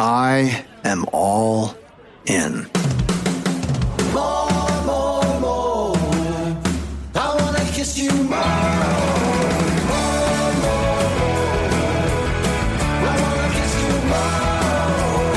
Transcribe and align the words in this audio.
I 0.00 0.64
am 0.84 1.04
all 1.12 1.74
in. 2.26 2.70
More, 4.12 4.82
more, 4.86 5.40
more. 5.40 5.96
I 7.16 7.36
wanna 7.40 7.64
kiss 7.72 7.98
you 7.98 8.12
more. 8.12 8.28
More, 9.90 10.52
more, 10.62 11.02
more. 11.18 11.50
I 13.02 13.16
wanna 13.24 13.50
kiss 13.54 13.74
you 13.82 13.90
more. 14.06 15.34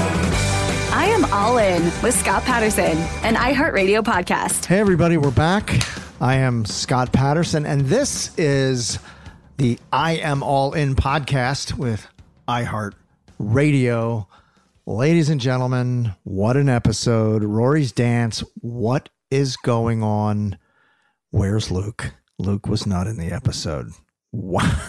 I 0.96 1.06
am 1.12 1.26
all 1.34 1.58
in 1.58 1.82
with 2.04 2.14
Scott 2.20 2.44
Patterson, 2.44 2.98
an 3.24 3.34
iHeartRadio 3.36 4.04
podcast. 4.04 4.66
Hey, 4.66 4.80
everybody, 4.80 5.18
we're 5.18 5.32
back. 5.32 5.82
I 6.22 6.36
am 6.36 6.66
Scott 6.66 7.12
Patterson, 7.12 7.66
and 7.66 7.82
this 7.88 8.38
is 8.38 9.00
the 9.58 9.80
I 9.92 10.18
Am 10.18 10.44
All 10.44 10.74
In 10.74 10.94
podcast 10.96 11.74
with 11.80 12.06
iHeart 12.48 12.94
Radio. 13.40 14.28
Ladies 14.88 15.30
and 15.30 15.40
gentlemen, 15.40 16.16
what 16.24 16.58
an 16.58 16.68
episode. 16.68 17.44
Rory's 17.44 17.92
dance. 17.92 18.44
What 18.62 19.10
is 19.30 19.56
going 19.56 20.02
on? 20.02 20.58
Where's 21.30 21.70
Luke? 21.70 22.16
Luke 22.40 22.66
was 22.66 22.88
not 22.88 23.06
in 23.06 23.18
the 23.18 23.32
episode. 23.32 23.92
Wow. 24.32 24.82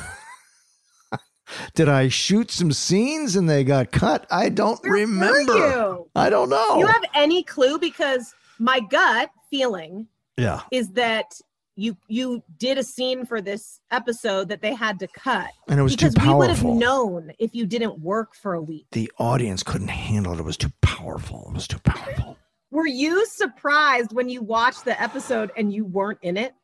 Did 1.75 1.91
I 1.91 2.09
shoot 2.09 2.51
some 2.51 2.73
scenes 2.73 3.37
and 3.37 3.51
they 3.51 3.65
got 3.65 3.93
cut? 3.93 4.27
I 4.31 4.49
don't 4.49 4.83
Where 4.83 4.95
remember. 4.95 5.99
I 6.17 6.31
don't 6.31 6.49
know. 6.49 6.79
You 6.79 6.87
have 6.87 7.05
any 7.15 7.43
clue? 7.43 7.79
Because 7.79 8.35
my 8.59 8.81
gut 8.81 9.31
feeling 9.51 10.07
yeah. 10.39 10.63
is 10.71 10.89
that 10.93 11.39
you 11.77 11.97
you 12.09 12.43
did 12.59 12.79
a 12.79 12.85
scene 12.85 13.25
for 13.25 13.41
this 13.41 13.81
episode 13.91 14.49
that 14.49 14.61
they 14.61 14.75
had 14.75 14.99
to 15.01 15.09
cut. 15.09 15.51
And 15.69 15.81
it 15.81 15.83
was 15.83 15.97
too 15.97 16.11
because 16.11 16.27
we 16.27 16.35
would 16.35 16.51
have 16.51 16.65
known 16.65 17.33
if 17.39 17.55
you 17.55 17.67
didn't 17.67 18.01
work 18.01 18.35
for 18.35 18.55
a 18.55 18.63
week. 18.63 18.87
The 18.93 19.11
audience 19.19 19.63
couldn't 19.63 19.89
handle 19.89 20.35
it. 20.35 20.41
It 20.41 20.45
was 20.45 20.57
too 20.57 20.73
powerful. 20.83 21.47
It 21.49 21.55
was 21.55 21.69
too 21.69 21.79
powerful. 21.79 22.37
Were 22.71 22.87
you 22.87 23.27
surprised 23.27 24.13
when 24.13 24.29
you 24.29 24.43
watched 24.43 24.85
the 24.85 25.01
episode 25.01 25.51
and 25.57 25.73
you 25.73 25.85
weren't 25.85 26.21
in 26.23 26.37
it? 26.37 26.55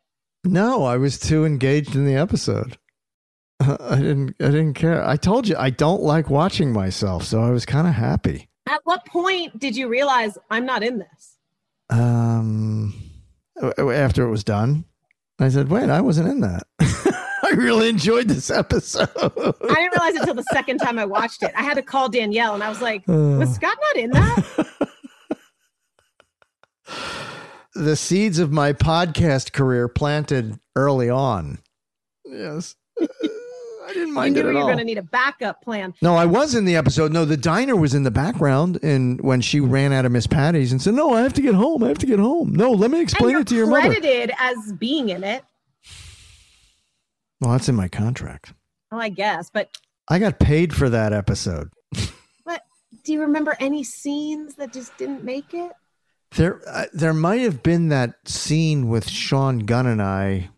No, 0.45 0.85
I 0.85 0.97
was 0.97 1.19
too 1.19 1.45
engaged 1.45 1.95
in 1.95 2.07
the 2.07 2.15
episode. 2.15 2.79
I 3.61 3.97
didn't. 3.97 4.37
I 4.41 4.47
didn't 4.47 4.75
care. 4.75 5.07
I 5.07 5.17
told 5.17 5.49
you 5.49 5.57
I 5.59 5.71
don't 5.71 6.03
like 6.03 6.31
watching 6.31 6.73
myself, 6.73 7.25
so 7.25 7.43
I 7.43 7.51
was 7.51 7.67
kind 7.67 7.87
of 7.87 7.95
happy. 7.95 8.49
At 8.69 8.81
what 8.85 9.05
point 9.07 9.59
did 9.59 9.77
you 9.77 9.89
realize 9.89 10.39
I'm 10.51 10.67
not 10.67 10.83
in 10.83 10.99
this? 10.99 11.39
Um, 11.91 12.95
after 13.79 14.25
it 14.25 14.31
was 14.31 14.45
done, 14.45 14.85
I 15.41 15.49
said, 15.49 15.69
"Wait, 15.69 15.89
I 15.91 16.01
wasn't 16.01 16.29
in 16.29 16.41
that." 16.41 16.65
I 17.45 17.51
really 17.53 17.89
enjoyed 17.89 18.29
this 18.29 18.51
episode. 18.51 19.09
I 19.17 19.29
didn't 19.29 19.93
realize 19.93 20.15
it 20.15 20.21
until 20.21 20.35
the 20.35 20.45
second 20.53 20.79
time 20.79 20.99
I 20.99 21.05
watched 21.07 21.43
it. 21.43 21.53
I 21.57 21.63
had 21.63 21.75
to 21.75 21.83
call 21.83 22.09
Danielle 22.09 22.55
and 22.55 22.63
I 22.63 22.69
was 22.69 22.83
like, 22.83 23.09
Uh. 23.09 23.39
was 23.39 23.55
Scott 23.55 23.77
not 23.95 23.97
in 24.03 24.11
that? 24.11 24.67
the 27.75 27.97
seeds 27.97 28.39
of 28.39 28.51
my 28.53 28.73
podcast 28.73 29.53
career 29.53 29.89
planted 29.89 30.59
early 30.77 31.09
on. 31.09 31.59
Yes, 32.25 32.75
I 33.89 33.93
didn't 33.95 34.09
you 34.09 34.15
mind 34.15 34.35
knew 34.35 34.41
it 34.41 34.43
you 34.45 34.49
at 34.51 34.55
were 34.55 34.61
all. 34.61 34.67
going 34.67 34.79
to 34.79 34.85
need 34.85 34.99
a 34.99 35.03
backup 35.03 35.63
plan. 35.63 35.95
No, 36.03 36.15
I 36.15 36.27
was 36.27 36.55
in 36.55 36.65
the 36.65 36.77
episode. 36.77 37.13
No, 37.13 37.25
the 37.25 37.37
diner 37.37 37.75
was 37.75 37.95
in 37.95 38.03
the 38.03 38.11
background, 38.11 38.79
and 38.83 39.21
when 39.23 39.41
she 39.41 39.61
ran 39.61 39.93
out 39.93 40.05
of 40.05 40.13
Miss 40.13 40.27
Patty's 40.27 40.73
and 40.73 40.81
said, 40.83 40.95
"No, 40.95 41.15
I 41.15 41.23
have 41.23 41.33
to 41.35 41.43
get 41.43 41.55
home. 41.55 41.83
I 41.83 41.89
have 41.89 41.99
to 41.99 42.07
get 42.07 42.19
home." 42.19 42.53
No, 42.55 42.73
let 42.73 42.91
me 42.91 43.01
explain 43.01 43.37
and 43.37 43.43
it 43.43 43.49
to 43.49 43.55
your 43.55 43.67
you're 43.67 43.81
mother. 43.81 43.95
credited 43.95 44.33
as 44.39 44.73
being 44.75 45.09
in 45.09 45.25
it. 45.25 45.43
Well, 47.41 47.53
that's 47.53 47.69
in 47.69 47.77
my 47.77 47.89
contract. 47.89 48.53
Well, 48.91 49.01
I 49.01 49.09
guess, 49.09 49.51
but 49.51 49.71
I 50.09 50.19
got 50.19 50.39
paid 50.39 50.75
for 50.75 50.89
that 50.91 51.13
episode. 51.13 51.71
but 52.45 52.63
do 53.05 53.13
you 53.13 53.21
remember 53.21 53.57
any 53.61 53.85
scenes 53.85 54.57
that 54.57 54.73
just 54.73 54.97
didn't 54.99 55.25
make 55.25 55.55
it? 55.55 55.73
There, 56.33 56.61
uh, 56.69 56.87
there 56.93 57.15
might 57.15 57.41
have 57.41 57.63
been 57.63 57.89
that 57.89 58.17
scene 58.29 58.89
with 58.89 59.09
Sean 59.09 59.61
Gunn 59.61 59.87
and 59.87 60.03
I 60.03 60.51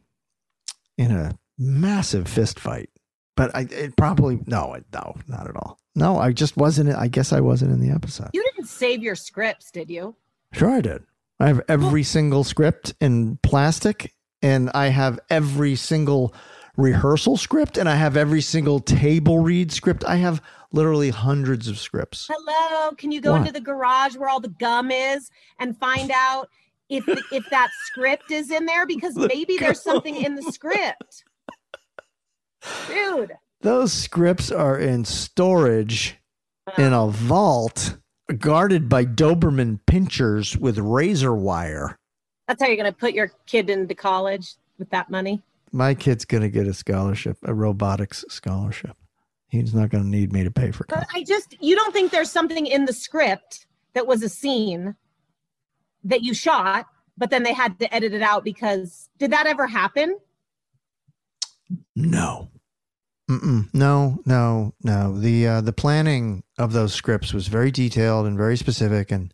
in 0.99 1.13
a 1.13 1.39
massive 1.59 2.27
fist 2.27 2.59
fight. 2.59 2.91
But 3.37 3.55
I 3.55 3.63
it 3.71 3.97
probably 3.97 4.41
no, 4.47 4.77
no, 4.93 5.15
not 5.29 5.49
at 5.49 5.57
all. 5.57 5.79
No, 5.95 6.19
I 6.19 6.33
just 6.33 6.57
wasn't. 6.57 6.91
I 6.95 7.09
guess 7.09 7.33
I 7.33 7.41
wasn't 7.41 7.73
in 7.73 7.81
the 7.81 7.93
episode. 7.95 8.31
You 8.33 8.43
didn't 8.55 8.69
save 8.69 9.03
your 9.03 9.15
scripts, 9.17 9.71
did 9.71 9.91
you? 9.91 10.15
Sure, 10.53 10.71
I 10.71 10.81
did. 10.81 11.03
I 11.39 11.49
have 11.49 11.63
every 11.69 12.03
single 12.03 12.45
script 12.45 12.95
in 13.01 13.39
plastic, 13.43 14.15
and 14.43 14.71
I 14.75 14.89
have 14.89 15.19
every 15.31 15.75
single 15.75 16.35
rehearsal 16.77 17.37
script, 17.37 17.77
and 17.77 17.89
I 17.89 17.97
have 17.97 18.17
every 18.17 18.41
single 18.41 18.81
table 18.81 19.41
read 19.41 19.73
script. 19.73 20.05
I 20.05 20.17
have 20.17 20.43
literally 20.73 21.11
hundreds 21.11 21.67
of 21.67 21.79
scripts. 21.79 22.29
Hello, 22.31 22.93
can 22.93 23.11
you 23.11 23.21
go 23.21 23.33
What? 23.33 23.41
into 23.41 23.53
the 23.53 23.61
garage 23.61 24.17
where 24.17 24.29
all 24.29 24.41
the 24.41 24.49
gum 24.49 24.91
is 24.91 25.31
and 25.59 25.77
find 25.77 26.11
out 26.15 26.49
if 26.89 27.05
if 27.33 27.49
that 27.51 27.71
script 27.87 28.31
is 28.31 28.51
in 28.51 28.67
there 28.67 28.87
because 28.87 29.17
maybe 29.35 29.57
there's 29.57 29.83
something 29.83 30.17
in 30.17 30.35
the 30.37 30.43
script. 30.43 31.25
Dude, 32.87 33.33
Those 33.61 33.93
scripts 33.93 34.51
are 34.51 34.79
in 34.79 35.05
storage 35.05 36.17
in 36.79 36.93
a 36.93 37.09
vault 37.09 37.97
guarded 38.39 38.89
by 38.89 39.05
Doberman 39.05 39.81
pinschers 39.87 40.57
with 40.57 40.79
razor 40.79 41.35
wire. 41.35 41.99
that's 42.47 42.63
how 42.63 42.69
you're 42.69 42.77
going 42.77 42.93
to 42.93 42.97
put 42.99 43.13
your 43.13 43.33
kid 43.47 43.71
into 43.71 43.95
college 43.95 44.55
with 44.79 44.91
that 44.91 45.11
money. 45.11 45.43
My 45.73 45.95
kid's 45.95 46.25
going 46.25 46.43
to 46.43 46.49
get 46.49 46.67
a 46.67 46.75
scholarship, 46.75 47.37
a 47.45 47.55
robotics 47.55 48.25
scholarship. 48.29 48.97
He's 49.49 49.75
not 49.75 49.91
going 49.91 50.05
to 50.05 50.11
need 50.11 50.33
me 50.33 50.45
to 50.45 50.51
pay 50.51 50.71
for 50.71 50.85
But 50.89 51.07
I 51.13 51.25
just 51.25 51.57
you 51.61 51.75
don't 51.75 51.93
think 51.93 52.13
there's 52.13 52.31
something 52.31 52.67
in 52.67 52.85
the 52.85 52.93
script 52.93 53.67
that 53.95 54.07
was 54.07 54.23
a 54.23 54.29
scene 54.29 54.95
that 56.05 56.23
you 56.23 56.35
shot, 56.35 56.87
but 57.19 57.31
then 57.31 57.43
they 57.43 57.53
had 57.53 57.79
to 57.81 57.93
edit 57.93 58.15
it 58.15 58.23
out 58.23 58.45
because 58.45 59.09
did 59.19 59.33
that 59.33 59.47
ever 59.47 59.67
happen? 59.67 60.17
No. 61.97 62.51
Mm-mm. 63.31 63.69
No, 63.73 64.19
no, 64.27 64.75
no. 64.83 65.17
The 65.19 65.47
uh, 65.47 65.61
the 65.61 65.73
planning 65.73 66.43
of 66.59 66.73
those 66.73 66.93
scripts 66.93 67.33
was 67.33 67.47
very 67.47 67.71
detailed 67.71 68.27
and 68.27 68.37
very 68.37 68.57
specific, 68.57 69.13
and 69.13 69.33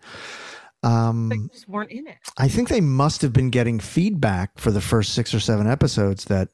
um, 0.83 1.31
They 1.31 1.39
just 1.55 1.67
weren't 1.69 1.91
in 1.91 2.07
it. 2.07 2.19
I 2.37 2.49
think 2.49 2.69
they 2.69 2.83
must 2.83 3.23
have 3.23 3.33
been 3.33 3.49
getting 3.49 3.81
feedback 3.81 4.59
for 4.59 4.71
the 4.71 4.83
first 4.83 5.15
six 5.15 5.33
or 5.33 5.41
seven 5.41 5.67
episodes 5.67 6.27
that 6.27 6.49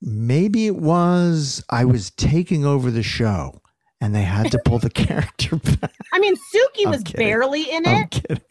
maybe 0.00 0.66
it 0.68 0.76
was 0.76 1.64
I 1.68 1.84
was 1.84 2.10
taking 2.12 2.64
over 2.64 2.92
the 2.92 3.02
show, 3.02 3.60
and 4.00 4.14
they 4.14 4.22
had 4.22 4.52
to 4.52 4.60
pull 4.64 4.78
the 4.78 4.90
character 5.06 5.56
back. 5.56 5.92
I 6.12 6.20
mean, 6.20 6.36
Suki 6.36 6.84
I'm 6.84 6.90
was 6.92 7.02
kidding. 7.02 7.26
barely 7.26 7.62
in 7.72 7.88
I'm 7.88 8.02
it. 8.04 8.10
kidding. 8.10 8.44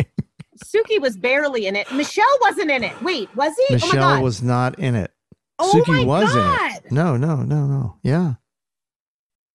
Suki 0.66 1.00
was 1.00 1.16
barely 1.16 1.66
in 1.68 1.78
it. 1.78 1.90
Michelle 1.94 2.26
wasn't 2.42 2.72
in 2.72 2.84
it. 2.84 3.02
Wait, 3.02 3.34
was 3.38 3.54
he? 3.56 3.76
oh 3.76 3.78
my 3.80 3.86
Michelle 3.88 4.16
god. 4.16 4.24
was 4.24 4.42
not 4.44 4.78
in 4.80 4.96
it. 4.96 5.12
Oh 5.60 5.72
Suki 5.74 5.88
my 5.88 6.06
was 6.06 6.36
in 6.36 6.86
it. 6.86 6.92
No, 6.92 7.18
no, 7.18 7.38
no, 7.38 7.66
no. 7.66 7.98
Yeah. 8.04 8.36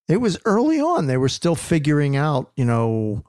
It 0.07 0.17
was 0.17 0.37
early 0.45 0.79
on. 0.81 1.07
They 1.07 1.17
were 1.17 1.29
still 1.29 1.55
figuring 1.55 2.15
out, 2.15 2.51
you 2.55 2.65
know, 2.65 3.23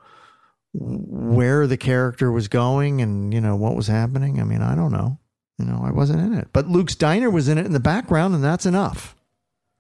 where 0.72 1.66
the 1.66 1.76
character 1.76 2.32
was 2.32 2.48
going 2.48 3.00
and, 3.00 3.32
you 3.32 3.40
know, 3.40 3.54
what 3.54 3.76
was 3.76 3.86
happening. 3.86 4.40
I 4.40 4.44
mean, 4.44 4.60
I 4.60 4.74
don't 4.74 4.92
know. 4.92 5.18
You 5.58 5.66
know, 5.66 5.82
I 5.84 5.92
wasn't 5.92 6.20
in 6.20 6.34
it. 6.34 6.48
But 6.52 6.66
Luke's 6.68 6.96
Diner 6.96 7.30
was 7.30 7.46
in 7.48 7.58
it 7.58 7.66
in 7.66 7.72
the 7.72 7.80
background, 7.80 8.34
and 8.34 8.42
that's 8.42 8.66
enough. 8.66 9.14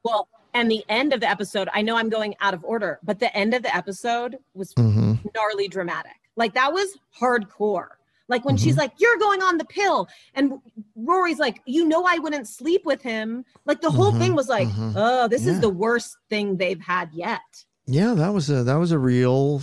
Well, 0.04 0.28
and 0.52 0.70
the 0.70 0.84
end 0.88 1.12
of 1.12 1.20
the 1.20 1.28
episode, 1.28 1.68
I 1.74 1.82
know 1.82 1.96
I'm 1.96 2.08
going 2.08 2.36
out 2.40 2.54
of 2.54 2.64
order, 2.64 3.00
but 3.02 3.18
the 3.18 3.34
end 3.36 3.54
of 3.54 3.62
the 3.62 3.74
episode 3.74 4.38
was 4.54 4.72
hmm 4.76 5.14
gnarly 5.34 5.66
dramatic. 5.66 6.12
Like 6.36 6.54
that 6.54 6.72
was 6.72 6.96
hardcore. 7.18 7.88
Like 8.28 8.44
when 8.44 8.56
Mm-hmm. 8.56 8.64
she's 8.64 8.76
like, 8.76 8.92
"You're 8.98 9.18
going 9.18 9.42
on 9.42 9.58
the 9.58 9.64
pill," 9.66 10.08
and 10.34 10.54
Rory's 10.96 11.38
like, 11.38 11.60
"You 11.66 11.84
know, 11.86 12.04
I 12.06 12.18
wouldn't 12.18 12.48
sleep 12.48 12.84
with 12.84 13.02
him." 13.02 13.44
Like 13.66 13.80
the 13.82 13.90
whole 13.90 14.12
Mhm, 14.12 14.18
thing 14.18 14.34
was 14.34 14.48
like, 14.48 14.68
mhm. 14.68 14.94
"Oh, 14.96 15.28
this 15.28 15.44
Yeah. 15.44 15.52
is 15.52 15.60
the 15.60 15.68
worst 15.68 16.16
thing 16.30 16.56
they've 16.56 16.80
had 16.80 17.10
yet." 17.12 17.40
Yeah, 17.86 18.14
that 18.14 18.32
was 18.32 18.48
a 18.48 18.64
that 18.64 18.76
was 18.76 18.92
a 18.92 18.98
real. 18.98 19.60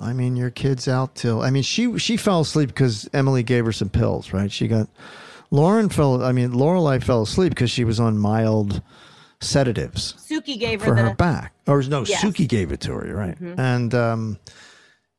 I 0.00 0.12
mean, 0.12 0.36
your 0.36 0.50
kid's 0.50 0.86
out 0.88 1.14
till. 1.16 1.42
I 1.42 1.50
mean, 1.50 1.62
she 1.64 1.98
she 1.98 2.16
fell 2.16 2.42
asleep 2.42 2.68
because 2.68 3.08
Emily 3.12 3.42
gave 3.42 3.64
her 3.64 3.72
some 3.72 3.88
pills, 3.88 4.32
right? 4.32 4.52
She 4.52 4.68
got. 4.68 4.88
Lauren 5.50 5.88
fell. 5.88 6.22
I 6.22 6.32
mean, 6.32 6.52
Lorelai 6.52 7.02
fell 7.02 7.22
asleep 7.22 7.50
because 7.50 7.70
she 7.70 7.82
was 7.84 7.98
on 7.98 8.18
mild 8.18 8.82
sedatives 9.40 10.14
Suki 10.18 10.58
gave 10.58 10.80
her 10.80 10.88
for 10.88 10.94
the 10.96 11.10
her 11.10 11.14
back. 11.14 11.52
Or 11.66 11.82
no, 11.82 12.04
Yes. 12.06 12.22
Suki 12.22 12.48
gave 12.48 12.72
it 12.72 12.80
to 12.80 12.92
her, 12.94 13.14
right? 13.14 13.38
Mhm. 13.40 13.58
And 13.58 13.94
um, 13.94 14.38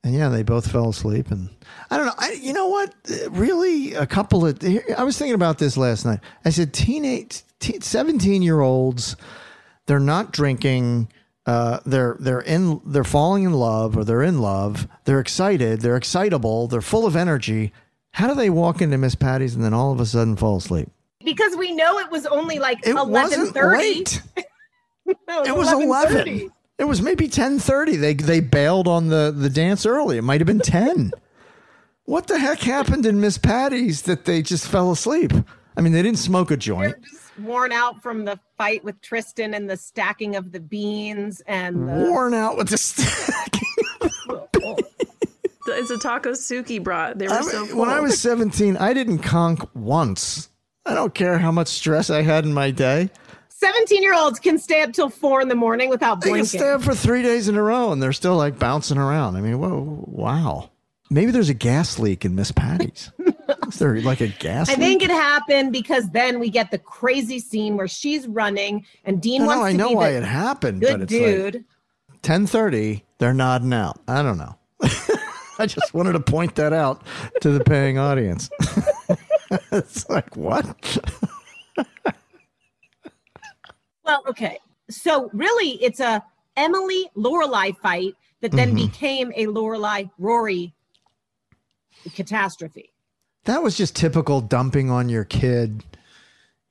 and 0.07 0.15
yeah, 0.15 0.29
they 0.29 0.43
both 0.43 0.71
fell 0.71 0.89
asleep. 0.89 1.29
And 1.31 1.49
I 1.91 1.97
don't 1.97 2.05
know. 2.07 2.13
I 2.17 2.31
you 2.41 2.53
know 2.53 2.67
what? 2.67 2.93
Really, 3.29 3.93
a 3.93 4.05
couple 4.07 4.45
of. 4.45 4.57
I 4.97 5.03
was 5.03 5.17
thinking 5.17 5.35
about 5.35 5.57
this 5.59 5.77
last 5.77 6.05
night. 6.05 6.19
I 6.45 6.49
said, 6.49 6.73
teenage, 6.73 7.43
seventeen 7.81 8.41
year 8.41 8.61
olds, 8.61 9.15
they're 9.85 9.99
not 9.99 10.31
drinking. 10.31 11.09
Uh, 11.45 11.79
they're 11.85 12.17
they're 12.19 12.41
in 12.41 12.81
they're 12.85 13.03
falling 13.03 13.43
in 13.43 13.53
love 13.53 13.95
or 13.97 14.03
they're 14.03 14.23
in 14.23 14.39
love. 14.39 14.87
They're 15.05 15.19
excited. 15.19 15.81
They're 15.81 15.95
excitable. 15.97 16.67
They're 16.67 16.81
full 16.81 17.05
of 17.05 17.15
energy. 17.15 17.71
How 18.11 18.27
do 18.27 18.33
they 18.35 18.49
walk 18.49 18.81
into 18.81 18.97
Miss 18.97 19.15
Patty's 19.15 19.55
and 19.55 19.63
then 19.63 19.73
all 19.73 19.91
of 19.91 19.99
a 19.99 20.05
sudden 20.05 20.35
fall 20.35 20.57
asleep? 20.57 20.89
because 21.25 21.57
we 21.57 21.73
know 21.73 21.99
it 21.99 22.09
was 22.09 22.25
only 22.25 22.57
like 22.57 22.79
It 22.87 22.91
eleven 22.91 23.11
wasn't 23.11 23.53
thirty. 23.53 23.77
late. 23.77 24.21
It 25.05 25.55
was 25.55 25.71
eleven. 25.71 26.51
It 26.77 26.85
was 26.85 27.01
maybe 27.01 27.27
ten 27.27 27.59
thirty. 27.59 27.95
They 27.95 28.13
they 28.13 28.39
bailed 28.39 28.87
on 28.87 29.07
the 29.07 29.33
the 29.35 29.49
dance 29.49 29.85
early. 29.85 30.17
It 30.17 30.23
might 30.23 30.39
have 30.39 30.45
been 30.47 30.59
ten. 30.59 31.11
what 32.05 32.27
the 32.27 32.37
heck 32.37 32.59
happened 32.59 33.05
in 33.05 33.19
Miss 33.19 33.37
Patty's 33.37 34.03
that 34.03 34.25
they 34.25 34.41
just 34.41 34.67
fell 34.67 34.91
asleep? 34.91 35.31
I 35.75 35.81
mean, 35.81 35.93
they 35.93 36.01
didn't 36.01 36.19
smoke 36.19 36.51
a 36.51 36.57
joint. 36.57 36.95
Worn 37.41 37.71
out 37.71 38.01
from 38.01 38.25
the 38.25 38.39
fight 38.57 38.83
with 38.83 38.99
Tristan 39.01 39.53
and 39.53 39.69
the 39.69 39.77
stacking 39.77 40.35
of 40.35 40.51
the 40.51 40.59
beans 40.59 41.41
and 41.45 41.87
the, 41.87 41.93
Worn 42.09 42.33
out 42.33 42.57
with 42.57 42.69
the 42.69 42.77
stack. 42.77 43.53
It's 45.69 45.91
a 45.91 45.97
taco 45.97 46.31
Suki 46.31 46.81
brought. 46.81 47.17
They 47.19 47.27
were 47.27 47.33
I 47.33 47.41
so 47.41 47.59
mean, 47.59 47.69
full. 47.71 47.79
when 47.81 47.89
I 47.89 47.99
was 47.99 48.19
seventeen, 48.19 48.77
I 48.77 48.93
didn't 48.93 49.19
conk 49.19 49.61
once. 49.75 50.49
I 50.85 50.93
don't 50.93 51.13
care 51.13 51.37
how 51.37 51.51
much 51.51 51.67
stress 51.67 52.09
I 52.09 52.21
had 52.21 52.45
in 52.45 52.53
my 52.53 52.71
day. 52.71 53.09
17 53.59 54.03
year 54.03 54.13
olds 54.13 54.39
can 54.39 54.59
stay 54.59 54.83
up 54.83 54.93
till 54.93 55.09
four 55.09 55.41
in 55.41 55.47
the 55.47 55.55
morning 55.55 55.89
without 55.89 56.21
blinking. 56.21 56.33
They 56.33 56.39
can 56.41 56.45
stay 56.47 56.69
up 56.71 56.83
for 56.83 56.93
three 56.93 57.23
days 57.23 57.47
in 57.47 57.55
a 57.55 57.61
row 57.63 57.91
and 57.91 58.01
they're 58.01 58.13
still 58.13 58.35
like 58.35 58.59
bouncing 58.59 58.99
around. 58.99 59.35
I 59.35 59.41
mean, 59.41 59.57
whoa, 59.59 60.03
wow. 60.07 60.69
Maybe 61.09 61.31
there's 61.31 61.49
a 61.49 61.55
gas 61.55 61.97
leak 61.97 62.23
in 62.23 62.35
Miss 62.35 62.51
Patty's. 62.51 63.11
Is 63.67 63.79
there 63.79 63.99
like 64.01 64.21
a 64.21 64.27
gas 64.27 64.69
I 64.69 64.73
leak? 64.73 64.81
think 64.81 65.03
it 65.03 65.09
happened 65.09 65.71
because 65.71 66.07
then 66.11 66.37
we 66.39 66.51
get 66.51 66.69
the 66.69 66.77
crazy 66.77 67.39
scene 67.39 67.77
where 67.77 67.87
she's 67.87 68.27
running 68.27 68.85
and 69.05 69.19
Dean 69.21 69.41
No, 69.41 69.47
wants 69.47 69.63
I 69.63 69.71
to 69.71 69.77
know 69.77 69.89
be 69.89 69.95
why 69.95 70.09
it 70.09 70.23
happened, 70.23 70.81
good 70.81 70.91
but 70.91 71.01
it's 71.01 71.11
dude. 71.11 71.55
like 71.55 71.63
ten 72.21 72.45
thirty. 72.45 73.05
They're 73.17 73.33
nodding 73.33 73.73
out. 73.73 73.99
I 74.07 74.21
don't 74.21 74.37
know. 74.37 74.55
I 75.59 75.65
just 75.65 75.93
wanted 75.95 76.11
to 76.13 76.19
point 76.19 76.53
that 76.55 76.73
out 76.73 77.01
to 77.41 77.49
the 77.49 77.63
paying 77.63 77.97
audience. 77.97 78.49
it's 79.71 80.07
like 80.09 80.35
what? 80.37 80.99
Well, 84.07 84.23
okay. 84.27 84.57
So 84.89 85.29
really, 85.33 85.71
it's 85.83 85.99
a 85.99 86.23
Emily 86.55 87.09
Lorelai 87.15 87.77
fight 87.77 88.15
that 88.41 88.51
then 88.53 88.71
Mhm. 88.71 88.75
became 88.91 89.33
a 89.35 89.45
Lorelai 89.47 90.09
Rory 90.17 90.73
catastrophe. 92.15 92.93
That 93.43 93.61
was 93.61 93.75
just 93.77 93.95
typical 93.95 94.41
dumping 94.41 94.89
on 94.89 95.09
your 95.09 95.23
kid 95.25 95.83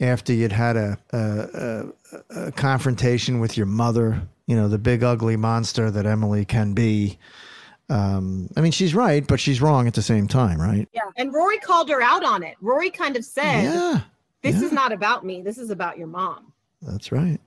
after 0.00 0.32
you'd 0.32 0.52
had 0.52 0.76
a, 0.76 0.98
a, 1.12 1.18
a, 1.20 2.46
a 2.48 2.52
confrontation 2.52 3.38
with 3.40 3.56
your 3.56 3.66
mother. 3.66 4.22
You 4.46 4.56
know, 4.56 4.68
the 4.68 4.78
big 4.78 5.02
ugly 5.02 5.36
monster 5.36 5.90
that 5.90 6.06
Emily 6.06 6.44
can 6.44 6.72
be. 6.72 7.18
Um, 7.88 8.48
I 8.56 8.60
mean, 8.62 8.72
she's 8.72 8.94
right, 8.94 9.26
but 9.26 9.40
she's 9.40 9.60
wrong 9.60 9.86
at 9.86 9.94
the 9.94 10.02
same 10.02 10.26
time, 10.26 10.60
right? 10.60 10.88
Yeah. 10.92 11.02
And 11.16 11.32
Rory 11.32 11.58
called 11.58 11.88
her 11.90 12.00
out 12.02 12.24
on 12.24 12.42
it. 12.42 12.56
Rory 12.60 12.90
kind 12.90 13.16
of 13.16 13.24
said, 13.24 13.62
Yeah, 13.64 14.00
This 14.42 14.56
yeah. 14.56 14.62
is 14.66 14.72
not 14.72 14.92
about 14.92 15.24
me. 15.24 15.42
This 15.42 15.58
is 15.58 15.70
about 15.70 15.98
your 15.98 16.08
mom. 16.08 16.52
That's 16.86 17.12
right. 17.12 17.40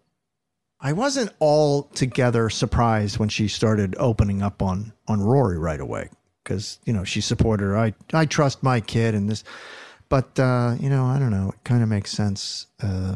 I 0.81 0.93
wasn't 0.93 1.31
altogether 1.41 2.50
surprised 2.50 3.17
when 3.19 3.29
she 3.29 3.48
started 3.48 3.96
opening 4.00 4.41
up 4.41 4.62
on 4.62 4.93
on 5.08 5.22
Rory 5.22 5.58
right 5.58 5.79
away 5.79 6.10
because 6.43 6.79
you 6.86 6.93
know 6.93 7.03
she 7.03 7.22
supported 7.22 7.63
her. 7.65 7.77
I 7.77 7.93
I 8.13 8.25
trust 8.25 8.63
my 8.63 8.79
kid 8.79 9.13
and 9.15 9.29
this, 9.29 9.43
but 10.08 10.39
uh, 10.39 10.75
you 10.79 10.89
know 10.89 11.05
I 11.05 11.19
don't 11.19 11.31
know. 11.31 11.50
It 11.50 11.63
kind 11.63 11.84
of 11.84 11.89
makes 11.89 12.12
sense. 12.12 12.67
Uh, 12.81 13.15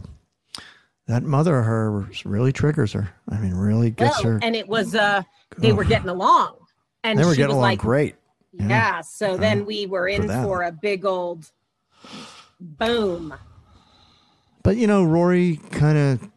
that 1.07 1.23
mother 1.23 1.59
of 1.59 1.65
hers 1.65 2.25
really 2.25 2.51
triggers 2.53 2.93
her. 2.93 3.13
I 3.29 3.37
mean, 3.39 3.53
really 3.53 3.91
gets 3.91 4.23
Well, 4.23 4.33
her. 4.33 4.39
and 4.41 4.55
it 4.55 4.67
was 4.67 4.95
uh 4.95 5.23
they 5.57 5.71
were 5.73 5.83
getting 5.83 6.09
along. 6.09 6.57
And 7.03 7.19
they 7.19 7.25
were 7.25 7.31
she 7.31 7.37
getting 7.37 7.49
was 7.49 7.55
along 7.57 7.71
like, 7.71 7.79
great. 7.79 8.15
Yeah. 8.53 9.01
So 9.01 9.35
then 9.35 9.65
we 9.65 9.85
were 9.87 10.07
in 10.07 10.27
them. 10.27 10.45
for 10.45 10.63
a 10.63 10.71
big 10.71 11.05
old 11.05 11.51
boom. 12.59 13.33
But 14.63 14.77
you 14.77 14.87
know, 14.87 15.03
Rory 15.03 15.57
kind 15.71 15.97
of 15.97 16.29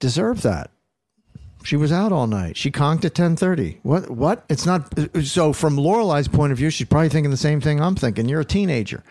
deserved 0.00 0.42
that. 0.42 0.70
She 1.64 1.74
was 1.76 1.90
out 1.90 2.12
all 2.12 2.26
night. 2.28 2.56
She 2.56 2.70
conked 2.70 3.04
at 3.04 3.14
ten 3.14 3.34
thirty. 3.34 3.80
What? 3.82 4.08
What? 4.10 4.44
It's 4.48 4.64
not. 4.66 4.92
So 5.24 5.52
from 5.52 5.76
Lorelai's 5.76 6.28
point 6.28 6.52
of 6.52 6.58
view, 6.58 6.70
she's 6.70 6.86
probably 6.86 7.08
thinking 7.08 7.30
the 7.32 7.36
same 7.36 7.60
thing 7.60 7.80
I'm 7.80 7.96
thinking. 7.96 8.28
You're 8.28 8.42
a 8.42 8.44
teenager. 8.44 9.02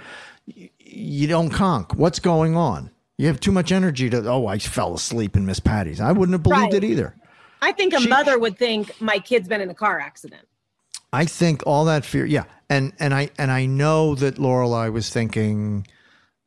Y- 0.48 0.70
You 0.80 1.28
don't 1.28 1.50
conk. 1.50 1.94
What's 1.96 2.20
going 2.20 2.56
on? 2.56 2.92
You 3.18 3.28
have 3.28 3.40
too 3.42 3.52
much 3.52 3.72
energy 3.74 4.10
to. 4.10 4.26
Oh, 4.30 4.48
I 4.48 4.60
fell 4.60 4.94
asleep 4.94 5.36
in 5.36 5.46
Miss 5.46 5.60
Patty's. 5.60 6.00
I 6.00 6.14
wouldn't 6.14 6.34
have 6.34 6.44
believed 6.44 6.74
Right. 6.74 6.74
it 6.76 6.84
either. 6.86 7.14
I 7.62 7.74
think 7.74 7.94
a 7.94 8.00
She- 8.00 8.08
mother 8.08 8.38
would 8.40 8.58
think 8.58 9.02
my 9.02 9.20
kid's 9.20 9.48
been 9.50 9.60
in 9.62 9.70
a 9.70 9.74
car 9.74 10.00
accident. 10.00 10.48
I 11.12 11.26
think 11.26 11.62
all 11.66 11.86
that 11.86 12.06
fear, 12.06 12.26
yeah, 12.26 12.44
and 12.70 12.94
and 13.00 13.14
I 13.14 13.32
and 13.38 13.52
I 13.52 13.66
know 13.66 14.16
that 14.16 14.36
Lorelai 14.36 14.92
was 14.94 15.10
thinking, 15.10 15.88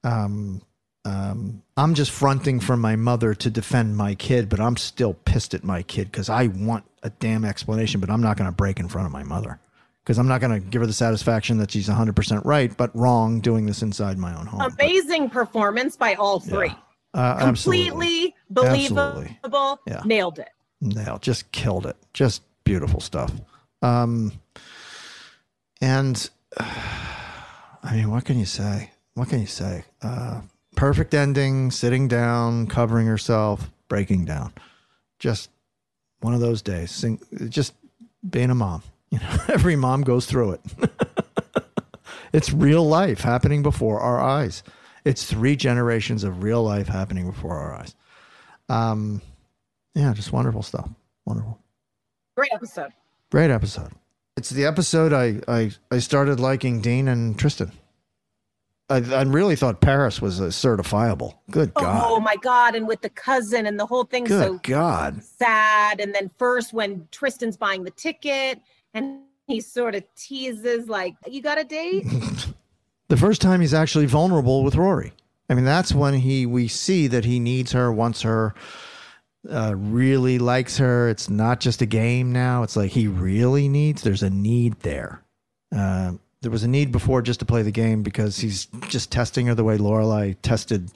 um, 0.04 0.62
um, 1.04 1.62
I'm 1.76 1.94
just 1.94 2.10
fronting 2.10 2.60
for 2.60 2.76
my 2.76 2.96
mother 2.96 3.34
to 3.34 3.50
defend 3.50 3.96
my 3.96 4.14
kid, 4.14 4.48
but 4.48 4.60
I'm 4.60 4.76
still 4.76 5.14
pissed 5.14 5.54
at 5.54 5.64
my 5.64 5.82
kid 5.82 6.10
because 6.10 6.28
I 6.28 6.48
want 6.48 6.84
a 7.02 7.10
damn 7.10 7.44
explanation, 7.44 8.00
but 8.00 8.10
I'm 8.10 8.20
not 8.20 8.36
going 8.36 8.50
to 8.50 8.54
break 8.54 8.80
in 8.80 8.88
front 8.88 9.06
of 9.06 9.12
my 9.12 9.22
mother 9.22 9.60
because 10.04 10.18
I'm 10.18 10.26
not 10.28 10.40
going 10.40 10.60
to 10.60 10.66
give 10.66 10.80
her 10.80 10.86
the 10.86 10.92
satisfaction 10.92 11.58
that 11.58 11.70
she's 11.70 11.88
100 11.88 12.16
percent 12.16 12.44
right, 12.44 12.74
but 12.76 12.94
wrong 12.96 13.40
doing 13.40 13.66
this 13.66 13.82
inside 13.82 14.18
my 14.18 14.36
own 14.36 14.46
home. 14.46 14.60
Amazing 14.60 15.30
performance 15.30 15.96
by 15.96 16.14
all 16.14 16.40
three. 16.40 16.74
Uh, 17.14 17.38
absolutely, 17.40 17.90
Completely 17.90 18.34
believable. 18.50 19.00
Absolutely. 19.00 19.82
Yeah. 19.86 20.02
Nailed 20.04 20.38
it. 20.38 20.50
nailed, 20.80 21.22
just 21.22 21.50
killed 21.52 21.86
it, 21.86 21.96
just 22.12 22.42
beautiful 22.64 23.00
stuff. 23.00 23.32
Um, 23.82 24.32
and 25.80 26.28
I 26.58 27.92
mean, 27.94 28.10
what 28.10 28.24
can 28.24 28.38
you 28.38 28.44
say? 28.46 28.90
What 29.14 29.28
can 29.28 29.40
you 29.40 29.46
say? 29.46 29.84
Uh, 30.02 30.42
perfect 30.78 31.12
ending, 31.12 31.72
sitting 31.72 32.06
down, 32.06 32.68
covering 32.68 33.08
herself, 33.08 33.68
breaking 33.88 34.24
down. 34.24 34.52
Just 35.18 35.50
one 36.20 36.34
of 36.34 36.40
those 36.40 36.62
days. 36.62 36.92
Sing, 36.92 37.20
just 37.48 37.74
being 38.28 38.50
a 38.50 38.54
mom. 38.54 38.82
You 39.10 39.18
know, 39.20 39.38
every 39.48 39.74
mom 39.74 40.02
goes 40.02 40.26
through 40.26 40.50
it. 40.50 40.60
it's 42.34 42.52
real 42.52 42.86
life 42.86 43.22
happening 43.22 43.62
before 43.62 44.00
our 44.00 44.20
eyes. 44.20 44.62
It's 45.02 45.24
three 45.24 45.56
generations 45.56 46.24
of 46.24 46.42
real 46.42 46.62
life 46.62 46.88
happening 46.88 47.30
before 47.30 47.56
our 47.56 47.74
eyes. 47.74 47.94
Um, 48.68 49.22
yeah, 49.94 50.12
just 50.12 50.30
wonderful 50.30 50.62
stuff. 50.62 50.90
Wonderful. 51.24 51.58
Great 52.36 52.50
episode. 52.52 52.90
Great 53.30 53.50
episode. 53.50 53.92
It's 54.36 54.50
the 54.50 54.66
episode 54.66 55.14
I 55.14 55.40
I, 55.48 55.70
I 55.90 56.00
started 56.00 56.38
liking 56.38 56.82
Dean 56.82 57.08
and 57.08 57.38
Tristan. 57.38 57.72
I, 58.90 58.96
I 58.96 59.22
really 59.22 59.54
thought 59.56 59.80
Paris 59.80 60.22
was 60.22 60.40
a 60.40 60.46
certifiable. 60.46 61.34
Good 61.50 61.74
God. 61.74 62.02
Oh 62.06 62.20
my 62.20 62.36
God. 62.36 62.74
And 62.74 62.88
with 62.88 63.02
the 63.02 63.10
cousin 63.10 63.66
and 63.66 63.78
the 63.78 63.84
whole 63.86 64.04
thing 64.04 64.24
Good 64.24 64.46
so 64.46 64.60
God. 64.62 65.22
sad. 65.22 66.00
And 66.00 66.14
then 66.14 66.30
first 66.38 66.72
when 66.72 67.06
Tristan's 67.10 67.56
buying 67.56 67.84
the 67.84 67.90
ticket 67.90 68.60
and 68.94 69.20
he 69.46 69.60
sort 69.60 69.94
of 69.94 70.04
teases 70.14 70.88
like, 70.88 71.14
you 71.26 71.42
got 71.42 71.58
a 71.58 71.64
date? 71.64 72.06
The 73.08 73.16
first 73.16 73.40
time 73.40 73.62
he's 73.62 73.72
actually 73.72 74.04
vulnerable 74.04 74.62
with 74.62 74.76
Rory. 74.76 75.14
I 75.48 75.54
mean, 75.54 75.64
that's 75.64 75.94
when 75.94 76.12
he 76.12 76.44
we 76.44 76.68
see 76.68 77.06
that 77.06 77.24
he 77.24 77.40
needs 77.40 77.72
her, 77.72 77.90
wants 77.90 78.20
her, 78.20 78.54
uh, 79.48 79.74
really 79.76 80.38
likes 80.38 80.76
her. 80.76 81.08
It's 81.08 81.30
not 81.30 81.58
just 81.58 81.80
a 81.80 81.86
game 81.86 82.32
now. 82.32 82.62
It's 82.62 82.76
like 82.76 82.90
he 82.90 83.08
really 83.08 83.66
needs. 83.66 84.02
There's 84.02 84.22
a 84.22 84.28
need 84.28 84.78
there. 84.80 85.22
Uh, 85.74 86.12
there 86.42 86.50
was 86.50 86.62
a 86.62 86.68
need 86.68 86.92
before 86.92 87.22
just 87.22 87.40
to 87.40 87.46
play 87.46 87.62
the 87.62 87.70
game 87.70 88.02
because 88.02 88.38
he's 88.38 88.66
just 88.88 89.10
testing 89.10 89.46
her 89.46 89.54
the 89.54 89.64
way 89.64 89.76
Lorelai 89.76 90.36
tested 90.42 90.90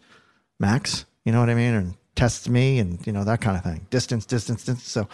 Max. 0.61 1.04
You 1.25 1.32
know 1.32 1.40
what 1.40 1.50
I 1.50 1.54
mean? 1.54 1.75
And 1.75 1.94
tests 2.14 2.49
me, 2.49 2.78
and 2.78 3.04
you 3.06 3.12
know 3.12 3.25
that 3.25 3.40
kind 3.40 3.56
of 3.56 3.64
thing. 3.64 3.87
Distance, 3.90 4.26
distance, 4.26 4.64
distance. 4.64 4.88
So, 4.88 5.08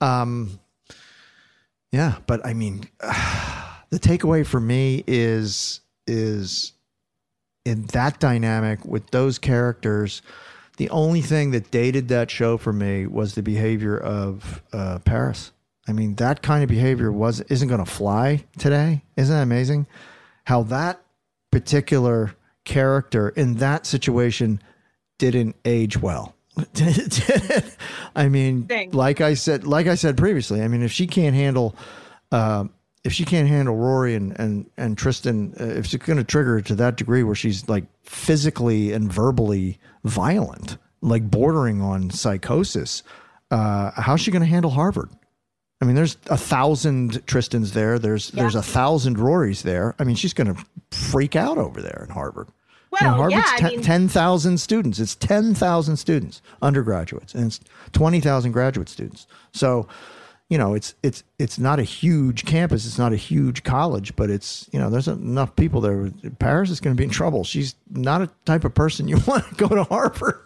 um, 0.00 0.58
yeah. 1.92 2.16
But 2.26 2.44
I 2.46 2.54
mean, 2.54 2.88
the 3.00 3.98
takeaway 3.98 4.46
for 4.46 4.60
me 4.60 5.02
is 5.06 5.80
is 6.06 6.72
in 7.64 7.86
that 7.86 8.20
dynamic 8.20 8.84
with 8.84 9.10
those 9.10 9.38
characters. 9.38 10.22
The 10.76 10.90
only 10.90 11.20
thing 11.20 11.52
that 11.52 11.70
dated 11.70 12.08
that 12.08 12.30
show 12.30 12.56
for 12.56 12.72
me 12.72 13.06
was 13.06 13.34
the 13.34 13.42
behavior 13.42 13.96
of 13.96 14.60
uh, 14.72 14.98
Paris. 15.00 15.52
I 15.86 15.92
mean, 15.92 16.14
that 16.16 16.42
kind 16.42 16.62
of 16.62 16.68
behavior 16.68 17.12
was 17.12 17.40
isn't 17.42 17.68
going 17.68 17.84
to 17.84 17.90
fly 17.90 18.44
today. 18.58 19.02
Isn't 19.16 19.34
that 19.34 19.42
amazing? 19.42 19.86
How 20.44 20.62
that 20.64 21.00
particular 21.50 22.34
character 22.64 23.28
in 23.30 23.56
that 23.56 23.86
situation 23.86 24.60
didn't 25.18 25.56
age 25.64 26.00
well. 26.00 26.34
I 28.16 28.28
mean, 28.28 28.66
like 28.92 29.20
I 29.20 29.34
said, 29.34 29.64
like 29.66 29.86
I 29.86 29.96
said 29.96 30.16
previously. 30.16 30.62
I 30.62 30.68
mean, 30.68 30.82
if 30.82 30.92
she 30.92 31.06
can't 31.06 31.34
handle, 31.34 31.74
uh, 32.32 32.64
if 33.02 33.12
she 33.12 33.24
can't 33.24 33.48
handle 33.48 33.76
Rory 33.76 34.14
and 34.14 34.38
and 34.38 34.70
and 34.76 34.96
Tristan, 34.96 35.54
uh, 35.60 35.64
if 35.64 35.86
she's 35.86 36.00
going 36.00 36.16
to 36.16 36.24
trigger 36.24 36.60
to 36.60 36.74
that 36.76 36.96
degree 36.96 37.22
where 37.22 37.34
she's 37.34 37.68
like 37.68 37.84
physically 38.02 38.92
and 38.92 39.12
verbally 39.12 39.78
violent, 40.04 40.78
like 41.00 41.28
bordering 41.28 41.82
on 41.82 42.10
psychosis, 42.10 43.02
uh, 43.50 43.90
how's 43.92 44.20
she 44.20 44.30
going 44.30 44.42
to 44.42 44.48
handle 44.48 44.70
Harvard? 44.70 45.10
I 45.84 45.86
mean, 45.86 45.96
there's 45.96 46.16
a 46.30 46.36
thousand 46.38 47.26
Tristans 47.26 47.72
there. 47.72 47.98
There's 47.98 48.30
there's 48.30 48.54
a 48.54 48.62
thousand 48.62 49.18
Rorys 49.18 49.62
there. 49.62 49.94
I 49.98 50.04
mean, 50.04 50.16
she's 50.16 50.32
going 50.32 50.54
to 50.54 50.64
freak 50.90 51.36
out 51.36 51.58
over 51.58 51.82
there 51.82 52.04
in 52.08 52.14
Harvard. 52.14 52.48
You 53.00 53.06
know, 53.06 53.18
Well, 53.18 53.30
yeah, 53.30 53.40
Harvard's 53.42 53.62
I 53.64 53.68
mean- 53.70 53.82
10,000 53.82 54.58
students. 54.58 54.98
It's 54.98 55.14
10,000 55.16 55.96
students, 55.96 56.40
undergraduates, 56.62 57.34
and 57.34 57.46
it's 57.46 57.60
20,000 57.92 58.52
graduate 58.52 58.88
students. 58.88 59.26
So, 59.52 59.86
you 60.48 60.56
know, 60.56 60.72
it's 60.74 60.94
it's 61.02 61.22
it's 61.38 61.58
not 61.58 61.78
a 61.80 61.82
huge 61.82 62.44
campus. 62.46 62.86
It's 62.86 62.98
not 62.98 63.12
a 63.12 63.16
huge 63.16 63.62
college, 63.64 64.14
but 64.16 64.30
it's 64.30 64.68
you 64.72 64.78
know, 64.78 64.88
there's 64.88 65.08
enough 65.08 65.54
people 65.56 65.80
there. 65.82 66.10
Paris 66.38 66.70
is 66.70 66.80
going 66.80 66.96
to 66.96 66.98
be 66.98 67.04
in 67.04 67.10
trouble. 67.10 67.44
She's 67.44 67.74
not 67.90 68.22
a 68.22 68.30
type 68.46 68.64
of 68.64 68.72
person 68.74 69.06
you 69.08 69.18
want 69.26 69.44
to 69.48 69.54
go 69.56 69.68
to 69.68 69.84
Harvard. 69.84 70.40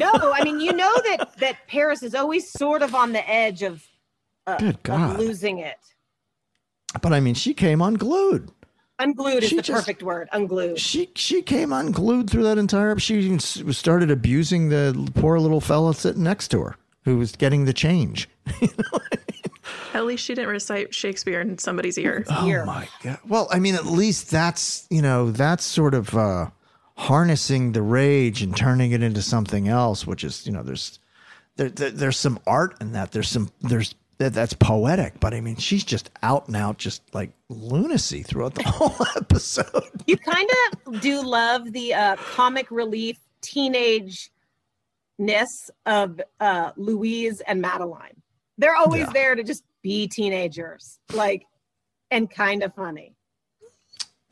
no, 0.00 0.32
I 0.32 0.40
mean, 0.42 0.58
you 0.58 0.72
know 0.72 0.92
that 1.04 1.36
that 1.38 1.56
Paris 1.68 2.02
is 2.02 2.14
always 2.16 2.50
sort 2.50 2.82
of 2.82 2.94
on 2.96 3.12
the 3.12 3.28
edge 3.30 3.62
of, 3.62 3.86
uh, 4.46 4.56
Good 4.58 4.68
of 4.76 4.82
God. 4.82 5.18
losing 5.18 5.58
it. 5.58 5.78
But 7.02 7.12
I 7.12 7.20
mean, 7.20 7.34
she 7.34 7.52
came 7.54 7.80
unglued. 7.82 8.50
Unglued 8.98 9.42
is 9.42 9.50
the 9.50 9.56
just- 9.62 9.70
perfect 9.70 10.02
word. 10.02 10.28
Unglued. 10.32 10.78
She 10.80 11.10
she 11.14 11.42
came 11.42 11.72
unglued 11.72 12.30
through 12.30 12.44
that 12.44 12.56
entire. 12.58 12.92
Episode. 12.92 13.02
She 13.04 13.14
even 13.20 13.38
started 13.40 14.10
abusing 14.10 14.68
the 14.70 15.10
poor 15.14 15.38
little 15.38 15.60
fella 15.60 15.92
sitting 15.94 16.22
next 16.22 16.48
to 16.48 16.60
her, 16.62 16.76
who 17.04 17.18
was 17.18 17.32
getting 17.32 17.66
the 17.66 17.74
change. 17.74 18.28
At 19.94 20.04
least 20.04 20.24
she 20.24 20.34
didn't 20.34 20.50
recite 20.50 20.94
Shakespeare 20.94 21.40
in 21.40 21.58
somebody's 21.58 21.98
ear. 22.06 22.24
Oh 22.30 22.64
my 22.64 22.88
god! 23.02 23.18
Well, 23.26 23.48
I 23.50 23.58
mean, 23.58 23.74
at 23.74 23.86
least 23.86 24.30
that's 24.30 24.86
you 24.90 25.02
know 25.02 25.30
that's 25.30 25.64
sort 25.64 25.94
of 25.94 26.14
uh, 26.16 26.50
harnessing 26.96 27.72
the 27.72 27.82
rage 27.82 28.42
and 28.42 28.56
turning 28.56 28.92
it 28.92 29.02
into 29.02 29.22
something 29.22 29.68
else, 29.68 30.06
which 30.06 30.22
is 30.24 30.46
you 30.46 30.52
know 30.52 30.62
there's 30.62 30.98
there, 31.56 31.68
there 31.70 31.90
there's 31.90 32.16
some 32.18 32.38
art 32.46 32.76
in 32.80 32.92
that. 32.92 33.12
There's 33.12 33.28
some 33.28 33.50
there's 33.62 33.94
that, 34.18 34.32
that's 34.34 34.52
poetic, 34.54 35.20
but 35.20 35.34
I 35.34 35.40
mean 35.40 35.56
she's 35.56 35.84
just 35.84 36.10
out 36.22 36.46
and 36.48 36.56
out, 36.56 36.78
just 36.78 37.02
like 37.14 37.30
lunacy 37.48 38.22
throughout 38.22 38.54
the 38.54 38.62
whole 38.66 39.06
episode. 39.16 39.90
You 40.06 40.16
kind 40.16 40.48
of 40.84 41.00
do 41.00 41.22
love 41.24 41.72
the 41.72 41.94
uh, 41.94 42.16
comic 42.16 42.70
relief 42.70 43.18
teenage 43.42 44.30
ness 45.18 45.70
of 45.86 46.20
uh, 46.40 46.72
Louise 46.76 47.40
and 47.42 47.60
Madeline. 47.60 48.20
They're 48.58 48.76
always 48.76 49.02
Yeah. 49.06 49.12
there 49.12 49.34
to 49.34 49.42
just 49.42 49.64
be 49.82 50.06
teenagers, 50.08 50.98
like, 51.14 51.46
and 52.10 52.30
kind 52.30 52.62
of 52.62 52.74
funny. 52.74 53.14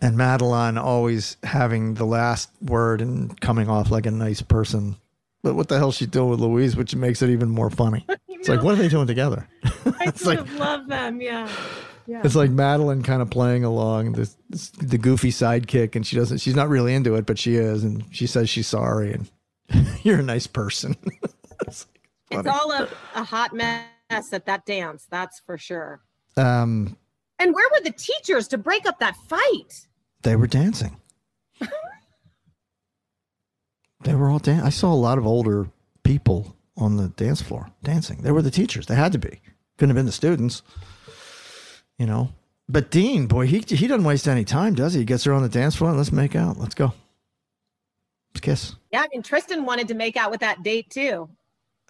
And 0.01 0.17
Madeline 0.17 0.77
always 0.77 1.37
having 1.43 1.95
the 1.95 2.05
last 2.05 2.51
word 2.61 3.01
and 3.01 3.39
coming 3.41 3.69
off 3.69 3.91
like 3.91 4.07
a 4.07 4.11
nice 4.11 4.43
person. 4.43 4.97
But 5.43 5.55
what 5.55 5.69
the 5.69 5.79
hell 5.79 5.93
she 5.93 6.07
doing 6.07 6.31
with 6.31 6.41
Louise, 6.41 6.75
which 6.77 6.95
makes 6.97 7.23
it 7.23 7.31
even 7.31 7.49
more 7.51 7.71
funny. 7.71 8.05
It's 8.45 8.49
like, 8.51 8.63
what 8.63 8.75
are 8.75 8.77
they 8.77 8.89
doing 8.89 9.07
together? 9.07 9.49
I 9.65 9.95
It's 10.09 10.23
sort 10.23 10.37
like- 10.37 10.47
of 10.47 10.55
love 10.55 10.87
them. 10.87 11.21
Yeah. 11.23 11.49
Yeah. 12.07 12.21
It's 12.23 12.35
like 12.35 12.51
Madeline 12.51 13.03
kind 13.03 13.23
of 13.23 13.31
playing 13.31 13.65
along 13.65 14.13
this, 14.13 14.37
this 14.51 14.69
the 14.71 14.99
goofy 14.99 15.31
sidekick, 15.31 15.97
and 15.97 16.07
she 16.07 16.15
doesn't. 16.17 16.37
She's 16.39 16.55
not 16.55 16.69
really 16.69 16.93
into 16.95 17.15
it, 17.15 17.25
but 17.25 17.39
she 17.39 17.55
is, 17.57 17.83
and 17.83 18.05
she 18.15 18.27
says 18.27 18.51
she's 18.51 18.67
sorry, 18.67 19.15
and 19.15 19.31
you're 20.03 20.19
a 20.19 20.23
nice 20.23 20.47
person. 20.47 20.95
it's 21.67 21.87
all 22.31 22.73
a, 22.73 22.89
a 23.15 23.25
hot 23.25 23.55
mess 23.55 23.87
at 24.33 24.45
that 24.45 24.67
dance, 24.67 25.07
that's 25.11 25.41
for 25.47 25.57
sure. 25.57 26.03
um, 26.37 26.95
And 27.39 27.55
where 27.55 27.67
were 27.73 27.83
the 27.83 27.93
teachers 27.93 28.49
to 28.49 28.59
break 28.59 28.85
up 28.87 28.99
that 28.99 29.17
fight? 29.17 29.87
they 30.21 30.37
were 30.37 30.47
dancing. 30.47 30.99
they 34.03 34.15
were 34.15 34.29
all 34.29 34.39
dancing. 34.39 34.67
I 34.67 34.71
saw 34.71 34.93
a 34.93 34.95
lot 34.95 35.17
of 35.19 35.27
older 35.27 35.69
people 36.03 36.55
on 36.77 36.97
the 36.97 37.09
dance 37.09 37.41
floor 37.41 37.71
dancing. 37.83 38.23
They 38.23 38.33
were 38.33 38.43
the 38.43 38.51
teachers. 38.51 38.87
They 38.87 38.95
had 38.95 39.13
to 39.13 39.19
be. 39.19 39.41
Couldn't 39.79 39.91
have 39.91 39.97
been 39.97 40.07
the 40.07 40.13
students. 40.13 40.63
You 41.99 42.07
know. 42.07 42.31
But 42.69 42.91
Dean, 42.91 43.27
boy, 43.27 43.47
he 43.47 43.59
he 43.67 43.87
doesn't 43.87 44.05
waste 44.05 44.27
any 44.27 44.45
time, 44.45 44.75
does 44.75 44.95
he? 44.95 45.01
He 45.01 45.05
gets 45.05 45.25
her 45.25 45.33
on 45.33 45.43
the 45.43 45.49
dance 45.49 45.77
floor 45.77 45.91
and 45.91 45.99
let's 45.99 46.13
make 46.13 46.35
out. 46.35 46.59
Let's 46.59 46.75
go. 46.75 46.93
Let's 48.33 48.41
kiss. 48.41 48.75
Yeah, 48.91 49.03
I 49.03 49.09
mean, 49.13 49.23
Tristan 49.23 49.65
wanted 49.65 49.89
to 49.89 49.95
make 49.95 50.17
out 50.17 50.31
with 50.31 50.41
that 50.41 50.63
date 50.63 50.91
too. 50.91 51.29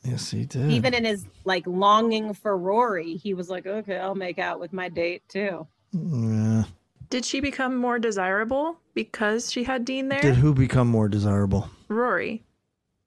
Yes, 0.03 0.31
he 0.31 0.45
did. 0.45 0.71
Even 0.71 0.93
in 0.93 1.05
his 1.05 1.27
like 1.45 1.67
longing 1.67 2.35
for 2.35 2.59
Rory, 2.59 3.17
he 3.17 3.33
was 3.35 3.49
like, 3.49 3.67
okay, 3.67 3.99
I'll 3.99 4.15
make 4.15 4.39
out 4.39 4.61
with 4.61 4.73
my 4.73 4.89
date 4.89 5.23
too. 5.29 5.67
Mm, 5.95 6.63
yeah. 6.63 6.65
Did 7.09 7.25
she 7.25 7.41
become 7.41 7.77
more 7.77 7.99
desirable 7.99 8.77
because 8.93 9.51
she 9.51 9.65
had 9.65 9.85
Dean 9.85 10.09
there? 10.09 10.21
Did 10.21 10.35
who 10.35 10.53
become 10.53 10.89
more 10.89 11.09
desirable? 11.09 11.71
Rory. 11.89 12.43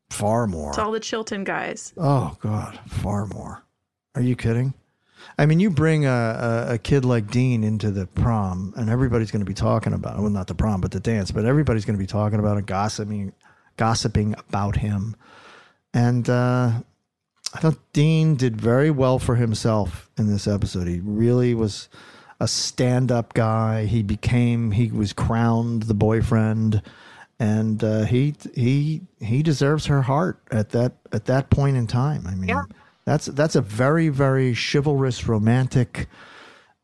Far 0.10 0.48
more. 0.48 0.70
It's 0.70 0.78
all 0.78 0.92
the 0.92 1.00
Chilton 1.00 1.44
guys. 1.44 1.94
Oh 1.98 2.38
God, 2.40 2.80
far 2.88 3.26
more. 3.26 3.64
Are 4.16 4.22
you 4.22 4.36
kidding? 4.36 4.74
I 5.38 5.46
mean, 5.46 5.60
you 5.60 5.70
bring 5.70 6.06
a, 6.06 6.10
a, 6.10 6.74
a 6.74 6.78
kid 6.78 7.06
like 7.06 7.30
Dean 7.30 7.64
into 7.64 7.92
the 7.92 8.08
prom, 8.08 8.74
and 8.78 8.90
everybody's 8.90 9.32
going 9.32 9.44
to 9.44 9.50
be 9.50 9.54
talking 9.54 9.94
about 9.94 10.18
well, 10.20 10.30
not 10.30 10.48
the 10.48 10.56
prom, 10.56 10.82
but 10.82 10.92
the 10.92 11.00
dance. 11.00 11.32
But 11.32 11.46
everybody's 11.46 11.86
going 11.86 11.98
to 11.98 12.02
be 12.02 12.08
talking 12.08 12.40
about 12.40 12.58
it, 12.58 12.66
gossiping, 12.66 13.34
gossiping 13.76 14.36
about 14.50 14.78
him. 14.78 15.16
And 15.94 16.30
uh, 16.30 16.72
I 17.54 17.60
thought 17.60 17.78
Dean 17.94 18.36
did 18.36 18.60
very 18.60 18.92
well 18.92 19.20
for 19.20 19.36
himself 19.36 20.10
in 20.18 20.28
this 20.28 20.48
episode. 20.48 20.88
He 20.88 21.00
really 21.00 21.54
was 21.54 21.90
a 22.40 22.48
stand-up 22.48 23.34
guy. 23.34 23.86
He 23.86 24.04
became 24.04 24.72
he 24.72 24.92
was 24.92 25.14
crowned 25.14 25.84
the 25.84 25.94
boyfriend, 25.94 26.82
and 27.40 27.84
uh, 27.84 28.04
he 28.04 28.36
he 28.56 29.02
he 29.20 29.44
deserves 29.44 29.86
her 29.88 30.02
heart 30.02 30.40
at 30.52 30.70
that 30.70 30.94
at 31.12 31.26
that 31.26 31.50
point 31.50 31.78
in 31.78 31.88
time. 31.88 32.26
I 32.28 32.36
mean, 32.36 32.48
that's 33.06 33.28
that's 33.28 33.56
a 33.56 33.62
very 33.62 34.10
very 34.10 34.56
chivalrous, 34.56 35.28
romantic, 35.28 36.08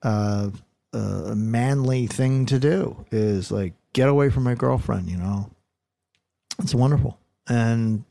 uh, 0.03 0.50
uh, 0.93 1.33
manly 1.36 2.07
thing 2.07 2.45
to 2.48 2.60
do. 2.60 3.05
Is 3.12 3.51
like 3.51 3.74
get 3.93 4.10
away 4.10 4.29
from 4.29 4.43
my 4.43 4.55
girlfriend. 4.55 5.10
You 5.10 5.17
know, 5.17 5.50
it's 6.60 6.75
wonderful 6.75 7.17
and 7.48 8.03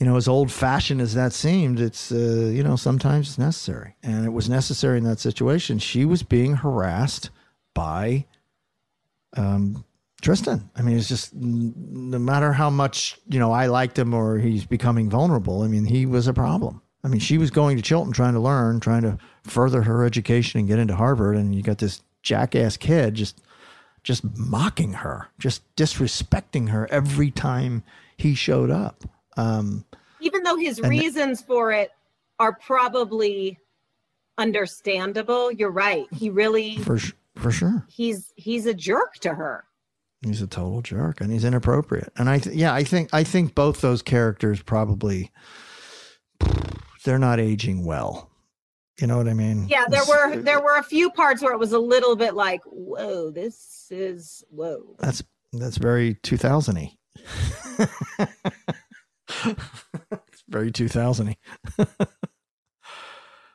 you 0.00 0.06
know, 0.06 0.16
as 0.16 0.28
old 0.28 0.50
fashioned 0.50 1.00
as 1.00 1.14
that 1.14 1.32
seemed, 1.32 1.80
it's, 1.80 2.10
uh, 2.10 2.50
you 2.52 2.62
know, 2.62 2.76
sometimes 2.76 3.28
it's 3.28 3.38
necessary. 3.38 3.94
And 4.02 4.26
it 4.26 4.32
was 4.32 4.48
necessary 4.48 4.98
in 4.98 5.04
that 5.04 5.20
situation. 5.20 5.78
She 5.78 6.04
was 6.04 6.22
being 6.22 6.56
harassed 6.56 7.30
by 7.74 8.26
um, 9.36 9.84
Tristan. 10.24 10.70
I 10.74 10.80
mean, 10.80 10.96
it's 10.96 11.08
just 11.08 11.34
no 11.34 12.18
matter 12.18 12.52
how 12.52 12.70
much, 12.70 13.18
you 13.28 13.38
know, 13.38 13.52
I 13.52 13.66
liked 13.66 13.98
him 13.98 14.14
or 14.14 14.38
he's 14.38 14.64
becoming 14.64 15.10
vulnerable, 15.10 15.62
I 15.62 15.68
mean, 15.68 15.84
he 15.84 16.06
was 16.06 16.26
a 16.26 16.32
problem. 16.32 16.80
I 17.04 17.08
mean, 17.08 17.20
she 17.20 17.36
was 17.36 17.50
going 17.50 17.76
to 17.76 17.82
Chilton 17.82 18.14
trying 18.14 18.32
to 18.32 18.40
learn, 18.40 18.80
trying 18.80 19.02
to 19.02 19.18
further 19.42 19.82
her 19.82 20.02
education 20.02 20.60
and 20.60 20.66
get 20.66 20.78
into 20.78 20.96
Harvard. 20.96 21.36
And 21.36 21.54
you 21.54 21.62
got 21.62 21.76
this 21.76 22.02
jackass 22.22 22.78
kid 22.78 23.14
just 23.14 23.42
just 24.02 24.24
mocking 24.36 24.94
her, 24.94 25.28
just 25.38 25.62
disrespecting 25.76 26.70
her 26.70 26.90
every 26.90 27.30
time 27.30 27.82
he 28.16 28.34
showed 28.34 28.70
up. 28.70 29.04
Um, 29.36 29.84
Even 30.20 30.42
though 30.42 30.56
his 30.56 30.80
reasons 30.80 31.42
for 31.42 31.70
it 31.72 31.90
are 32.38 32.54
probably 32.54 33.58
understandable, 34.38 35.52
you're 35.52 35.70
right. 35.70 36.06
He 36.14 36.30
really 36.30 36.78
for 36.78 36.98
for 37.36 37.50
sure, 37.50 37.84
he's 37.88 38.32
he's 38.36 38.64
a 38.64 38.72
jerk 38.72 39.16
to 39.16 39.34
her. 39.34 39.64
He's 40.30 40.42
a 40.42 40.46
total 40.46 40.82
jerk 40.82 41.20
and 41.20 41.32
he's 41.32 41.44
inappropriate. 41.44 42.12
And 42.16 42.28
I, 42.28 42.38
th- 42.38 42.56
yeah, 42.56 42.72
I 42.72 42.84
think 42.84 43.10
I 43.12 43.24
think 43.24 43.54
both 43.54 43.80
those 43.80 44.02
characters 44.02 44.62
probably 44.62 45.30
they're 47.04 47.18
not 47.18 47.40
aging 47.40 47.84
well. 47.84 48.30
You 49.00 49.08
know 49.08 49.16
what 49.16 49.28
I 49.28 49.34
mean? 49.34 49.66
Yeah, 49.68 49.86
there 49.88 50.04
were 50.08 50.36
there 50.36 50.60
were 50.60 50.76
a 50.76 50.82
few 50.82 51.10
parts 51.10 51.42
where 51.42 51.52
it 51.52 51.58
was 51.58 51.72
a 51.72 51.78
little 51.78 52.14
bit 52.14 52.34
like, 52.34 52.60
whoa, 52.64 53.30
this 53.30 53.88
is 53.90 54.44
whoa. 54.50 54.96
That's 55.00 55.22
that's 55.52 55.78
very 55.78 56.14
2000y. 56.16 56.92
it's 59.46 60.44
very 60.48 60.70
2000y. 60.70 61.36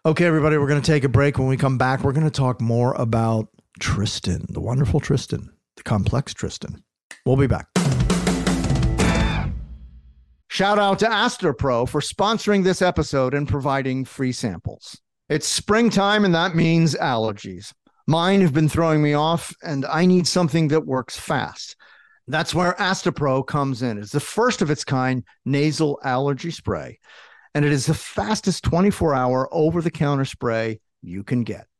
okay, 0.05 0.25
everybody, 0.25 0.57
we're 0.57 0.67
going 0.67 0.81
to 0.81 0.91
take 0.91 1.03
a 1.03 1.09
break. 1.09 1.37
When 1.37 1.47
we 1.47 1.57
come 1.57 1.77
back, 1.77 2.03
we're 2.03 2.13
going 2.13 2.25
to 2.25 2.31
talk 2.31 2.59
more 2.59 2.93
about 2.93 3.47
Tristan, 3.79 4.45
the 4.49 4.61
wonderful 4.61 4.99
Tristan, 4.99 5.51
the 5.79 5.83
complex 5.83 6.33
Tristan. 6.33 6.83
We'll 7.25 7.37
be 7.37 7.47
back. 7.47 7.67
Shout 10.47 10.79
out 10.79 10.99
to 10.99 11.05
Astepro 11.05 11.87
for 11.87 12.01
sponsoring 12.01 12.63
this 12.63 12.81
episode 12.81 13.33
and 13.33 13.47
providing 13.47 14.03
free 14.03 14.31
samples. 14.31 14.99
It's 15.29 15.47
springtime, 15.47 16.25
and 16.25 16.33
that 16.33 16.55
means 16.55 16.95
allergies. 16.95 17.71
Mine 18.07 18.41
have 18.41 18.53
been 18.53 18.67
throwing 18.67 19.01
me 19.01 19.13
off, 19.13 19.53
and 19.63 19.85
I 19.85 20.05
need 20.05 20.27
something 20.27 20.69
that 20.69 20.85
works 20.85 21.17
fast. 21.17 21.75
That's 22.27 22.53
where 22.53 22.73
Astepro 22.73 23.45
comes 23.45 23.81
in. 23.81 23.97
It's 23.99 24.11
the 24.11 24.19
first 24.19 24.61
of 24.61 24.71
its 24.71 24.83
kind 24.83 25.23
nasal 25.45 25.99
allergy 26.03 26.51
spray, 26.51 26.99
and 27.53 27.63
it 27.63 27.71
is 27.71 27.85
the 27.85 27.93
fastest 27.93 28.63
24 28.63 29.13
hour 29.13 29.47
over 29.51 29.81
the 29.81 29.91
counter 29.91 30.25
spray 30.25 30.79
you 31.01 31.23
can 31.23 31.43
get. 31.43 31.67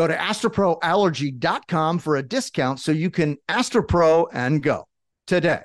Go 0.00 0.06
to 0.06 0.16
asteproallergy.com 0.16 1.98
for 1.98 2.16
a 2.16 2.22
discount 2.22 2.80
so 2.80 2.90
you 2.90 3.10
can 3.10 3.36
Astepro 3.50 4.28
and 4.32 4.62
go 4.62 4.88
today. 5.26 5.60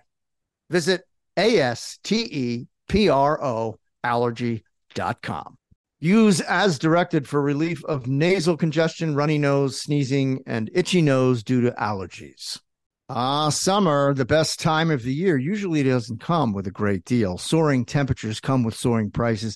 Visit 0.69 1.03
A 1.37 1.57
S 1.57 1.99
T 2.03 2.27
E 2.29 2.67
P 2.89 3.07
R 3.07 3.41
O 3.41 3.79
allergy.com. 4.03 5.55
Use 6.01 6.41
as 6.41 6.77
directed 6.77 7.29
for 7.29 7.41
relief 7.41 7.81
of 7.85 8.07
nasal 8.07 8.57
congestion, 8.57 9.15
runny 9.15 9.37
nose, 9.37 9.79
sneezing, 9.79 10.43
and 10.45 10.69
itchy 10.73 11.01
nose 11.01 11.41
due 11.41 11.61
to 11.61 11.71
allergies. 11.71 12.59
Ah, 13.07 13.47
summer, 13.47 14.13
the 14.13 14.25
best 14.25 14.59
time 14.59 14.91
of 14.91 15.03
the 15.03 15.13
year, 15.13 15.37
usually 15.37 15.81
doesn't 15.81 16.19
come 16.19 16.51
with 16.51 16.67
a 16.67 16.71
great 16.71 17.05
deal. 17.05 17.37
Soaring 17.37 17.85
temperatures 17.85 18.41
come 18.41 18.65
with 18.65 18.75
soaring 18.75 19.11
prices, 19.11 19.55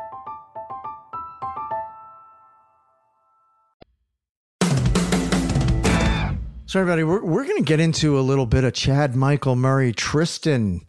So, 6.71 6.79
everybody, 6.79 7.03
we're, 7.03 7.21
we're 7.21 7.43
going 7.43 7.57
to 7.57 7.67
get 7.67 7.81
into 7.81 8.17
a 8.17 8.21
little 8.21 8.45
bit 8.45 8.63
of 8.63 8.71
Chad 8.71 9.13
Michael 9.13 9.57
Murray 9.57 9.91
Tristan 9.91 10.79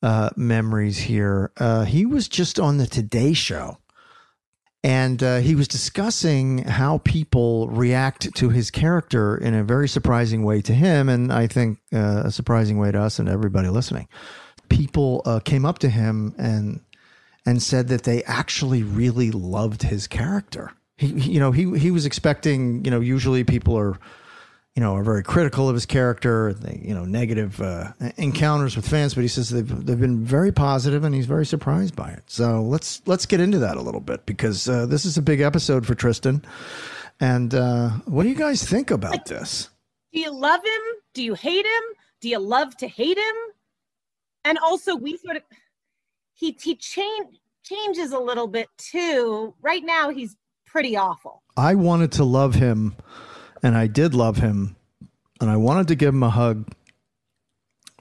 uh, 0.00 0.30
memories 0.36 0.96
here. 0.96 1.50
Uh, 1.56 1.82
he 1.82 2.06
was 2.06 2.28
just 2.28 2.60
on 2.60 2.78
the 2.78 2.86
Today 2.86 3.32
Show 3.32 3.78
and 4.84 5.20
uh, 5.24 5.38
he 5.38 5.56
was 5.56 5.66
discussing 5.66 6.58
how 6.58 6.98
people 6.98 7.66
react 7.66 8.32
to 8.36 8.50
his 8.50 8.70
character 8.70 9.36
in 9.36 9.54
a 9.54 9.64
very 9.64 9.88
surprising 9.88 10.44
way 10.44 10.62
to 10.62 10.72
him, 10.72 11.08
and 11.08 11.32
I 11.32 11.48
think 11.48 11.80
uh, 11.92 12.22
a 12.26 12.30
surprising 12.30 12.78
way 12.78 12.92
to 12.92 13.00
us 13.00 13.18
and 13.18 13.28
everybody 13.28 13.66
listening. 13.66 14.06
People 14.68 15.20
uh, 15.24 15.40
came 15.40 15.66
up 15.66 15.80
to 15.80 15.88
him 15.88 16.32
and 16.38 16.78
and 17.44 17.60
said 17.60 17.88
that 17.88 18.04
they 18.04 18.22
actually 18.22 18.84
really 18.84 19.32
loved 19.32 19.82
his 19.82 20.06
character. 20.06 20.70
He, 20.96 21.08
you 21.08 21.40
know, 21.40 21.50
he 21.50 21.76
he 21.76 21.90
was 21.90 22.06
expecting, 22.06 22.84
you 22.84 22.90
know, 22.92 23.00
usually 23.00 23.42
people 23.42 23.76
are 23.76 23.98
you 24.74 24.80
know, 24.80 24.96
are 24.96 25.04
very 25.04 25.22
critical 25.22 25.68
of 25.68 25.74
his 25.74 25.86
character, 25.86 26.52
they, 26.52 26.80
you 26.84 26.94
know, 26.94 27.04
negative 27.04 27.60
uh, 27.60 27.92
encounters 28.16 28.74
with 28.74 28.88
fans. 28.88 29.14
But 29.14 29.22
he 29.22 29.28
says 29.28 29.50
they've 29.50 29.86
they've 29.86 30.00
been 30.00 30.24
very 30.24 30.50
positive, 30.52 31.04
and 31.04 31.14
he's 31.14 31.26
very 31.26 31.46
surprised 31.46 31.94
by 31.94 32.10
it. 32.10 32.24
So 32.26 32.60
let's 32.62 33.00
let's 33.06 33.26
get 33.26 33.40
into 33.40 33.58
that 33.60 33.76
a 33.76 33.80
little 33.80 34.00
bit 34.00 34.26
because 34.26 34.68
uh, 34.68 34.86
this 34.86 35.04
is 35.04 35.16
a 35.16 35.22
big 35.22 35.40
episode 35.40 35.86
for 35.86 35.94
Tristan. 35.94 36.44
And 37.20 37.54
uh, 37.54 37.90
what 38.06 38.24
do 38.24 38.28
you 38.28 38.34
guys 38.34 38.64
think 38.64 38.90
about 38.90 39.26
this? 39.26 39.70
Do 40.12 40.20
you 40.20 40.32
love 40.32 40.60
him? 40.64 40.82
Do 41.14 41.22
you 41.22 41.34
hate 41.34 41.64
him? 41.64 41.82
Do 42.20 42.28
you 42.28 42.38
love 42.38 42.76
to 42.78 42.88
hate 42.88 43.18
him? 43.18 43.34
And 44.44 44.58
also, 44.58 44.96
we 44.96 45.16
sort 45.18 45.36
of 45.36 45.42
he 46.34 46.56
he 46.60 46.74
change 46.74 47.28
changes 47.62 48.12
a 48.12 48.18
little 48.18 48.48
bit 48.48 48.68
too. 48.76 49.54
Right 49.62 49.84
now, 49.84 50.10
he's 50.10 50.36
pretty 50.66 50.96
awful. 50.96 51.42
I 51.56 51.76
wanted 51.76 52.10
to 52.12 52.24
love 52.24 52.56
him, 52.56 52.96
and 53.64 53.74
I 53.74 53.86
did 53.86 54.14
love 54.14 54.36
him, 54.36 54.76
and 55.40 55.50
I 55.50 55.56
wanted 55.56 55.88
to 55.88 55.94
give 55.94 56.12
him 56.12 56.22
a 56.22 56.28
hug 56.28 56.70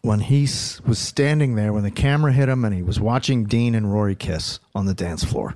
when 0.01 0.19
he 0.19 0.41
was 0.41 0.99
standing 0.99 1.55
there 1.55 1.71
when 1.71 1.83
the 1.83 1.89
camera 1.89 2.33
hit 2.33 2.49
him 2.49 2.65
and 2.65 2.75
he 2.75 2.83
was 2.83 2.99
watching 2.99 3.45
Dean 3.45 3.73
and 3.73 3.91
Rory 3.91 4.15
kiss 4.15 4.59
on 4.75 4.85
the 4.85 4.93
dance 4.93 5.23
floor. 5.23 5.55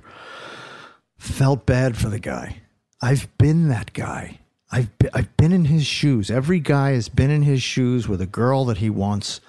Felt 1.18 1.66
bad 1.66 1.98
for 1.98 2.08
the 2.08 2.18
guy. 2.18 2.62
I've 3.02 3.28
been 3.36 3.68
that 3.68 3.92
guy. 3.92 4.38
I've 4.72 4.96
been, 4.98 5.10
I've 5.12 5.36
been 5.36 5.52
in 5.52 5.66
his 5.66 5.84
shoes. 5.84 6.30
Every 6.30 6.58
guy 6.58 6.92
has 6.92 7.10
been 7.10 7.30
in 7.30 7.42
his 7.42 7.62
shoes 7.62 8.08
with 8.08 8.22
a 8.22 8.26
girl 8.26 8.64
that 8.64 8.78
he 8.78 8.88
wants. 8.88 9.42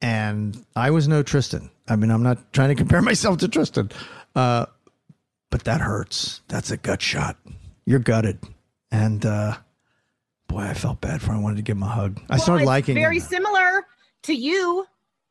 And 0.00 0.64
I 0.74 0.90
was 0.90 1.06
no 1.08 1.22
Tristan. 1.22 1.70
I 1.86 1.96
mean, 1.96 2.10
I'm 2.10 2.22
not 2.22 2.54
trying 2.54 2.70
to 2.70 2.74
compare 2.74 3.02
myself 3.02 3.38
to 3.38 3.48
Tristan. 3.48 3.90
Uh, 4.34 4.64
but 5.50 5.64
that 5.64 5.82
hurts. 5.82 6.40
That's 6.48 6.70
a 6.70 6.78
gut 6.78 7.02
shot. 7.02 7.36
You're 7.84 7.98
gutted. 7.98 8.38
And 8.92 9.24
uh, 9.26 9.56
boy, 10.46 10.60
I 10.60 10.74
felt 10.74 11.00
bad 11.00 11.20
for 11.20 11.32
him. 11.32 11.38
I 11.38 11.42
wanted 11.42 11.56
to 11.56 11.62
give 11.62 11.76
him 11.76 11.82
a 11.82 11.86
hug. 11.88 12.20
I 12.30 12.34
Well, 12.34 12.40
started 12.40 12.62
it's 12.62 12.68
liking 12.68 12.94
very 12.94 13.16
him. 13.16 13.22
similar 13.22 13.86
to 14.22 14.34
you 14.34 14.86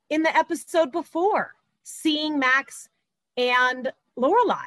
in 0.09 0.23
the 0.23 0.35
episode 0.35 0.91
before, 0.91 1.53
seeing 1.83 2.37
Max 2.39 2.89
and 3.37 3.91
Lorelai. 4.17 4.65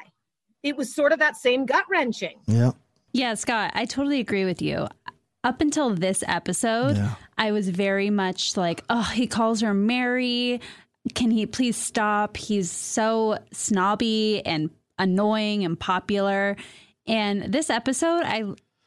It 0.63 0.75
was 0.77 0.91
sort 0.95 1.11
of 1.11 1.19
that 1.19 1.35
same 1.37 1.65
gut 1.67 1.83
wrenching. 1.89 2.39
Yeah. 2.47 2.71
Yeah, 3.11 3.35
Scott, 3.35 3.71
I 3.75 3.85
totally 3.85 4.19
agree 4.19 4.45
with 4.45 4.61
you. 4.61 4.87
Up 5.43 5.61
until 5.61 5.91
this 5.93 6.23
episode, 6.27 6.97
Yeah. 6.97 7.13
I 7.37 7.51
was 7.51 7.69
very 7.69 8.09
much 8.09 8.57
like, 8.57 8.83
oh, 8.89 9.03
he 9.13 9.27
calls 9.27 9.61
her 9.61 9.73
Mary. 9.75 10.59
Can 11.13 11.29
he 11.29 11.45
please 11.45 11.77
stop? 11.77 12.35
He's 12.35 12.71
so 12.71 13.37
snobby 13.51 14.41
and 14.45 14.71
annoying 14.97 15.63
and 15.63 15.79
popular. 15.79 16.55
And 17.05 17.43
this 17.53 17.69
episode, 17.69 18.23
I, 18.25 18.43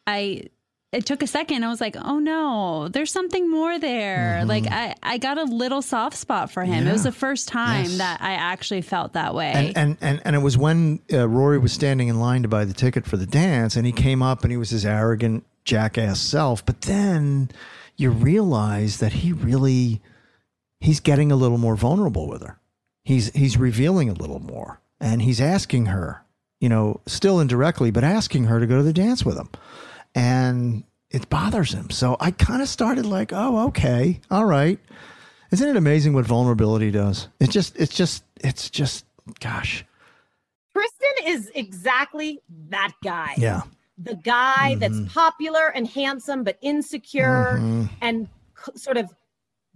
I, 0.08 0.42
it 0.90 1.04
took 1.04 1.22
a 1.22 1.26
second. 1.26 1.64
I 1.64 1.68
was 1.68 1.80
like, 1.82 1.96
oh 2.02 2.18
no, 2.18 2.88
there's 2.88 3.12
something 3.12 3.50
more 3.50 3.78
there. 3.78 4.44
Like 4.46 4.66
I, 4.66 4.94
I 5.02 5.18
got 5.18 5.36
a 5.36 5.44
little 5.44 5.82
soft 5.82 6.16
spot 6.16 6.50
for 6.50 6.64
him. 6.64 6.86
It 6.86 6.92
was 6.92 7.02
Mm-hmm. 7.02 7.08
The 7.10 7.12
first 7.12 7.48
time 7.48 7.84
Yes. 7.84 7.98
that 7.98 8.22
I 8.22 8.32
actually 8.32 8.80
felt 8.80 9.12
that 9.12 9.34
way. 9.34 9.52
And, 9.54 9.76
and 9.76 9.96
and 10.00 10.22
and 10.24 10.34
it 10.34 10.38
was 10.38 10.56
when 10.56 11.00
uh, 11.12 11.28
Rory 11.28 11.58
was 11.58 11.72
standing 11.72 12.08
in 12.08 12.18
line 12.18 12.40
to 12.42 12.48
buy 12.48 12.64
the 12.64 12.72
ticket 12.72 13.06
for 13.06 13.18
the 13.18 13.26
dance, 13.26 13.76
and 13.76 13.84
he 13.84 13.92
came 13.92 14.22
up 14.22 14.42
and 14.44 14.50
he 14.50 14.56
was 14.56 14.70
his 14.70 14.86
arrogant 14.86 15.44
jackass 15.64 16.20
self. 16.20 16.64
But 16.64 16.80
then 16.82 17.50
you 17.98 18.10
realize 18.10 18.96
that 19.00 19.12
he 19.12 19.32
really 19.34 20.00
he's 20.80 21.00
getting 21.00 21.30
a 21.30 21.36
little 21.36 21.58
more 21.58 21.76
vulnerable 21.76 22.28
with 22.28 22.40
her. 22.42 22.58
He's 23.04 23.30
he's 23.34 23.58
revealing 23.58 24.08
a 24.08 24.14
little 24.14 24.40
more, 24.40 24.80
and 25.00 25.20
he's 25.20 25.40
asking 25.40 25.86
her, 25.86 26.24
you 26.60 26.70
know, 26.70 27.02
still 27.06 27.40
indirectly, 27.40 27.90
but 27.90 28.04
asking 28.04 28.44
her 28.44 28.58
to 28.58 28.66
go 28.66 28.78
to 28.78 28.82
the 28.82 28.92
dance 28.94 29.22
with 29.24 29.36
him, 29.36 29.50
and 30.14 30.84
it 31.10 31.28
bothers 31.30 31.72
him. 31.72 31.90
So 31.90 32.16
I 32.20 32.30
kind 32.30 32.62
of 32.62 32.68
started 32.68 33.06
like, 33.06 33.32
oh, 33.32 33.66
okay, 33.68 34.20
all 34.30 34.44
right. 34.44 34.78
Isn't 35.50 35.68
it 35.68 35.76
amazing 35.76 36.12
what 36.12 36.26
vulnerability 36.26 36.90
does? 36.90 37.28
It 37.40 37.50
just, 37.50 37.76
it's 37.78 37.94
just, 37.94 38.24
it's 38.40 38.68
just, 38.68 39.06
gosh, 39.40 39.84
Tristan 40.72 41.26
is 41.26 41.50
exactly 41.54 42.40
that 42.68 42.92
guy. 43.02 43.34
yeah. 43.38 43.62
The 44.00 44.14
guy 44.14 44.76
Mhm. 44.76 44.78
that's 44.80 45.12
popular 45.12 45.68
and 45.74 45.88
handsome, 45.88 46.44
but 46.44 46.56
insecure 46.60 47.56
Mhm. 47.58 47.88
and 48.00 48.28
c- 48.64 48.72
sort 48.78 48.96
of 48.96 49.12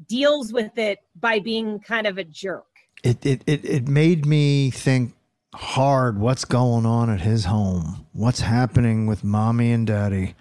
deals 0.07 0.53
with 0.53 0.79
it 0.79 1.01
by 1.19 1.41
being 1.41 1.81
kind 1.81 2.07
of 2.07 2.19
a 2.19 2.25
jerk. 2.25 2.67
It, 3.03 3.25
it, 3.27 3.43
it, 3.47 3.65
it 3.65 3.89
made 3.89 4.25
me 4.27 4.71
think 4.71 5.15
hard 5.55 6.19
what's 6.19 6.45
going 6.45 6.87
on 6.87 7.11
at 7.11 7.21
his 7.21 7.45
home, 7.45 8.07
what's 8.13 8.41
happening 8.41 9.07
with 9.07 9.23
mommy 9.25 9.73
and 9.73 9.87
daddy, 9.87 10.35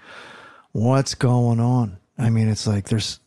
what's 0.71 1.15
going 1.15 1.59
on. 1.59 1.97
I 2.17 2.29
mean, 2.29 2.47
it's 2.47 2.67
like 2.67 2.89
there's, 2.89 3.19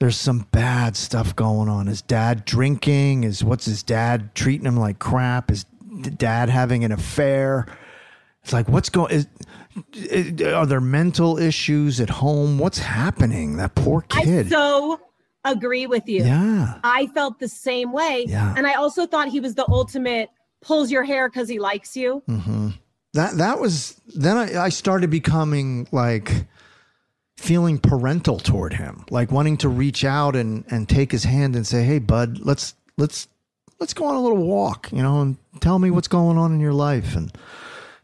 there's 0.00 0.16
some 0.16 0.46
bad 0.50 0.96
stuff 0.96 1.34
going 1.36 1.68
on. 1.68 1.88
Is 1.88 2.02
dad 2.02 2.44
drinking? 2.44 3.24
Is 3.24 3.44
what's 3.44 3.64
his 3.64 3.82
dad 3.82 4.34
treating 4.34 4.66
him 4.66 4.76
like 4.76 4.98
crap? 4.98 5.50
Is 5.50 5.64
dad 6.16 6.48
having 6.48 6.84
an 6.84 6.92
affair? 6.92 7.66
It's 8.42 8.52
like 8.52 8.68
what's 8.68 8.90
going? 8.90 9.12
Is, 9.12 9.26
is 9.94 10.42
are 10.42 10.66
there 10.66 10.80
mental 10.80 11.38
issues 11.38 12.00
at 12.00 12.10
home? 12.10 12.58
What's 12.58 12.78
happening? 12.78 13.56
That 13.56 13.74
poor 13.74 14.02
kid. 14.02 14.46
I 14.46 14.50
so 14.50 15.00
agree 15.44 15.86
with 15.86 16.08
you. 16.08 16.24
Yeah. 16.24 16.78
I 16.82 17.06
felt 17.08 17.38
the 17.38 17.48
same 17.48 17.92
way. 17.92 18.26
Yeah. 18.28 18.54
And 18.56 18.66
I 18.66 18.74
also 18.74 19.06
thought 19.06 19.28
he 19.28 19.40
was 19.40 19.54
the 19.54 19.68
ultimate 19.68 20.28
pulls 20.64 20.90
your 20.90 21.04
hair 21.04 21.28
because 21.28 21.48
he 21.48 21.58
likes 21.58 21.96
you. 21.96 22.22
hmm 22.26 22.70
That 23.12 23.36
that 23.38 23.60
was 23.60 24.00
then 24.14 24.36
I, 24.36 24.64
I 24.64 24.68
started 24.70 25.10
becoming 25.10 25.86
like 25.92 26.46
feeling 27.36 27.78
parental 27.78 28.38
toward 28.38 28.74
him, 28.74 29.04
like 29.10 29.30
wanting 29.30 29.56
to 29.58 29.68
reach 29.68 30.04
out 30.04 30.36
and 30.36 30.64
and 30.70 30.88
take 30.88 31.12
his 31.12 31.24
hand 31.24 31.56
and 31.56 31.66
say, 31.66 31.84
"Hey, 31.84 31.98
bud, 31.98 32.38
let's 32.40 32.74
let's 32.96 33.28
let's 33.80 33.94
go 33.94 34.04
on 34.06 34.14
a 34.14 34.20
little 34.20 34.44
walk, 34.44 34.90
you 34.92 35.02
know, 35.02 35.20
and 35.20 35.36
tell 35.60 35.78
me 35.78 35.90
what's 35.90 36.08
going 36.08 36.38
on 36.38 36.52
in 36.52 36.60
your 36.60 36.72
life." 36.72 37.14
And 37.16 37.32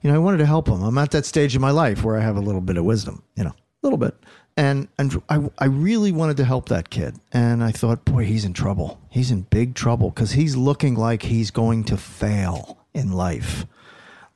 you 0.03 0.11
know, 0.11 0.17
I 0.17 0.19
wanted 0.19 0.39
to 0.39 0.47
help 0.47 0.69
him. 0.69 0.83
I'm 0.83 0.99
at 0.99 1.11
that 1.13 1.27
stage 1.27 1.55
in 1.55 1.61
my 1.61 1.71
life 1.71 2.05
where 2.05 2.17
I 2.17 2.21
have 2.23 2.37
a 2.37 2.41
little 2.41 2.61
bit 2.63 2.77
of 2.77 2.85
wisdom, 2.85 3.23
you 3.37 3.45
know, 3.45 3.51
a 3.51 3.83
little 3.83 3.99
bit. 3.99 4.15
And 4.61 4.89
and 4.99 5.23
I 5.31 5.49
I 5.59 5.65
really 5.65 6.13
wanted 6.13 6.37
to 6.37 6.45
help 6.45 6.69
that 6.69 6.91
kid. 6.91 7.17
And 7.33 7.65
I 7.65 7.71
thought, 7.71 8.05
boy, 8.05 8.25
he's 8.27 8.45
in 8.45 8.53
trouble. 8.53 9.01
He's 9.09 9.31
in 9.31 9.43
big 9.43 9.75
trouble 9.75 10.13
cuz 10.13 10.33
he's 10.33 10.55
looking 10.55 10.95
like 10.95 11.23
he's 11.23 11.51
going 11.51 11.85
to 11.85 11.97
fail 11.97 12.77
in 12.93 13.13
life. 13.13 13.65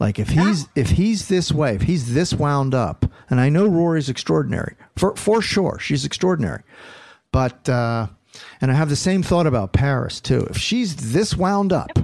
Like 0.00 0.18
if 0.18 0.30
he's 0.30 0.66
if 0.74 0.90
he's 0.90 1.28
this 1.28 1.52
way, 1.52 1.74
if 1.74 1.82
he's 1.82 2.14
this 2.14 2.32
wound 2.32 2.74
up, 2.74 3.04
and 3.28 3.38
I 3.38 3.50
know 3.50 3.66
Rory's 3.66 4.08
extraordinary 4.08 4.76
for 4.96 5.14
for 5.14 5.42
sure, 5.42 5.78
she's 5.78 6.06
extraordinary, 6.06 6.62
but 7.30 7.68
uh, 7.68 8.06
and 8.62 8.70
I 8.70 8.74
have 8.74 8.88
the 8.88 8.96
same 8.96 9.22
thought 9.22 9.46
about 9.46 9.74
Paris 9.74 10.20
too. 10.20 10.46
If 10.48 10.56
she's 10.56 11.12
this 11.12 11.36
wound 11.36 11.70
up, 11.70 11.98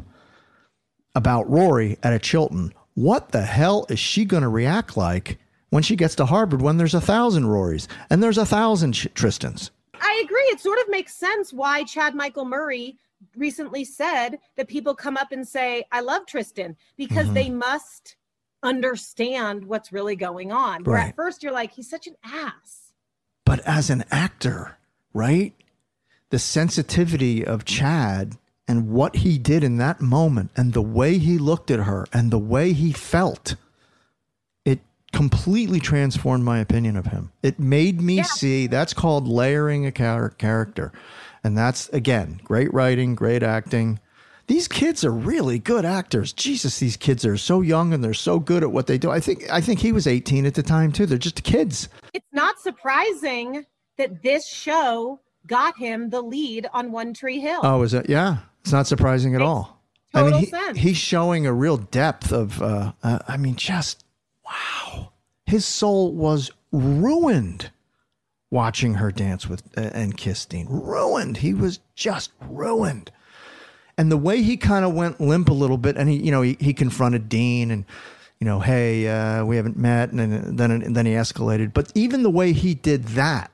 about 1.15 1.51
Rory 1.51 1.99
at 2.03 2.13
a 2.13 2.19
Chilton. 2.19 2.73
What 2.95 3.33
the 3.33 3.43
hell 3.43 3.87
is 3.89 3.99
she 3.99 4.25
going 4.25 4.43
to 4.43 4.49
react 4.49 4.97
like 4.97 5.39
when 5.71 5.83
she 5.83 5.97
gets 5.97 6.15
to 6.17 6.27
Harvard 6.27 6.61
when 6.63 6.77
there's 6.77 6.95
a 6.95 7.01
thousand 7.01 7.45
Rorys 7.45 7.87
and 8.11 8.23
there's 8.23 8.39
a 8.39 8.47
thousand 8.47 8.95
Tristans? 9.15 9.71
I 9.95 10.23
agree. 10.25 10.41
It 10.53 10.61
sort 10.61 10.79
of 10.81 10.89
makes 10.89 11.15
sense 11.15 11.53
why 11.53 11.85
Chad 11.85 12.15
Michael 12.15 12.45
Murray 12.45 12.97
recently 13.37 13.85
said 13.85 14.39
that 14.57 14.69
people 14.69 14.95
come 14.95 15.17
up 15.17 15.31
and 15.33 15.47
say, 15.47 15.85
I 15.93 16.01
love 16.01 16.27
Tristan 16.27 16.77
because 16.97 17.27
Mhm. 17.29 17.35
they 17.35 17.51
must 17.51 18.17
understand 18.63 19.65
what's 19.67 19.93
really 19.93 20.17
going 20.17 20.53
on. 20.53 20.85
Where 20.85 20.97
at 20.99 21.17
first 21.17 21.43
you're 21.43 21.53
like, 21.53 21.73
he's 21.73 21.89
such 21.89 22.07
an 22.07 22.17
ass. 22.25 22.93
But 23.45 23.61
as 23.61 23.91
an 23.91 24.05
actor, 24.11 24.77
right? 25.13 25.55
The 26.31 26.39
sensitivity 26.39 27.45
of 27.45 27.65
Chad 27.65 28.37
and 28.69 28.91
what 28.91 29.17
he 29.17 29.39
did 29.39 29.65
in 29.65 29.79
that 29.79 30.01
moment 30.01 30.51
and 30.57 30.73
the 30.73 30.83
way 30.83 31.19
he 31.19 31.39
looked 31.39 31.71
at 31.71 31.81
her 31.81 32.07
and 32.13 32.31
the 32.31 32.39
way 32.39 32.73
he 32.73 32.93
felt, 32.93 33.57
completely 35.13 35.81
transformed 35.81 36.45
my 36.45 36.59
opinion 36.59 36.97
of 36.97 37.07
him. 37.07 37.33
It 37.43 37.59
made 37.59 38.01
me 38.01 38.23
see 38.23 38.67
that's 38.67 38.95
called 38.95 39.27
layering 39.27 39.87
a 39.87 39.93
char- 39.93 40.31
character. 40.31 40.93
And 41.43 41.57
that's, 41.57 41.89
again, 41.91 42.41
great 42.45 42.73
writing, 42.73 43.15
great 43.15 43.43
acting. 43.43 43.99
These 44.47 44.69
kids 44.69 45.05
are 45.05 45.13
really 45.13 45.59
good 45.59 45.85
actors. 45.85 46.33
Jesus, 46.33 46.79
these 46.81 46.97
kids 46.97 47.25
are 47.25 47.37
so 47.37 47.61
young 47.61 47.93
and 47.95 48.03
they're 48.03 48.13
so 48.15 48.41
good 48.41 48.63
at 48.63 48.73
what 48.73 48.89
they 48.89 48.99
do. 48.99 49.11
I 49.11 49.21
think 49.21 49.49
I 49.51 49.61
think 49.61 49.79
he 49.79 49.93
was 49.93 50.07
18 50.09 50.45
at 50.45 50.55
the 50.55 50.63
time 50.63 50.91
too. 50.91 51.07
They're 51.07 51.19
just 51.19 51.45
kids. 51.45 51.89
It's 52.13 52.27
not 52.33 52.59
surprising 52.59 53.65
that 53.97 54.23
this 54.23 54.49
show 54.49 55.21
got 55.47 55.79
him 55.79 56.11
the 56.11 56.21
lead 56.21 56.69
on 56.73 56.91
One 56.91 57.15
Tree 57.15 57.39
Hill. 57.39 57.61
Oh, 57.63 57.83
is 57.83 57.95
it? 57.95 58.09
Yeah, 58.11 58.39
it's 58.63 58.73
not 58.73 58.89
surprising 58.89 59.37
at 59.37 59.43
all. 59.43 59.81
I 60.15 60.23
mean, 60.23 60.33
total 60.33 60.41
he- 60.41 60.47
sense. 60.47 60.79
he's 60.79 60.97
showing 60.97 61.47
a 61.47 61.53
real 61.53 61.77
depth 61.77 62.33
of. 62.33 62.61
Uh, 62.61 62.93
uh, 63.05 63.21
I 63.29 63.37
mean, 63.37 63.55
just 63.55 64.05
wow. 64.45 64.80
His 65.51 65.67
soul 65.67 66.13
was 66.13 66.51
ruined 66.71 67.71
watching 68.51 68.95
her 68.95 69.11
dance 69.11 69.49
with 69.49 69.63
uh, 69.77 69.91
and 69.93 70.17
kiss 70.17 70.47
Dean. 70.47 70.67
Ruined. 70.69 71.39
He 71.39 71.55
was 71.55 71.81
just 71.97 72.31
ruined. 72.41 73.11
And 73.99 74.11
the 74.11 74.17
way 74.17 74.43
he 74.43 74.57
kind 74.57 74.85
of 74.85 74.95
went 74.95 75.21
limp 75.21 75.49
a 75.49 75.53
little 75.53 75.77
bit, 75.77 75.97
and 75.97 76.09
he, 76.09 76.17
you 76.17 76.31
know, 76.31 76.43
he, 76.43 76.57
he 76.61 76.73
confronted 76.73 77.29
Dean 77.29 77.71
and, 77.71 77.85
you 78.39 78.45
know, 78.45 78.61
hey, 78.61 79.09
uh, 79.09 79.45
we 79.45 79.57
haven't 79.57 79.77
met, 79.77 80.13
and 80.13 80.57
then 80.57 80.71
and 80.71 80.97
then 80.97 81.05
he 81.05 81.13
escalated. 81.13 81.75
But 81.75 81.93
even 81.95 82.23
the 82.23 82.31
way 82.31 82.53
he 82.53 82.75
did 82.75 83.05
that, 83.09 83.51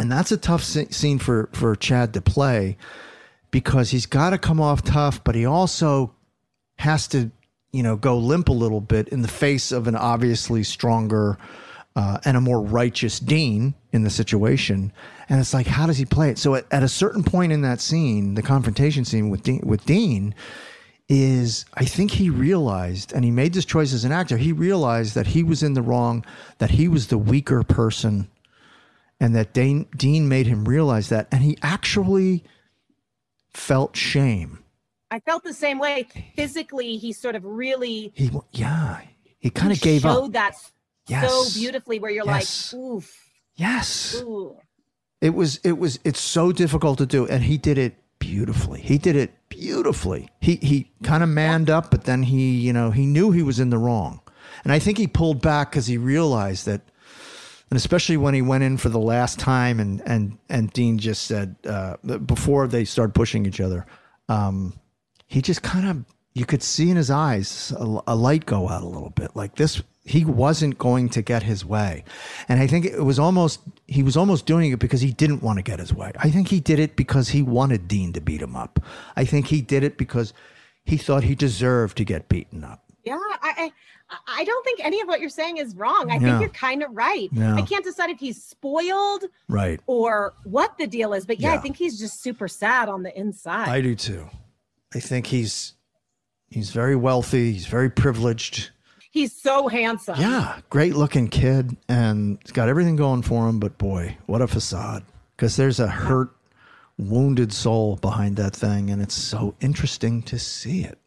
and 0.00 0.10
that's 0.10 0.32
a 0.32 0.36
tough 0.36 0.62
sce- 0.62 0.92
scene 0.92 1.18
for 1.18 1.48
for 1.52 1.74
Chad 1.76 2.12
to 2.14 2.20
play 2.20 2.76
because 3.50 3.92
he's 3.92 4.06
got 4.06 4.30
to 4.30 4.38
come 4.38 4.60
off 4.60 4.82
tough, 4.82 5.22
but 5.22 5.36
he 5.36 5.46
also 5.46 6.12
has 6.78 7.06
to, 7.06 7.30
you 7.74 7.82
know, 7.82 7.96
go 7.96 8.16
limp 8.16 8.48
a 8.48 8.52
little 8.52 8.80
bit 8.80 9.08
in 9.08 9.22
the 9.22 9.28
face 9.28 9.72
of 9.72 9.88
an 9.88 9.96
obviously 9.96 10.62
stronger 10.62 11.36
uh, 11.96 12.18
and 12.24 12.36
a 12.36 12.40
more 12.40 12.60
righteous 12.60 13.18
Dean 13.18 13.74
in 13.92 14.04
the 14.04 14.10
situation. 14.10 14.92
And 15.28 15.40
it's 15.40 15.52
like, 15.52 15.66
how 15.66 15.86
does 15.86 15.98
he 15.98 16.04
play 16.04 16.30
it? 16.30 16.38
So 16.38 16.54
at, 16.54 16.66
at 16.70 16.84
a 16.84 16.88
certain 16.88 17.24
point 17.24 17.52
in 17.52 17.62
that 17.62 17.80
scene, 17.80 18.34
the 18.34 18.42
confrontation 18.42 19.04
scene 19.04 19.28
with 19.28 19.42
Dean, 19.42 19.60
with 19.64 19.84
Dean, 19.86 20.36
is 21.08 21.66
I 21.74 21.84
think 21.84 22.12
he 22.12 22.30
realized, 22.30 23.12
and 23.12 23.24
he 23.24 23.30
made 23.32 23.52
this 23.52 23.64
choice 23.64 23.92
as 23.92 24.04
an 24.04 24.12
actor. 24.12 24.36
He 24.36 24.52
realized 24.52 25.16
that 25.16 25.26
he 25.26 25.42
was 25.42 25.62
in 25.62 25.74
the 25.74 25.82
wrong, 25.82 26.24
that 26.58 26.70
he 26.70 26.86
was 26.86 27.08
the 27.08 27.18
weaker 27.18 27.64
person, 27.64 28.30
and 29.18 29.34
that 29.34 29.52
Dean, 29.52 29.86
Dean 29.96 30.28
made 30.28 30.46
him 30.46 30.64
realize 30.64 31.08
that, 31.08 31.26
and 31.32 31.42
he 31.42 31.58
actually 31.60 32.44
felt 33.52 33.96
shame. 33.96 34.63
I 35.14 35.20
felt 35.20 35.44
the 35.44 35.54
same 35.54 35.78
way. 35.78 36.08
Physically, 36.34 36.96
he 36.96 37.12
sort 37.12 37.36
of 37.36 37.44
really 37.44 38.12
He, 38.16 38.32
yeah, 38.50 39.00
he 39.38 39.48
kind 39.48 39.70
of 39.72 39.80
gave 39.80 40.02
showed 40.02 40.24
up. 40.24 40.32
that 40.32 40.56
Yes. 41.06 41.30
so 41.30 41.60
beautifully 41.60 42.00
where 42.00 42.10
you're 42.10 42.26
Yes. 42.26 42.72
like, 42.72 42.80
oof. 42.80 43.16
Yes. 43.54 44.20
Ooh. 44.20 44.56
It 45.20 45.34
was 45.34 45.58
it 45.62 45.78
was 45.78 46.00
it's 46.02 46.20
so 46.20 46.50
difficult 46.50 46.98
to 46.98 47.06
do 47.06 47.28
and 47.28 47.44
he 47.44 47.56
did 47.58 47.78
it 47.78 47.94
beautifully. 48.18 48.80
He 48.80 48.98
did 48.98 49.14
it 49.14 49.30
beautifully. 49.48 50.30
He 50.40 50.56
he 50.56 50.90
kind 51.04 51.22
of 51.22 51.28
manned 51.28 51.70
up 51.70 51.92
but 51.92 52.04
then 52.04 52.24
he, 52.24 52.56
you 52.56 52.72
know, 52.72 52.90
he 52.90 53.06
knew 53.06 53.30
he 53.30 53.42
was 53.44 53.60
in 53.60 53.70
the 53.70 53.78
wrong. 53.78 54.20
And 54.64 54.72
I 54.72 54.80
think 54.80 54.98
he 54.98 55.06
pulled 55.06 55.40
back 55.40 55.70
cuz 55.72 55.86
he 55.86 55.96
realized 55.96 56.66
that 56.66 56.80
and 57.70 57.76
especially 57.76 58.16
when 58.16 58.34
he 58.34 58.42
went 58.42 58.64
in 58.64 58.78
for 58.78 58.88
the 58.88 58.98
last 58.98 59.38
time 59.38 59.78
and 59.78 60.02
and 60.06 60.38
and 60.48 60.72
Dean 60.72 60.98
just 60.98 61.22
said 61.22 61.54
uh 61.64 61.98
before 62.34 62.66
they 62.66 62.84
started 62.84 63.14
pushing 63.14 63.46
each 63.46 63.60
other 63.60 63.86
um 64.28 64.72
he 65.26 65.40
just 65.42 65.62
kind 65.62 65.86
of 65.86 66.04
you 66.34 66.44
could 66.44 66.62
see 66.62 66.90
in 66.90 66.96
his 66.96 67.10
eyes 67.10 67.72
a, 67.78 67.98
a 68.08 68.16
light 68.16 68.44
go 68.46 68.68
out 68.68 68.82
a 68.82 68.86
little 68.88 69.10
bit 69.10 69.34
like 69.34 69.56
this 69.56 69.82
he 70.06 70.24
wasn't 70.24 70.76
going 70.78 71.08
to 71.08 71.22
get 71.22 71.42
his 71.42 71.64
way 71.64 72.04
and 72.48 72.60
i 72.60 72.66
think 72.66 72.84
it 72.84 73.04
was 73.04 73.18
almost 73.18 73.60
he 73.86 74.02
was 74.02 74.16
almost 74.16 74.44
doing 74.46 74.72
it 74.72 74.78
because 74.78 75.00
he 75.00 75.12
didn't 75.12 75.42
want 75.42 75.58
to 75.58 75.62
get 75.62 75.78
his 75.78 75.94
way 75.94 76.12
i 76.18 76.28
think 76.30 76.48
he 76.48 76.60
did 76.60 76.78
it 76.78 76.96
because 76.96 77.28
he 77.28 77.42
wanted 77.42 77.88
dean 77.88 78.12
to 78.12 78.20
beat 78.20 78.42
him 78.42 78.54
up 78.56 78.80
i 79.16 79.24
think 79.24 79.46
he 79.46 79.60
did 79.62 79.82
it 79.82 79.96
because 79.96 80.32
he 80.84 80.96
thought 80.96 81.22
he 81.24 81.34
deserved 81.34 81.96
to 81.96 82.04
get 82.04 82.28
beaten 82.28 82.62
up 82.64 82.82
Yeah, 83.04 83.18
I, 83.42 83.52
I 83.58 83.72
I 84.28 84.44
don't 84.44 84.64
think 84.64 84.80
any 84.84 85.00
of 85.00 85.08
what 85.08 85.20
you're 85.20 85.30
saying 85.30 85.56
is 85.56 85.74
wrong. 85.74 86.10
I 86.10 86.14
Yeah. 86.14 86.20
think 86.20 86.40
you're 86.42 86.50
kind 86.50 86.82
of 86.82 86.90
right. 86.94 87.28
Yeah. 87.32 87.54
I 87.54 87.62
can't 87.62 87.82
decide 87.84 88.10
if 88.10 88.20
he's 88.20 88.40
spoiled 88.42 89.24
right 89.48 89.80
or 89.86 90.34
what 90.44 90.76
the 90.78 90.86
deal 90.86 91.14
is, 91.14 91.24
but 91.26 91.40
yeah, 91.40 91.54
I 91.54 91.58
think 91.58 91.76
he's 91.76 91.98
just 91.98 92.22
super 92.22 92.46
sad 92.46 92.88
on 92.90 93.02
the 93.02 93.18
inside. 93.18 93.68
i 93.68 93.80
do 93.80 93.94
too 93.94 94.28
i 94.94 95.00
think 95.00 95.26
he's 95.26 95.74
he's 96.48 96.70
very 96.70 96.96
wealthy 96.96 97.52
he's 97.52 97.66
very 97.66 97.90
privileged 97.90 98.70
he's 99.14 99.32
so 99.32 99.68
handsome. 99.68 100.20
Yeah, 100.20 100.58
great 100.68 100.94
looking 100.94 101.28
kid, 101.28 101.74
and 101.88 102.38
he's 102.42 102.52
got 102.52 102.68
everything 102.68 102.96
going 102.96 103.22
for 103.22 103.48
him. 103.48 103.60
But 103.60 103.78
boy, 103.78 104.18
what 104.26 104.42
a 104.42 104.46
facade! 104.46 105.04
Because 105.34 105.56
there's 105.56 105.80
a 105.80 105.86
hurt, 105.86 106.30
wounded 106.98 107.52
soul 107.52 107.96
behind 107.96 108.36
that 108.36 108.54
thing, 108.54 108.90
and 108.90 109.00
it's 109.00 109.14
so 109.14 109.54
interesting 109.60 110.22
to 110.24 110.38
see 110.38 110.82
it. 110.82 110.98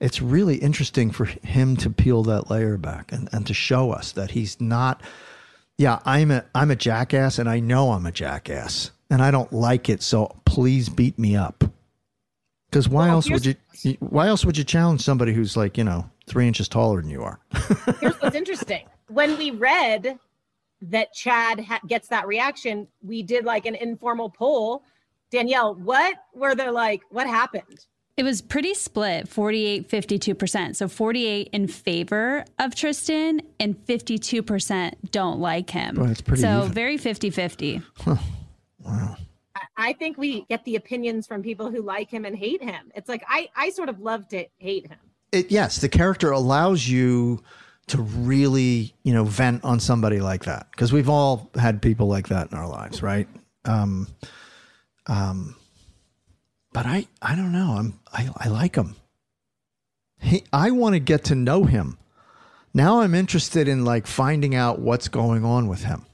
It's 0.00 0.22
really 0.22 0.56
interesting 0.56 1.10
for 1.10 1.24
him 1.24 1.76
to 1.76 1.90
peel 1.90 2.22
that 2.24 2.50
layer 2.50 2.76
back 2.76 3.12
and, 3.12 3.28
and 3.32 3.46
to 3.46 3.54
show 3.54 3.90
us 3.90 4.12
that 4.12 4.30
he's 4.32 4.60
not. 4.60 5.02
Yeah, 5.76 5.98
I'm 6.04 6.30
a 6.30 6.44
I'm 6.54 6.70
a 6.70 6.76
jackass, 6.76 7.38
and 7.38 7.48
I 7.48 7.60
know 7.60 7.90
I'm 7.92 8.06
a 8.06 8.12
jackass, 8.12 8.92
and 9.10 9.20
I 9.20 9.30
don't 9.30 9.52
like 9.52 9.88
it. 9.88 10.02
So 10.02 10.36
please 10.44 10.88
beat 10.88 11.18
me 11.18 11.36
up. 11.36 11.64
Because 12.74 12.88
why 12.88 13.06
Well, 13.06 13.14
else 13.14 13.30
would 13.30 13.46
you? 13.46 13.54
Why 14.00 14.26
else 14.26 14.44
would 14.44 14.58
you 14.58 14.64
challenge 14.64 15.00
somebody 15.00 15.32
who's 15.32 15.56
like 15.56 15.78
you 15.78 15.84
know 15.84 16.10
three 16.26 16.48
inches 16.48 16.66
taller 16.66 17.00
than 17.00 17.08
you 17.08 17.22
are? 17.22 17.38
Here's 18.00 18.20
what's 18.20 18.34
interesting. 18.34 18.84
When 19.06 19.38
we 19.38 19.52
read 19.52 20.18
that 20.82 21.14
Chad 21.14 21.60
ha- 21.60 21.78
gets 21.86 22.08
that 22.08 22.26
reaction, 22.26 22.88
we 23.00 23.22
did 23.22 23.44
like 23.44 23.66
an 23.66 23.76
informal 23.76 24.28
poll. 24.28 24.82
Danielle, 25.30 25.76
what 25.76 26.16
were 26.34 26.56
they 26.56 26.68
like? 26.68 27.02
What 27.10 27.28
happened? 27.28 27.86
It 28.16 28.24
was 28.24 28.42
pretty 28.42 28.74
split 28.74 29.28
48 29.28 29.88
52%. 29.88 30.74
So 30.74 30.88
48 30.88 31.50
in 31.52 31.68
favor 31.68 32.44
of 32.58 32.74
Tristan 32.74 33.40
and 33.60 33.76
52% 33.86 34.94
don't 35.12 35.38
like 35.38 35.70
him. 35.70 35.94
Boy, 35.94 36.08
that's 36.08 36.20
pretty 36.20 36.42
so 36.42 36.62
even. 36.62 36.72
very 36.72 36.96
50 36.96 37.30
50. 37.30 37.82
I- 38.84 39.16
I 39.76 39.92
think 39.92 40.18
we 40.18 40.42
get 40.42 40.64
the 40.64 40.76
opinions 40.76 41.26
from 41.26 41.42
people 41.42 41.70
who 41.70 41.82
like 41.82 42.10
him 42.10 42.24
and 42.24 42.36
hate 42.36 42.62
him. 42.62 42.92
It's 42.94 43.08
like 43.08 43.24
I, 43.28 43.48
I 43.56 43.70
sort 43.70 43.88
of 43.88 44.00
love 44.00 44.28
to 44.28 44.46
hate 44.58 44.86
him. 44.86 44.98
it, 45.32 45.50
yes, 45.50 45.78
the 45.78 45.88
character 45.88 46.30
allows 46.30 46.88
you 46.88 47.42
to 47.88 48.00
really, 48.00 48.94
you 49.02 49.12
know, 49.12 49.24
vent 49.24 49.62
on 49.64 49.80
somebody 49.80 50.20
like 50.20 50.44
that 50.44 50.68
because 50.70 50.92
we've 50.92 51.08
all 51.08 51.50
had 51.54 51.82
people 51.82 52.06
like 52.06 52.28
that 52.28 52.50
in 52.50 52.56
our 52.56 52.68
lives, 52.68 53.02
right? 53.02 53.28
Um, 53.64 54.08
um, 55.06 55.56
but 56.72 56.86
I, 56.86 57.06
I 57.20 57.34
don't 57.34 57.52
know. 57.52 57.76
I'm, 57.78 58.00
I, 58.12 58.30
I 58.36 58.48
like 58.48 58.76
him. 58.76 58.96
He, 60.18 60.44
I 60.52 60.70
want 60.70 60.94
to 60.94 61.00
get 61.00 61.24
to 61.24 61.34
know 61.34 61.64
him. 61.64 61.98
Now 62.72 63.00
I'm 63.00 63.14
interested 63.14 63.68
in 63.68 63.84
like 63.84 64.06
finding 64.06 64.54
out 64.54 64.78
what's 64.78 65.08
going 65.08 65.44
on 65.44 65.68
with 65.68 65.84
him. 65.84 66.06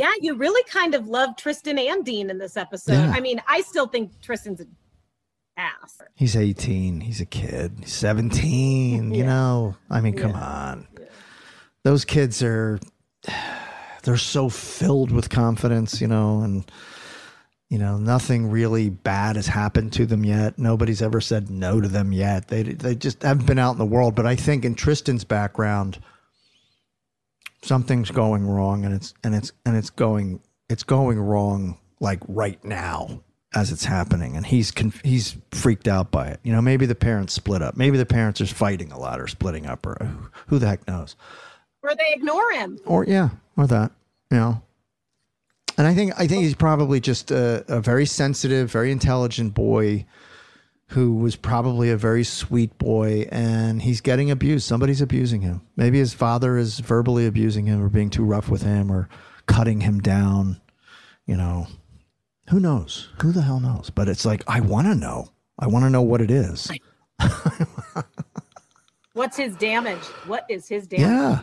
Yeah, 0.00 0.12
you 0.22 0.34
really 0.34 0.62
kind 0.64 0.94
of 0.94 1.08
love 1.08 1.36
Tristan 1.36 1.78
and 1.78 2.02
Dean 2.02 2.30
in 2.30 2.38
this 2.38 2.56
episode. 2.56 2.92
Yeah. 2.94 3.12
I 3.14 3.20
mean, 3.20 3.42
I 3.46 3.60
still 3.60 3.86
think 3.86 4.18
Tristan's 4.22 4.60
an 4.60 4.74
ass. 5.58 6.00
He's 6.14 6.36
18. 6.36 7.02
He's 7.02 7.20
a 7.20 7.26
kid. 7.26 7.74
He's 7.80 7.92
17. 7.92 9.12
You 9.12 9.24
know, 9.26 9.76
I 9.90 10.00
mean, 10.00 10.16
come 10.16 10.32
on. 10.32 10.88
Those 11.84 12.06
kids 12.06 12.42
are, 12.42 12.80
they're 14.02 14.16
so 14.16 14.48
filled 14.48 15.10
with 15.10 15.28
confidence, 15.28 16.00
you 16.00 16.06
know, 16.06 16.40
and, 16.40 16.64
you 17.68 17.76
know, 17.76 17.98
nothing 17.98 18.50
really 18.50 18.88
bad 18.88 19.36
has 19.36 19.48
happened 19.48 19.92
to 19.92 20.06
them 20.06 20.24
yet. 20.24 20.58
Nobody's 20.58 21.02
ever 21.02 21.20
said 21.20 21.50
no 21.50 21.78
to 21.78 21.88
them 21.88 22.14
yet. 22.14 22.48
They, 22.48 22.62
they 22.62 22.94
just 22.94 23.22
haven't 23.22 23.44
been 23.44 23.58
out 23.58 23.72
in 23.72 23.78
the 23.78 23.84
world. 23.84 24.14
But 24.14 24.26
I 24.26 24.34
think 24.34 24.64
in 24.64 24.74
Tristan's 24.74 25.24
background, 25.24 25.98
something's 27.62 28.10
going 28.10 28.46
wrong 28.46 28.84
and 28.84 28.94
it's, 28.94 29.14
and 29.24 29.34
it's, 29.34 29.52
and 29.66 29.76
it's 29.76 29.90
going, 29.90 30.40
it's 30.68 30.82
going 30.82 31.18
wrong 31.18 31.78
like 32.00 32.20
right 32.28 32.62
now. 32.64 33.22
as 33.52 33.72
it's 33.72 33.84
happening, 33.84 34.36
and 34.36 34.46
he's 34.46 34.70
conf- 34.70 35.02
he's 35.02 35.36
freaked 35.50 35.88
out 35.88 36.12
by 36.12 36.28
it. 36.28 36.38
You 36.44 36.52
know, 36.52 36.62
maybe 36.62 36.86
the 36.86 36.94
parents 36.94 37.32
split 37.32 37.62
up. 37.62 37.76
Maybe 37.76 37.98
the 37.98 38.06
parents 38.06 38.40
are 38.40 38.46
fighting 38.46 38.92
a 38.92 38.98
lot 38.98 39.18
or 39.20 39.26
splitting 39.26 39.66
up, 39.66 39.84
or 39.84 39.96
who- 40.46 40.60
the 40.60 40.68
heck 40.68 40.86
knows? 40.86 41.16
Or 41.82 41.92
they 41.96 42.12
ignore 42.14 42.52
him. 42.52 42.78
Or 42.86 43.04
yeah, 43.04 43.30
or 43.56 43.66
that. 43.66 43.90
You 44.30 44.36
know. 44.36 44.62
And 45.76 45.86
I 45.86 45.94
think 45.94 46.12
I 46.16 46.28
think 46.28 46.42
he's 46.44 46.54
probably 46.54 47.00
just 47.00 47.32
a, 47.32 47.64
a 47.66 47.80
very 47.80 48.06
sensitive, 48.06 48.70
very 48.70 48.92
intelligent 48.92 49.52
boy 49.54 50.04
who 50.90 51.14
was 51.14 51.36
probably 51.36 51.88
a 51.90 51.96
very 51.96 52.24
sweet 52.24 52.76
boy 52.78 53.26
and 53.30 53.82
he's 53.82 54.00
getting 54.00 54.30
abused. 54.30 54.66
Somebody's 54.66 55.00
abusing 55.00 55.40
him. 55.40 55.62
Maybe 55.76 55.98
his 55.98 56.12
father 56.14 56.56
is 56.56 56.80
verbally 56.80 57.26
abusing 57.26 57.66
him 57.66 57.82
or 57.82 57.88
being 57.88 58.10
too 58.10 58.24
rough 58.24 58.48
with 58.48 58.62
him 58.62 58.90
or 58.90 59.08
cutting 59.46 59.80
him 59.82 60.00
down. 60.00 60.60
You 61.26 61.36
know, 61.36 61.68
who 62.48 62.58
knows? 62.58 63.08
Who 63.22 63.30
the 63.30 63.42
hell 63.42 63.60
knows? 63.60 63.90
But 63.90 64.08
it's 64.08 64.24
like, 64.24 64.42
I 64.48 64.60
want 64.60 64.88
to 64.88 64.94
know. 64.96 65.28
I 65.58 65.68
want 65.68 65.84
to 65.84 65.90
know 65.90 66.02
what 66.02 66.20
it 66.20 66.30
is. 66.30 66.68
What's 69.12 69.36
his 69.36 69.54
damage? 69.56 70.02
What 70.26 70.44
is 70.48 70.66
his 70.68 70.86
damage? 70.86 71.06
Yeah. 71.06 71.42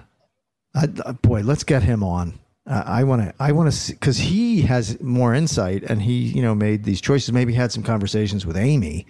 I, 0.76 0.88
I- 1.06 1.12
boy, 1.14 1.42
let's 1.42 1.64
get 1.64 1.84
him 1.84 2.04
on. 2.04 2.40
Uh, 2.68 2.84
I 2.86 3.04
want 3.06 3.22
to. 3.22 3.34
I 3.40 3.52
want 3.54 3.72
to 3.72 3.78
see 3.78 3.94
because 3.94 4.18
he 4.18 4.62
has 4.64 5.00
more 5.02 5.34
insight, 5.34 5.84
and 5.84 6.02
he, 6.02 6.14
you 6.28 6.42
know, 6.42 6.54
made 6.54 6.84
these 6.84 7.00
choices. 7.00 7.32
Maybe 7.32 7.54
had 7.54 7.72
some 7.72 7.82
conversations 7.84 8.46
with 8.46 8.58
Amy 8.58 9.08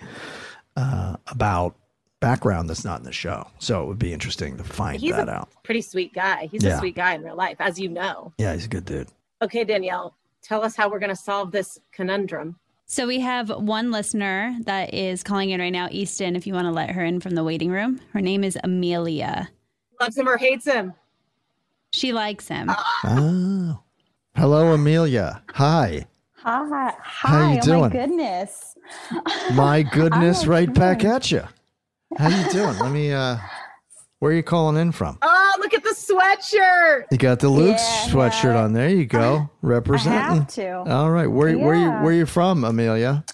uh, 0.75 1.15
about 1.27 1.75
background 2.19 2.69
that's 2.69 2.85
not 2.85 2.99
in 2.99 3.05
the 3.05 3.11
show. 3.11 3.47
So 3.59 3.81
it 3.83 3.87
would 3.87 3.99
be 3.99 4.13
interesting 4.13 4.57
to 4.57 4.63
find 4.63 4.99
He's 4.99 5.15
that 5.15 5.27
a 5.29 5.31
out. 5.33 5.49
pretty 5.63 5.81
sweet 5.81 6.13
guy. 6.13 6.47
He's 6.51 6.63
Yeah. 6.63 6.75
a 6.75 6.79
sweet 6.79 6.95
guy 6.95 7.13
in 7.13 7.23
real 7.23 7.35
life, 7.35 7.57
as 7.59 7.79
you 7.79 7.89
know. 7.89 8.33
Yeah, 8.37 8.53
he's 8.53 8.65
a 8.65 8.69
good 8.69 8.85
dude. 8.85 9.07
Okay, 9.41 9.63
Danielle, 9.63 10.15
tell 10.41 10.63
us 10.63 10.75
how 10.75 10.89
we're 10.89 10.97
going 10.99 11.11
to 11.11 11.15
solve 11.15 11.51
this 11.51 11.77
conundrum. 11.91 12.57
So 12.87 13.05
we 13.05 13.19
have 13.19 13.49
one 13.49 13.91
listener 13.91 14.55
that 14.61 14.93
is 14.93 15.21
calling 15.21 15.49
in 15.51 15.59
right 15.59 15.69
now, 15.71 15.89
Easton, 15.91 16.35
if 16.35 16.47
you 16.47 16.53
want 16.53 16.65
to 16.65 16.71
let 16.71 16.89
her 16.91 17.03
in 17.03 17.19
from 17.19 17.35
the 17.35 17.43
waiting 17.43 17.69
room. 17.69 17.99
Her 18.13 18.21
name 18.21 18.43
is 18.43 18.57
Amelia. 18.63 19.49
Loves 19.99 20.17
him 20.17 20.27
or 20.27 20.37
hates 20.37 20.65
him. 20.65 20.93
She 21.97 22.13
likes 22.13 22.47
him. 22.47 22.69
Oh, 23.03 23.79
hello, 24.35 24.71
Amelia. 24.73 25.41
Hi. 25.55 26.05
Hi. 26.35 26.63
Hi. 26.69 26.93
How 27.01 27.51
you 27.51 27.57
oh 27.57 27.61
doing? 27.61 27.79
my 27.81 27.89
goodness. 27.89 28.75
My 29.55 29.81
goodness, 29.93 30.43
I'm 30.43 30.49
right 30.49 30.71
back 30.71 31.03
at 31.03 31.31
you. 31.31 31.41
How 32.15 32.29
you 32.29 32.47
doing? 32.51 32.77
Let 32.77 32.91
me. 32.91 33.11
uh 33.13 33.37
Where 34.19 34.31
are 34.31 34.35
you 34.35 34.43
calling 34.43 34.79
in 34.79 34.91
from? 34.91 35.17
Oh, 35.23 35.55
look 35.59 35.73
at 35.73 35.83
the 35.83 35.89
sweatshirt. 35.95 37.05
You 37.11 37.17
got 37.17 37.39
the 37.39 37.49
Luke's 37.49 37.81
Yeah, 37.81 38.13
sweatshirt 38.13 38.55
on. 38.55 38.73
There 38.73 38.89
you 38.89 39.05
go, 39.07 39.49
representing. 39.63 40.41
Have 40.41 40.47
to. 40.49 40.69
All 40.91 41.09
right, 41.09 41.25
where 41.27 41.57
where 41.57 41.75
you 41.75 41.81
Yeah. 41.81 42.03
where 42.03 42.13
you 42.13 42.27
from, 42.27 42.63
Amelia? 42.63 43.25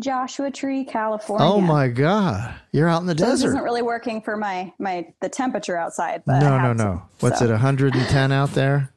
Joshua 0.00 0.50
Tree, 0.50 0.84
California. 0.84 1.46
Oh 1.46 1.60
my 1.60 1.88
God, 1.88 2.54
you're 2.72 2.88
out 2.88 3.00
in 3.00 3.06
the 3.06 3.16
So 3.18 3.24
this 3.24 3.40
desert. 3.40 3.48
isn't 3.48 3.62
really 3.62 3.82
working 3.82 4.22
for 4.22 4.36
my 4.36 4.72
my 4.78 5.12
the 5.20 5.28
temperature 5.28 5.76
outside, 5.76 6.22
but 6.26 6.40
No, 6.40 6.58
no, 6.58 6.68
to, 6.68 6.74
no. 6.74 7.02
What's 7.20 7.40
so. 7.40 7.46
it? 7.46 7.50
110 7.50 8.32
out 8.32 8.50
there? 8.52 8.92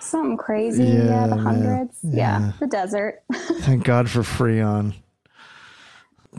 Something 0.00 0.36
crazy. 0.36 0.84
Yeah, 0.84 1.04
Yeah, 1.04 1.26
the 1.28 1.36
hundreds. 1.36 1.98
Yeah. 2.02 2.16
Yeah. 2.40 2.52
the 2.60 2.66
desert. 2.66 3.22
Thank 3.60 3.84
God 3.84 4.10
for 4.10 4.20
Freon. 4.22 4.94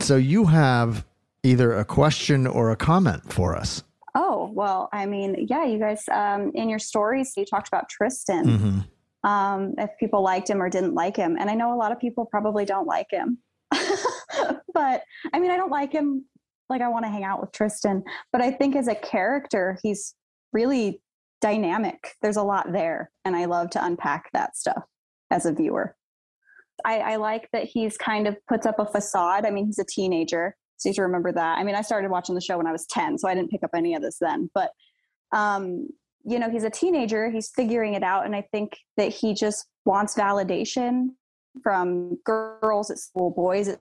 So 0.00 0.16
you 0.16 0.44
have 0.46 1.04
either 1.42 1.72
a 1.72 1.84
question 1.84 2.46
or 2.46 2.70
a 2.70 2.76
comment 2.76 3.32
for 3.32 3.56
us. 3.56 3.82
Oh 4.14 4.50
well, 4.52 4.88
I 4.92 5.06
mean, 5.06 5.46
yeah, 5.48 5.64
you 5.64 5.78
guys 5.78 6.04
um, 6.12 6.52
in 6.54 6.68
your 6.68 6.78
stories 6.78 7.32
you 7.36 7.44
talked 7.46 7.68
about 7.68 7.88
Tristan. 7.88 8.44
Mhm. 9.24 9.28
um, 9.28 9.74
if 9.78 9.90
people 9.98 10.22
liked 10.22 10.50
him 10.50 10.60
or 10.62 10.68
didn't 10.68 10.94
like 10.94 11.16
him. 11.16 11.36
And 11.40 11.48
I 11.48 11.54
know 11.54 11.72
a 11.72 11.78
lot 11.78 11.90
of 11.92 11.98
people 11.98 12.26
probably 12.26 12.64
don't 12.66 12.86
like 12.86 13.06
him. 13.10 13.38
but 14.74 15.02
I 15.32 15.40
mean, 15.40 15.50
I 15.50 15.56
don't 15.56 15.70
like 15.70 15.92
him 15.92 16.24
like 16.68 16.80
I 16.80 16.88
want 16.88 17.04
to 17.04 17.10
hang 17.10 17.24
out 17.24 17.40
with 17.40 17.52
Tristan. 17.52 18.02
But 18.32 18.40
I 18.40 18.50
think 18.50 18.76
as 18.76 18.88
a 18.88 18.94
character, 18.94 19.78
he's 19.82 20.14
really 20.52 21.02
dynamic. 21.40 22.14
There's 22.22 22.36
a 22.36 22.42
lot 22.42 22.72
there. 22.72 23.10
And 23.24 23.36
I 23.36 23.44
love 23.44 23.70
to 23.70 23.84
unpack 23.84 24.30
that 24.32 24.56
stuff 24.56 24.84
as 25.30 25.46
a 25.46 25.52
viewer. 25.52 25.94
I, 26.84 26.98
I 27.00 27.16
like 27.16 27.48
that 27.52 27.64
he's 27.64 27.96
kind 27.96 28.26
of 28.26 28.36
puts 28.48 28.66
up 28.66 28.78
a 28.78 28.86
facade. 28.86 29.46
I 29.46 29.50
mean, 29.50 29.66
he's 29.66 29.78
a 29.78 29.84
teenager. 29.84 30.56
So 30.76 30.88
you 30.88 30.94
to 30.94 31.02
remember 31.02 31.32
that. 31.32 31.58
I 31.58 31.64
mean, 31.64 31.74
I 31.74 31.82
started 31.82 32.10
watching 32.10 32.34
the 32.34 32.40
show 32.40 32.56
when 32.56 32.66
I 32.66 32.72
was 32.72 32.86
10, 32.86 33.18
so 33.18 33.28
I 33.28 33.34
didn't 33.34 33.50
pick 33.50 33.62
up 33.62 33.70
any 33.74 33.94
of 33.94 34.02
this 34.02 34.18
then. 34.20 34.50
But 34.54 34.70
um, 35.32 35.88
you 36.24 36.38
know, 36.38 36.50
he's 36.50 36.64
a 36.64 36.70
teenager, 36.70 37.30
he's 37.30 37.50
figuring 37.54 37.94
it 37.94 38.02
out. 38.02 38.24
And 38.24 38.34
I 38.34 38.46
think 38.50 38.78
that 38.96 39.12
he 39.12 39.34
just 39.34 39.66
wants 39.84 40.14
validation 40.14 41.10
from 41.62 42.18
girls 42.24 42.90
at 42.90 42.98
school, 42.98 43.30
boys 43.30 43.68
at 43.68 43.80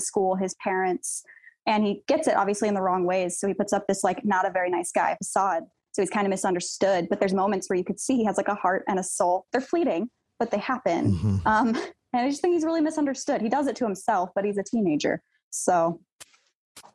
school, 0.00 0.36
his 0.36 0.54
parents. 0.62 1.22
And 1.66 1.84
he 1.84 2.02
gets 2.06 2.28
it 2.28 2.36
obviously 2.36 2.68
in 2.68 2.74
the 2.74 2.82
wrong 2.82 3.04
ways. 3.04 3.38
So 3.38 3.46
he 3.48 3.54
puts 3.54 3.72
up 3.72 3.86
this 3.86 4.04
like 4.04 4.24
not 4.24 4.46
a 4.46 4.50
very 4.50 4.70
nice 4.70 4.92
guy 4.92 5.16
facade. 5.16 5.64
So 5.92 6.02
he's 6.02 6.10
kind 6.10 6.26
of 6.26 6.30
misunderstood. 6.30 7.08
But 7.08 7.20
there's 7.20 7.32
moments 7.32 7.70
where 7.70 7.78
you 7.78 7.84
could 7.84 8.00
see 8.00 8.16
he 8.16 8.24
has 8.24 8.36
like 8.36 8.48
a 8.48 8.54
heart 8.54 8.84
and 8.88 8.98
a 8.98 9.04
soul. 9.04 9.46
They're 9.52 9.60
fleeting, 9.60 10.10
but 10.38 10.50
they 10.50 10.58
happen. 10.58 11.14
Mm-hmm. 11.14 11.46
Um, 11.46 11.68
and 12.12 12.26
I 12.26 12.28
just 12.28 12.42
think 12.42 12.54
he's 12.54 12.64
really 12.64 12.80
misunderstood. 12.80 13.40
He 13.40 13.48
does 13.48 13.66
it 13.66 13.76
to 13.76 13.84
himself, 13.84 14.30
but 14.34 14.44
he's 14.44 14.58
a 14.58 14.62
teenager. 14.62 15.22
So, 15.50 16.00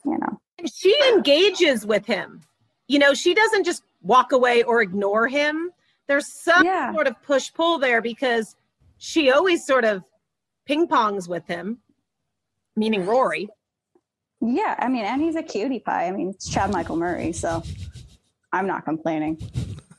you 0.06 0.17
know. 0.17 0.39
And 0.58 0.69
she 0.72 0.95
engages 1.10 1.86
with 1.86 2.06
him. 2.06 2.41
You 2.88 3.00
know, 3.00 3.13
she 3.13 3.34
doesn't 3.34 3.65
just 3.65 3.84
walk 4.02 4.32
away 4.32 4.63
or 4.63 4.82
ignore 4.82 5.28
him. 5.28 5.72
There's 6.08 6.28
some 6.41 6.65
sort 6.93 7.08
of 7.08 7.22
push 7.22 7.54
pull 7.54 7.80
there 7.80 8.02
because 8.02 8.56
she 9.00 9.32
always 9.32 9.66
sort 9.66 9.86
of 9.86 10.04
ping 10.68 10.88
pongs 10.88 11.28
with 11.28 11.48
him, 11.48 11.80
meaning 12.76 13.06
Rory. 13.06 13.50
Yeah, 14.42 14.76
I 14.78 14.88
mean, 14.88 15.04
and 15.04 15.22
he's 15.22 15.36
a 15.36 15.44
cutie 15.44 15.80
pie. 15.80 16.06
I 16.08 16.12
mean, 16.12 16.30
it's 16.30 16.48
Chad 16.50 16.72
Michael 16.72 16.96
Murray, 16.96 17.34
so 17.34 17.64
I'm 18.54 18.68
not 18.68 18.86
complaining. 18.86 19.38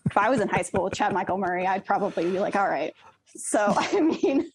If 0.07 0.17
I 0.17 0.31
was 0.31 0.41
in 0.41 0.49
high 0.49 0.63
school 0.63 0.85
with 0.85 0.95
Chad 0.95 1.13
Michael 1.13 1.39
Murray, 1.39 1.67
I'd 1.67 1.85
probably 1.85 2.31
be 2.31 2.39
like, 2.39 2.57
all 2.57 2.69
right. 2.69 2.95
So, 3.37 3.59
I 3.77 4.01
mean, 4.01 4.51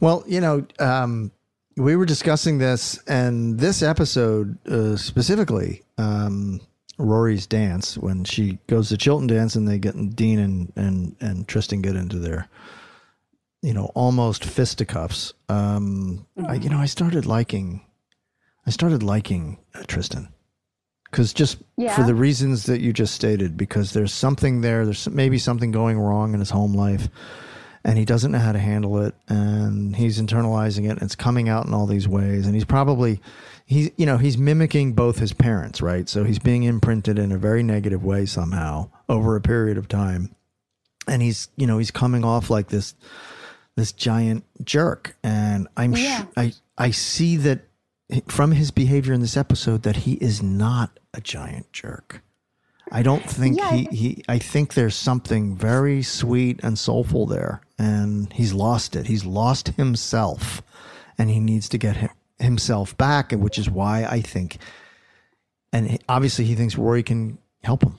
Well, 0.00 0.24
you 0.26 0.40
know, 0.40 0.66
um, 0.78 1.30
we 1.76 1.96
were 1.96 2.06
discussing 2.06 2.58
this, 2.58 2.98
and 3.06 3.58
this 3.58 3.82
episode 3.82 4.58
uh, 4.68 4.96
specifically, 4.96 5.82
um, 5.98 6.60
Rory's 6.98 7.46
dance 7.46 7.96
when 7.96 8.24
she 8.24 8.58
goes 8.66 8.90
to 8.90 8.98
Chilton 8.98 9.26
dance, 9.26 9.54
and 9.54 9.66
they 9.66 9.78
get 9.78 9.94
Dean 10.14 10.38
and 10.38 10.72
and 10.76 11.16
and 11.20 11.48
Tristan 11.48 11.80
get 11.80 11.96
into 11.96 12.18
their, 12.18 12.48
you 13.62 13.74
know, 13.74 13.90
almost 13.94 14.44
fisticuffs. 14.44 15.32
Um, 15.48 16.26
I, 16.46 16.54
you 16.54 16.70
know, 16.70 16.78
I 16.78 16.86
started 16.86 17.26
liking, 17.26 17.84
I 18.66 18.70
started 18.70 19.02
liking 19.02 19.58
uh, 19.74 19.82
Tristan 19.86 20.28
because 21.04 21.32
just 21.32 21.58
for 21.96 22.04
the 22.04 22.14
reasons 22.14 22.66
that 22.66 22.80
you 22.80 22.92
just 22.92 23.14
stated, 23.14 23.56
because 23.56 23.92
there's 23.92 24.14
something 24.14 24.60
there. 24.60 24.84
There's 24.84 25.08
maybe 25.08 25.38
something 25.38 25.72
going 25.72 25.98
wrong 25.98 26.34
in 26.34 26.40
his 26.40 26.50
home 26.50 26.72
life 26.72 27.08
and 27.84 27.98
he 27.98 28.04
doesn't 28.04 28.32
know 28.32 28.38
how 28.38 28.52
to 28.52 28.58
handle 28.58 28.98
it 29.00 29.14
and 29.28 29.96
he's 29.96 30.20
internalizing 30.20 30.84
it 30.84 30.90
and 30.90 31.02
it's 31.02 31.14
coming 31.14 31.48
out 31.48 31.66
in 31.66 31.74
all 31.74 31.86
these 31.86 32.06
ways 32.06 32.46
and 32.46 32.54
he's 32.54 32.64
probably 32.64 33.20
he's 33.64 33.90
you 33.96 34.06
know 34.06 34.18
he's 34.18 34.36
mimicking 34.36 34.92
both 34.92 35.18
his 35.18 35.32
parents 35.32 35.80
right 35.80 36.08
so 36.08 36.24
he's 36.24 36.38
being 36.38 36.62
imprinted 36.62 37.18
in 37.18 37.32
a 37.32 37.38
very 37.38 37.62
negative 37.62 38.04
way 38.04 38.26
somehow 38.26 38.88
over 39.08 39.36
a 39.36 39.40
period 39.40 39.78
of 39.78 39.88
time 39.88 40.34
and 41.08 41.22
he's 41.22 41.48
you 41.56 41.66
know 41.66 41.78
he's 41.78 41.90
coming 41.90 42.24
off 42.24 42.50
like 42.50 42.68
this 42.68 42.94
this 43.80 43.92
giant 43.92 44.44
jerk. 44.64 45.16
And 45.22 45.66
i'm 45.76 45.94
sh- 45.94 46.22
i 46.36 46.52
i 46.78 46.90
see 46.90 47.36
that 47.38 47.60
from 48.28 48.52
his 48.52 48.70
behavior 48.70 49.12
in 49.12 49.20
this 49.20 49.36
episode 49.36 49.82
that 49.82 49.96
he 49.96 50.14
is 50.14 50.42
not 50.42 50.98
a 51.14 51.20
giant 51.20 51.72
jerk. 51.72 52.22
I 52.92 53.02
don't 53.02 53.28
think 53.28 53.56
Yeah, 53.56 53.72
he, 53.72 53.88
he 53.92 54.24
I 54.28 54.38
think 54.38 54.74
there's 54.74 54.96
something 54.96 55.56
very 55.56 56.02
sweet 56.02 56.60
and 56.62 56.78
soulful 56.78 57.26
there. 57.26 57.60
And 57.78 58.32
he's 58.32 58.52
lost 58.52 58.96
it. 58.96 59.06
He's 59.06 59.24
lost 59.24 59.68
himself. 59.68 60.62
And 61.16 61.30
he 61.30 61.40
needs 61.40 61.68
to 61.68 61.78
get 61.78 61.96
him, 61.96 62.10
himself 62.38 62.96
back 62.96 63.32
and 63.32 63.42
which 63.42 63.58
is 63.58 63.70
why 63.70 64.04
I 64.04 64.20
think 64.20 64.58
and 65.72 65.98
obviously 66.08 66.44
he 66.46 66.54
thinks 66.54 66.76
Rory 66.76 67.02
can 67.02 67.38
help 67.62 67.82
him. 67.84 67.94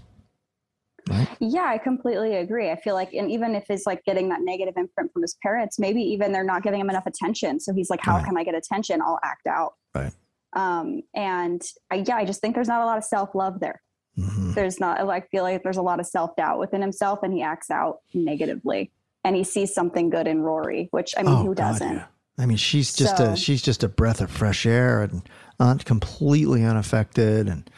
Right? 1.10 1.28
yeah, 1.40 1.66
I 1.66 1.78
completely 1.78 2.36
agree. 2.36 2.70
I 2.70 2.76
feel 2.80 2.94
like, 2.94 3.14
and 3.14 3.30
even 3.32 3.56
if 3.56 3.66
he's 3.68 3.86
like 3.86 4.04
getting 4.06 4.30
that 4.30 4.40
negative 4.42 4.76
imprint 4.78 5.12
from 5.12 5.22
his 5.24 5.36
parents, 5.42 5.80
maybe 5.80 6.02
even 6.02 6.32
they're 6.32 6.44
not 6.44 6.64
giving 6.64 6.80
him 6.80 6.90
enough 6.90 7.06
attention. 7.08 7.60
So 7.60 7.74
he's 7.74 7.90
like, 7.90 8.02
how 8.02 8.18
Right. 8.18 8.26
can 8.26 8.38
I 8.38 8.44
get 8.44 8.56
attention? 8.56 9.02
I'll 9.02 9.20
act 9.24 9.48
out. 9.48 9.74
Right. 9.96 10.14
Um, 10.54 11.02
and 11.16 11.62
I, 11.90 12.04
yeah, 12.08 12.18
I 12.18 12.26
just 12.26 12.42
think 12.42 12.56
there's 12.56 12.68
not 12.68 12.82
a 12.82 12.86
lot 12.86 12.98
of 12.98 13.04
self 13.04 13.34
love 13.34 13.60
there. 13.60 13.82
Mm-hmm. 14.18 14.54
There's 14.54 14.80
not, 14.80 15.00
I 15.10 15.22
feel 15.22 15.44
like 15.44 15.64
there's 15.64 15.78
a 15.78 15.82
lot 15.82 16.00
of 16.00 16.06
self 16.06 16.36
doubt 16.36 16.60
within 16.60 16.82
himself 16.82 17.20
and 17.24 17.34
he 17.34 17.42
acts 17.42 17.72
out 17.72 18.00
negatively 18.14 18.92
and 19.24 19.36
he 19.36 19.44
sees 19.44 19.74
something 19.74 20.10
good 20.10 20.28
in 20.28 20.42
Rory, 20.42 20.88
which 20.92 21.14
I 21.18 21.24
mean, 21.24 21.34
Oh, 21.34 21.38
who 21.44 21.56
God, 21.56 21.72
doesn't? 21.74 21.94
yeah. 21.94 22.06
I 22.38 22.46
mean, 22.46 22.58
she's 22.58 22.94
just 22.94 23.18
So- 23.18 23.32
a 23.32 23.38
she's 23.38 23.62
just 23.62 23.84
a 23.84 23.88
breath 23.90 24.20
of 24.22 24.30
fresh 24.32 24.66
air 24.66 25.02
and 25.04 25.22
uh, 25.60 25.76
completely 25.86 26.64
unaffected 26.64 27.48
and 27.48 27.70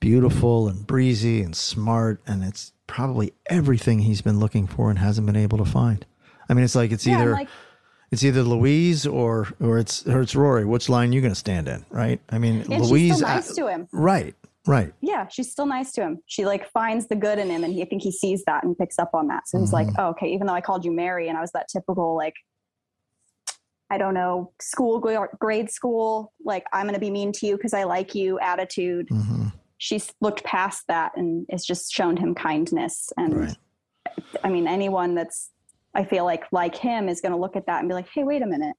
beautiful 0.00 0.68
and 0.68 0.86
breezy 0.86 1.42
and 1.42 1.54
smart 1.56 2.20
and 2.26 2.44
it's 2.44 2.72
probably 2.86 3.32
everything 3.50 4.00
he's 4.00 4.20
been 4.22 4.38
looking 4.38 4.66
for 4.66 4.90
and 4.90 4.98
hasn't 4.98 5.26
been 5.26 5.36
able 5.36 5.58
to 5.58 5.64
find. 5.64 6.06
I 6.48 6.54
mean, 6.54 6.64
it's 6.64 6.74
like 6.74 6.92
it's 6.92 7.06
Yeah, 7.06 7.20
either 7.20 7.32
like- 7.32 7.48
it's 8.10 8.24
either 8.24 8.42
Louise 8.42 9.06
or 9.06 9.48
or 9.60 9.78
it's 9.78 10.06
or 10.06 10.22
it's 10.22 10.34
Rory. 10.34 10.64
Which 10.64 10.88
line 10.88 11.12
you 11.12 11.20
going 11.20 11.32
to 11.32 11.38
stand 11.38 11.68
in, 11.68 11.84
right? 11.90 12.20
I 12.30 12.38
mean, 12.38 12.64
Louise. 12.64 12.88
she's 12.88 13.16
still 13.16 13.28
nice 13.28 13.54
to 13.54 13.66
him. 13.66 13.86
Right, 13.92 14.34
right. 14.66 14.94
Yeah, 15.02 15.28
she's 15.28 15.52
still 15.52 15.66
nice 15.66 15.92
to 15.92 16.00
him. 16.02 16.22
She 16.24 16.46
like 16.46 16.70
finds 16.70 17.06
the 17.08 17.16
good 17.16 17.38
in 17.38 17.50
him, 17.50 17.64
and 17.64 17.74
he, 17.74 17.82
I 17.82 17.84
think 17.84 18.00
he 18.00 18.10
sees 18.10 18.44
that 18.46 18.64
and 18.64 18.78
picks 18.78 18.98
up 18.98 19.10
on 19.12 19.26
that. 19.28 19.46
So 19.46 19.58
he's 19.60 19.74
like, 19.74 19.88
Mm-hmm. 19.88 20.00
oh, 20.00 20.08
okay, 20.10 20.28
even 20.32 20.46
though 20.46 20.54
I 20.54 20.62
called 20.62 20.86
you 20.86 20.90
Mary, 20.90 21.28
and 21.28 21.36
I 21.36 21.42
was 21.42 21.52
that 21.52 21.68
typical 21.68 22.16
like, 22.16 22.32
I 23.90 23.98
don't 23.98 24.14
know, 24.14 24.52
school 24.60 25.00
grade 25.38 25.70
school, 25.70 26.32
like 26.42 26.64
I'm 26.72 26.86
gonna 26.86 26.98
be 26.98 27.10
mean 27.10 27.32
to 27.32 27.46
you 27.46 27.56
because 27.58 27.74
I 27.74 27.84
like 27.84 28.14
you 28.14 28.38
attitude. 28.38 29.08
Mm-hmm. 29.10 29.48
She's 29.78 30.12
looked 30.20 30.44
past 30.44 30.84
that 30.88 31.12
and 31.16 31.46
has 31.50 31.64
just 31.64 31.92
shown 31.92 32.16
him 32.16 32.34
kindness. 32.34 33.12
And 33.16 33.56
I 34.42 34.48
mean, 34.48 34.66
anyone 34.66 35.14
that's 35.14 35.50
I 35.94 36.04
feel 36.04 36.24
like 36.24 36.44
like 36.52 36.76
him 36.76 37.08
is 37.08 37.20
gonna 37.20 37.38
look 37.38 37.56
at 37.56 37.66
that 37.66 37.80
and 37.80 37.88
be 37.88 37.94
like, 37.94 38.08
hey, 38.12 38.24
wait 38.24 38.42
a 38.42 38.46
minute, 38.46 38.76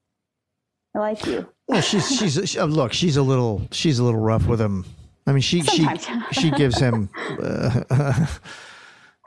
I 0.95 0.99
like 0.99 1.25
you. 1.25 1.49
Well, 1.67 1.81
she's 1.81 2.17
she's 2.17 2.49
she, 2.49 2.59
uh, 2.59 2.65
look. 2.65 2.93
She's 2.93 3.17
a 3.17 3.21
little 3.21 3.67
she's 3.71 3.99
a 3.99 4.03
little 4.03 4.19
rough 4.19 4.45
with 4.45 4.59
him. 4.59 4.85
I 5.27 5.31
mean, 5.31 5.41
she 5.41 5.61
she 5.61 5.87
she 6.31 6.51
gives 6.51 6.79
him 6.79 7.09
uh, 7.41 7.81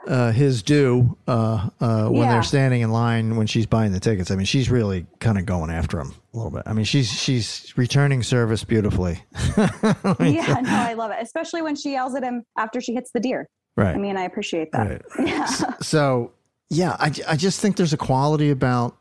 uh, 0.07 0.33
his 0.33 0.63
due 0.63 1.17
uh, 1.29 1.69
uh, 1.81 2.09
when 2.09 2.23
Yeah. 2.23 2.33
they're 2.33 2.43
standing 2.43 2.81
in 2.83 2.91
line 2.91 3.37
when 3.37 3.47
she's 3.47 3.67
buying 3.67 3.93
the 3.93 4.01
tickets. 4.01 4.31
I 4.31 4.37
mean, 4.37 4.47
she's 4.47 4.71
really 4.71 5.07
kind 5.21 5.39
of 5.39 5.47
going 5.47 5.71
after 5.71 6.01
him 6.01 6.13
a 6.33 6.37
little 6.37 6.51
bit. 6.51 6.63
I 6.67 6.73
mean, 6.73 6.85
she's 6.85 7.11
she's 7.11 7.73
returning 7.77 8.23
service 8.23 8.65
beautifully. 8.65 9.23
yeah, 9.57 10.61
no, 10.63 10.71
I 10.71 10.95
love 10.97 11.11
it, 11.13 11.19
especially 11.21 11.63
when 11.63 11.77
she 11.77 11.93
yells 11.93 12.15
at 12.15 12.23
him 12.23 12.45
after 12.59 12.81
she 12.81 12.95
hits 12.95 13.11
the 13.13 13.21
deer. 13.21 13.49
Right. 13.77 13.95
I 13.95 13.99
mean, 13.99 14.17
I 14.17 14.25
appreciate 14.25 14.73
that. 14.73 14.89
Right. 14.89 15.03
Yeah. 15.29 15.47
So 15.81 16.33
yeah, 16.71 16.97
I, 16.99 17.13
I 17.29 17.37
just 17.37 17.61
think 17.61 17.77
there's 17.77 17.93
a 17.93 17.99
quality 17.99 18.51
about 18.51 18.97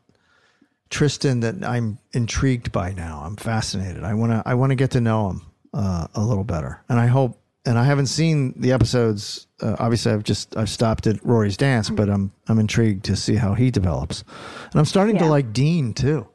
Tristan 0.90 1.40
that 1.40 1.64
I'm 1.64 1.98
intrigued 2.12 2.70
by 2.70 2.92
now. 2.92 3.22
I'm 3.24 3.36
fascinated. 3.36 4.04
I 4.04 4.14
want 4.14 4.32
to 4.32 4.42
I 4.46 4.54
want 4.54 4.70
to 4.70 4.76
get 4.76 4.90
to 4.92 5.00
know 5.00 5.30
him 5.30 5.42
uh, 5.74 6.06
a 6.14 6.22
little 6.22 6.44
better, 6.44 6.82
and 6.88 7.00
I 7.00 7.06
hope. 7.06 7.38
And 7.64 7.78
I 7.78 7.84
haven't 7.84 8.06
seen 8.06 8.54
the 8.60 8.72
episodes. 8.72 9.46
Uh, 9.60 9.76
obviously, 9.78 10.10
I've 10.12 10.24
just 10.24 10.56
I've 10.56 10.68
stopped 10.68 11.06
at 11.06 11.24
Rory's 11.24 11.56
dance, 11.56 11.90
but 11.90 12.10
I'm 12.10 12.32
I'm 12.48 12.58
intrigued 12.58 13.04
to 13.04 13.14
see 13.16 13.36
how 13.36 13.54
he 13.54 13.70
develops, 13.70 14.24
and 14.72 14.80
I'm 14.80 14.84
starting 14.84 15.16
to 15.18 15.26
like 15.26 15.52
Dean 15.52 15.94
too. 15.94 16.26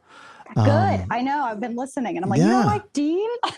Good. 0.56 0.62
Um, 0.70 1.06
I 1.12 1.22
know. 1.22 1.44
I've 1.44 1.60
been 1.60 1.76
listening, 1.76 2.16
and 2.16 2.24
I'm 2.24 2.30
like, 2.30 2.40
you 2.40 2.48
don't 2.48 2.66
like 2.66 2.92
Dean? 2.94 3.30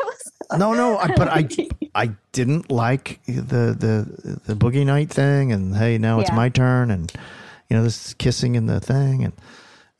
No, 0.58 0.74
no, 0.74 0.98
I, 0.98 1.16
but 1.16 1.28
I 1.28 1.48
I 1.94 2.10
didn't 2.32 2.72
like 2.72 3.20
the 3.28 3.76
the 3.78 4.40
the 4.48 4.56
boogie 4.56 4.84
night 4.84 5.12
thing, 5.12 5.52
and 5.52 5.76
hey, 5.76 6.00
now 6.00 6.20
it's 6.22 6.32
Yeah. 6.32 6.36
my 6.36 6.50
turn, 6.50 6.90
and 6.90 7.12
you 7.70 7.78
know 7.78 7.84
this 7.84 8.16
kissing 8.16 8.56
in 8.56 8.66
the 8.66 8.80
thing, 8.80 9.24
and 9.26 9.34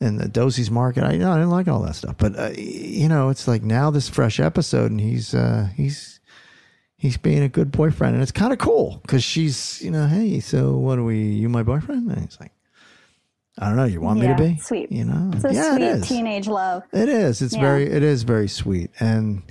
and 0.00 0.18
the 0.18 0.26
Doose's 0.28 0.68
market. 0.70 1.04
I 1.04 1.16
no, 1.18 1.30
I 1.30 1.36
didn't 1.36 1.50
like 1.50 1.68
all 1.68 1.82
that 1.82 1.94
stuff, 1.94 2.16
but 2.18 2.36
uh, 2.36 2.50
you 2.58 3.08
know, 3.08 3.28
it's 3.28 3.46
like 3.46 3.62
now 3.62 3.92
this 3.92 4.08
fresh 4.08 4.40
episode, 4.40 4.90
and 4.90 5.00
he's 5.00 5.34
uh, 5.34 5.68
he's 5.76 6.18
he's 7.00 7.16
being 7.16 7.42
a 7.42 7.48
good 7.48 7.72
boyfriend, 7.72 8.14
and 8.14 8.22
it's 8.22 8.30
kind 8.32 8.52
of 8.52 8.58
cool 8.60 9.00
because 9.02 9.24
she's 9.24 9.80
you 9.82 9.90
know, 9.90 10.06
hey, 10.06 10.38
so 10.40 10.76
what 10.76 10.98
are 10.98 11.04
we? 11.04 11.18
You 11.20 11.48
my 11.48 11.62
boyfriend? 11.64 12.10
And 12.10 12.20
he's 12.20 12.38
like, 12.38 12.52
I 13.58 13.66
don't 13.66 13.76
know. 13.76 13.84
You 13.84 14.00
want 14.00 14.20
yeah, 14.20 14.36
me 14.36 14.36
to 14.36 14.54
be? 14.54 14.60
sweet. 14.60 14.92
You 14.92 15.04
know? 15.06 15.30
it's 15.34 15.44
a 15.44 15.52
yeah, 15.52 15.72
sweet 15.74 15.82
it 15.84 15.96
is. 15.96 16.08
teenage 16.08 16.46
love. 16.46 16.82
It 16.92 17.08
is. 17.08 17.42
It's 17.42 17.54
Yeah. 17.54 17.60
very. 17.62 17.90
It 17.90 18.02
is 18.02 18.22
very 18.22 18.48
sweet, 18.48 18.90
and 19.00 19.42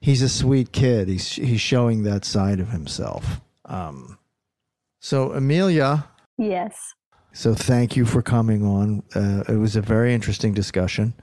he's 0.00 0.20
a 0.20 0.28
sweet 0.28 0.72
kid. 0.72 1.08
He's 1.08 1.32
he's 1.32 1.60
showing 1.60 2.02
that 2.02 2.24
side 2.24 2.60
of 2.60 2.68
himself. 2.70 3.40
Um, 3.64 4.18
so 5.00 5.32
Amelia, 5.32 6.06
Yes. 6.36 6.74
so 7.32 7.54
thank 7.54 7.96
you 7.96 8.04
for 8.04 8.20
coming 8.20 8.64
on. 8.66 9.02
Uh, 9.14 9.44
it 9.48 9.56
was 9.58 9.76
a 9.76 9.80
very 9.80 10.12
interesting 10.12 10.52
discussion, 10.52 11.14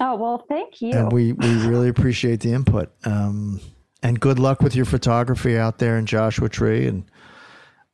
Oh 0.00 0.16
well, 0.16 0.44
thank 0.48 0.80
you. 0.80 0.92
and 0.92 1.12
we 1.12 1.32
we 1.32 1.66
really 1.66 1.88
appreciate 1.88 2.40
the 2.40 2.52
input. 2.52 2.90
Um, 3.04 3.60
and 4.02 4.20
good 4.20 4.38
luck 4.38 4.62
with 4.62 4.74
your 4.76 4.84
photography 4.84 5.56
out 5.56 5.78
there 5.78 5.98
in 5.98 6.06
Joshua 6.06 6.48
Tree. 6.48 6.86
And 6.86 7.04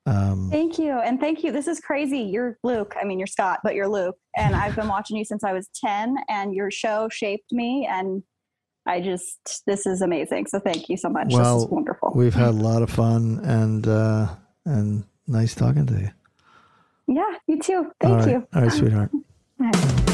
um, 0.07 0.51
Thank 0.51 0.79
you. 0.79 0.93
And 0.93 1.19
thank 1.19 1.43
you. 1.43 1.51
This 1.51 1.67
is 1.67 1.81
crazy. 1.81 2.19
You're 2.19 2.59
Luke. 2.63 2.95
I 3.01 3.05
mean, 3.05 3.19
you're 3.19 3.27
Scott, 3.27 3.61
but 3.65 3.75
you're 3.75 3.89
Luke. 3.89 4.17
And 4.37 4.55
I've 4.55 4.77
been 4.77 4.89
watching 4.89 5.17
you 5.17 5.25
since 5.25 5.45
I 5.45 5.53
was 5.53 5.69
10, 5.83 6.17
and 6.29 6.55
your 6.55 6.71
show 6.71 7.09
shaped 7.11 7.53
me. 7.53 7.89
And 7.91 8.23
I 8.87 9.01
just, 9.01 9.63
this 9.67 9.87
is 9.87 10.03
amazing. 10.03 10.47
So 10.47 10.61
thank 10.61 10.89
you 10.91 10.97
so 10.97 11.09
much. 11.09 11.29
this 11.29 11.39
well, 11.39 11.65
is 11.65 11.71
wonderful. 11.71 12.13
we've 12.15 12.35
had 12.35 12.49
a 12.49 12.51
lot 12.51 12.83
of 12.83 12.91
fun, 12.91 13.41
and 13.45 13.87
uh, 13.89 14.29
and 14.67 15.05
nice 15.27 15.55
talking 15.55 15.87
to 15.87 15.95
you. 15.95 16.11
yeah, 17.07 17.39
you 17.47 17.59
too. 17.61 17.91
Thank 18.01 18.13
All 18.13 18.19
right. 18.19 18.29
you. 18.29 18.49
All 18.55 18.63
right, 18.63 18.73
sweetheart. 18.73 19.11
All 19.61 19.71
right. 19.73 20.14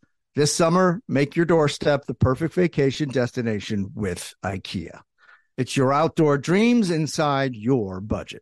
This 0.33 0.55
summer, 0.55 1.01
make 1.09 1.35
your 1.35 1.45
doorstep 1.45 2.05
the 2.05 2.13
perfect 2.13 2.53
vacation 2.53 3.09
destination 3.09 3.91
with 3.93 4.33
IKEA. 4.45 5.01
It's 5.57 5.75
your 5.75 5.91
outdoor 5.91 6.37
dreams 6.37 6.89
inside 6.89 7.53
your 7.53 7.99
budget. 7.99 8.41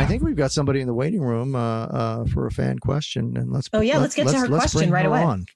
I 0.00 0.06
think 0.06 0.22
we've 0.22 0.36
got 0.36 0.50
somebody 0.50 0.80
in 0.80 0.86
the 0.86 0.94
waiting 0.94 1.20
room 1.20 1.54
uh, 1.54 1.84
uh, 1.84 2.24
for 2.24 2.46
a 2.46 2.50
fan 2.50 2.78
question, 2.78 3.36
and 3.36 3.52
let's. 3.52 3.68
Oh, 3.74 3.82
yeah, 3.82 3.98
let's 3.98 4.14
get 4.14 4.28
to 4.28 4.38
her 4.38 4.48
question 4.48 4.80
bring 4.80 4.90
right 4.90 5.04
her 5.04 5.10
away. 5.10 5.22
on. 5.22 5.46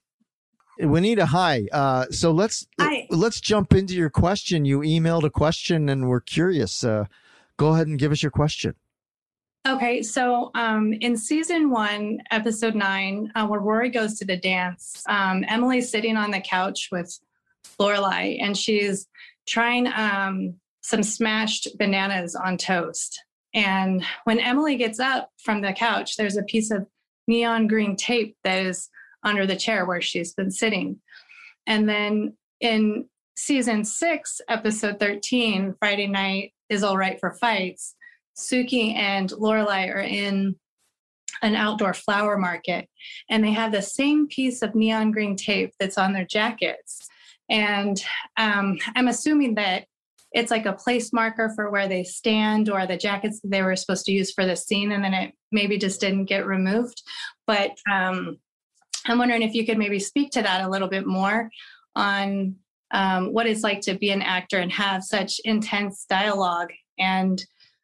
Juanita, 0.79 1.25
hi. 1.25 1.67
Uh, 1.71 2.05
so 2.11 2.31
let's 2.31 2.67
Hi. 2.79 3.07
let's 3.09 3.41
jump 3.41 3.73
into 3.73 3.95
your 3.95 4.11
question. 4.11 4.63
You 4.63 4.81
emailed 4.81 5.23
a 5.23 5.31
question, 5.31 5.89
and 5.89 6.07
we're 6.07 6.21
curious. 6.21 6.83
Uh, 6.83 7.05
go 7.57 7.69
ahead 7.73 7.87
and 7.87 7.97
give 7.97 8.11
us 8.11 8.21
your 8.21 8.31
question. 8.31 8.75
Okay, 9.67 10.03
so 10.03 10.51
um, 10.53 10.93
in 10.93 11.17
season 11.17 11.71
one, 11.71 12.19
episode 12.29 12.75
nine, 12.75 13.31
uh, 13.33 13.47
where 13.47 13.59
Rory 13.59 13.89
goes 13.89 14.19
to 14.19 14.25
the 14.25 14.37
dance, 14.37 15.01
um, 15.09 15.43
Emily's 15.47 15.89
sitting 15.89 16.17
on 16.17 16.29
the 16.29 16.41
couch 16.41 16.89
with 16.91 17.17
Lorelai, 17.79 18.37
and 18.39 18.55
she's 18.55 19.07
trying 19.47 19.87
um, 19.87 20.53
some 20.81 21.01
smashed 21.01 21.67
bananas 21.79 22.35
on 22.35 22.57
toast. 22.57 23.23
And 23.55 24.03
when 24.25 24.39
Emily 24.39 24.75
gets 24.75 24.99
up 24.99 25.31
from 25.41 25.61
the 25.61 25.71
couch, 25.71 26.17
there's 26.17 26.35
a 26.35 26.43
piece 26.43 26.71
of 26.71 26.85
neon 27.27 27.67
green 27.67 27.95
tape 27.95 28.35
that 28.43 28.65
is 28.65 28.89
under 29.23 29.47
the 29.47 29.55
chair 29.55 29.85
where 29.85 30.01
she's 30.01 30.33
been 30.33 30.51
sitting. 30.51 30.99
And 31.65 31.87
then 31.87 32.37
in 32.59 33.07
season 33.37 33.85
six, 33.85 34.41
episode 34.49 34.99
13, 34.99 35.75
Friday 35.79 36.07
night 36.07 36.53
is 36.69 36.83
all 36.83 36.97
right 36.97 37.19
for 37.19 37.31
fights. 37.31 37.95
Sookie 38.37 38.93
and 38.93 39.29
Lorelai 39.31 39.89
are 39.89 40.01
in 40.01 40.57
an 41.41 41.55
outdoor 41.55 41.93
flower 41.93 42.37
market 42.37 42.89
and 43.29 43.43
they 43.43 43.51
have 43.51 43.71
the 43.71 43.81
same 43.81 44.27
piece 44.27 44.61
of 44.61 44.75
neon 44.75 45.11
green 45.11 45.35
tape 45.35 45.73
that's 45.79 45.97
on 45.97 46.13
their 46.13 46.25
jackets. 46.25 47.07
And 47.49 48.03
um, 48.37 48.79
I'm 48.95 49.07
assuming 49.07 49.55
that 49.55 49.85
it's 50.35 50.51
like 50.51 50.65
a 50.65 50.73
place 50.73 51.13
marker 51.13 51.49
for 51.55 51.71
where 51.71 51.87
they 51.87 52.03
stand 52.03 52.69
or 52.69 52.85
the 52.85 52.97
jackets 52.97 53.39
they 53.43 53.63
were 53.63 53.75
supposed 53.75 54.05
to 54.05 54.11
use 54.11 54.33
for 54.33 54.45
the 54.45 54.55
scene 54.55 54.91
and 54.91 55.01
then 55.01 55.13
it 55.13 55.33
maybe 55.53 55.77
just 55.77 56.01
didn't 56.01 56.25
get 56.25 56.45
removed. 56.45 57.01
But 57.47 57.71
um, 57.89 58.37
I'm 59.05 59.17
wondering 59.17 59.43
if 59.43 59.55
you 59.55 59.65
could 59.65 59.77
maybe 59.77 59.97
speak 59.97 60.31
to 60.31 60.41
that 60.41 60.65
a 60.65 60.69
little 60.69 60.89
bit 60.89 61.07
more 61.07 61.49
on 61.95 62.55
um, 62.91 63.31
what 63.33 63.47
it's 63.47 63.63
like 63.63 63.79
to 63.81 63.95
be 63.95 64.11
an 64.11 64.21
actor 64.21 64.59
and 64.59 64.71
have 64.73 65.03
such 65.03 65.39
intense 65.45 66.05
dialogue 66.07 66.71
and 66.99 67.43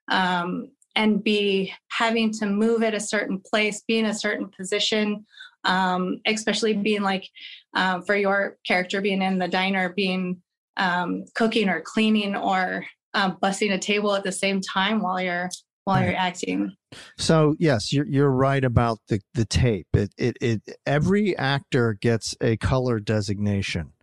um, 0.10 0.72
and 0.97 1.24
be 1.24 1.74
having 1.88 2.32
to 2.32 2.45
move 2.45 2.84
at 2.84 2.93
a 2.93 2.99
certain 2.99 3.39
place, 3.39 3.82
be 3.88 3.99
in 3.99 4.08
a 4.08 4.14
certain 4.14 4.49
position, 4.49 5.26
um, 5.64 6.20
especially 6.26 6.74
being 6.74 7.02
like 7.02 7.30
um, 7.76 8.02
for 8.02 8.18
your 8.18 8.58
character 8.68 8.99
being 8.99 9.22
in 9.22 9.39
the 9.39 9.47
diner, 9.47 9.93
being 9.93 10.41
um, 10.82 11.26
cooking 11.36 11.70
or 11.70 11.82
cleaning 11.82 12.36
or 12.36 12.86
um, 13.14 13.38
bussing 13.42 13.72
a 13.72 13.78
table 13.78 14.16
at 14.16 14.24
the 14.24 14.32
same 14.32 14.60
time 14.60 15.02
while 15.02 15.22
you're 15.22 15.50
while 15.86 16.04
you're 16.04 16.16
acting. 16.16 16.76
So 17.18 17.56
yes, 17.60 17.94
you're 17.94 18.08
you're 18.08 18.32
right 18.32 18.64
about 18.64 19.00
the 19.08 19.22
the 19.34 19.46
tape. 19.46 19.88
It 19.94 20.14
it, 20.18 20.38
it 20.42 20.62
every 20.86 21.38
actor 21.38 21.94
gets 21.94 22.36
a 22.42 22.58
color 22.58 23.00
designation. 23.00 23.94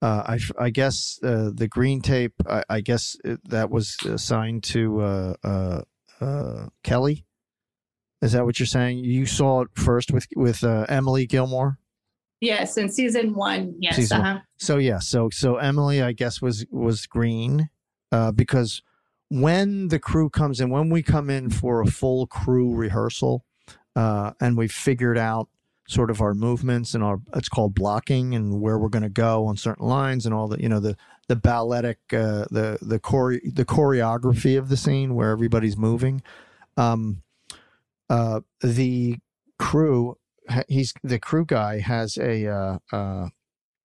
Uh, 0.00 0.36
I, 0.58 0.64
I 0.64 0.70
guess 0.70 1.20
uh, 1.22 1.50
the 1.54 1.68
green 1.68 2.00
tape. 2.00 2.34
I, 2.48 2.64
I 2.68 2.80
guess 2.80 3.16
it, 3.24 3.38
that 3.48 3.70
was 3.70 3.96
assigned 4.04 4.64
to 4.64 5.00
uh, 5.00 5.34
uh, 5.44 5.82
uh, 6.20 6.66
Kelly. 6.82 7.24
Is 8.20 8.32
that 8.32 8.44
what 8.44 8.58
you're 8.58 8.66
saying? 8.66 8.98
You 8.98 9.26
saw 9.26 9.62
it 9.62 9.68
first 9.74 10.12
with 10.12 10.26
with 10.34 10.64
uh, 10.64 10.86
Emily 10.88 11.26
Gilmore. 11.26 11.78
Yes, 12.42 12.76
in 12.76 12.88
season 12.88 13.34
one. 13.34 13.76
Yes. 13.78 13.94
Season 13.94 14.20
uh-huh. 14.20 14.40
So 14.58 14.78
yeah, 14.78 14.98
so 14.98 15.30
so 15.30 15.58
Emily, 15.58 16.02
I 16.02 16.10
guess 16.10 16.42
was 16.42 16.66
was 16.72 17.06
green, 17.06 17.70
uh, 18.10 18.32
because 18.32 18.82
when 19.28 19.88
the 19.88 20.00
crew 20.00 20.28
comes 20.28 20.60
in, 20.60 20.68
when 20.68 20.90
we 20.90 21.04
come 21.04 21.30
in 21.30 21.50
for 21.50 21.80
a 21.80 21.86
full 21.86 22.26
crew 22.26 22.74
rehearsal, 22.74 23.44
uh, 23.94 24.32
and 24.40 24.56
we've 24.56 24.72
figured 24.72 25.16
out 25.16 25.50
sort 25.86 26.10
of 26.10 26.20
our 26.20 26.34
movements 26.34 26.94
and 26.94 27.04
our 27.04 27.20
it's 27.36 27.48
called 27.48 27.76
blocking 27.76 28.34
and 28.34 28.60
where 28.60 28.76
we're 28.76 28.88
going 28.88 29.02
to 29.04 29.08
go 29.08 29.46
on 29.46 29.56
certain 29.56 29.86
lines 29.86 30.26
and 30.26 30.34
all 30.34 30.48
the 30.48 30.60
you 30.60 30.68
know 30.68 30.80
the 30.80 30.96
the 31.28 31.36
balletic 31.36 31.98
uh, 32.12 32.44
the 32.50 32.76
the 32.82 32.98
chore- 32.98 33.40
the 33.44 33.64
choreography 33.64 34.58
of 34.58 34.68
the 34.68 34.76
scene 34.76 35.14
where 35.14 35.30
everybody's 35.30 35.76
moving. 35.76 36.20
Um, 36.76 37.22
uh, 38.10 38.40
the 38.60 39.18
crew 39.60 40.18
he's 40.68 40.92
the 41.02 41.18
crew 41.18 41.44
guy 41.44 41.80
has 41.80 42.16
a 42.16 42.46
uh, 42.46 42.78
uh, 42.92 43.28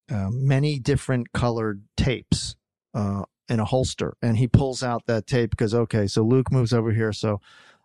uh, 0.10 0.30
many 0.32 0.80
different 0.80 1.32
colored 1.34 1.84
tapes 1.96 2.56
uh, 2.94 3.24
in 3.50 3.60
a 3.60 3.66
holster, 3.66 4.16
and 4.22 4.38
he 4.38 4.48
pulls 4.48 4.84
out 4.84 5.06
that 5.08 5.28
tape 5.28 5.52
because 5.52 5.74
okay, 5.74 6.08
so 6.08 6.24
Luke 6.24 6.52
moves 6.52 6.74
over 6.74 6.92
here, 6.92 7.14
so 7.14 7.42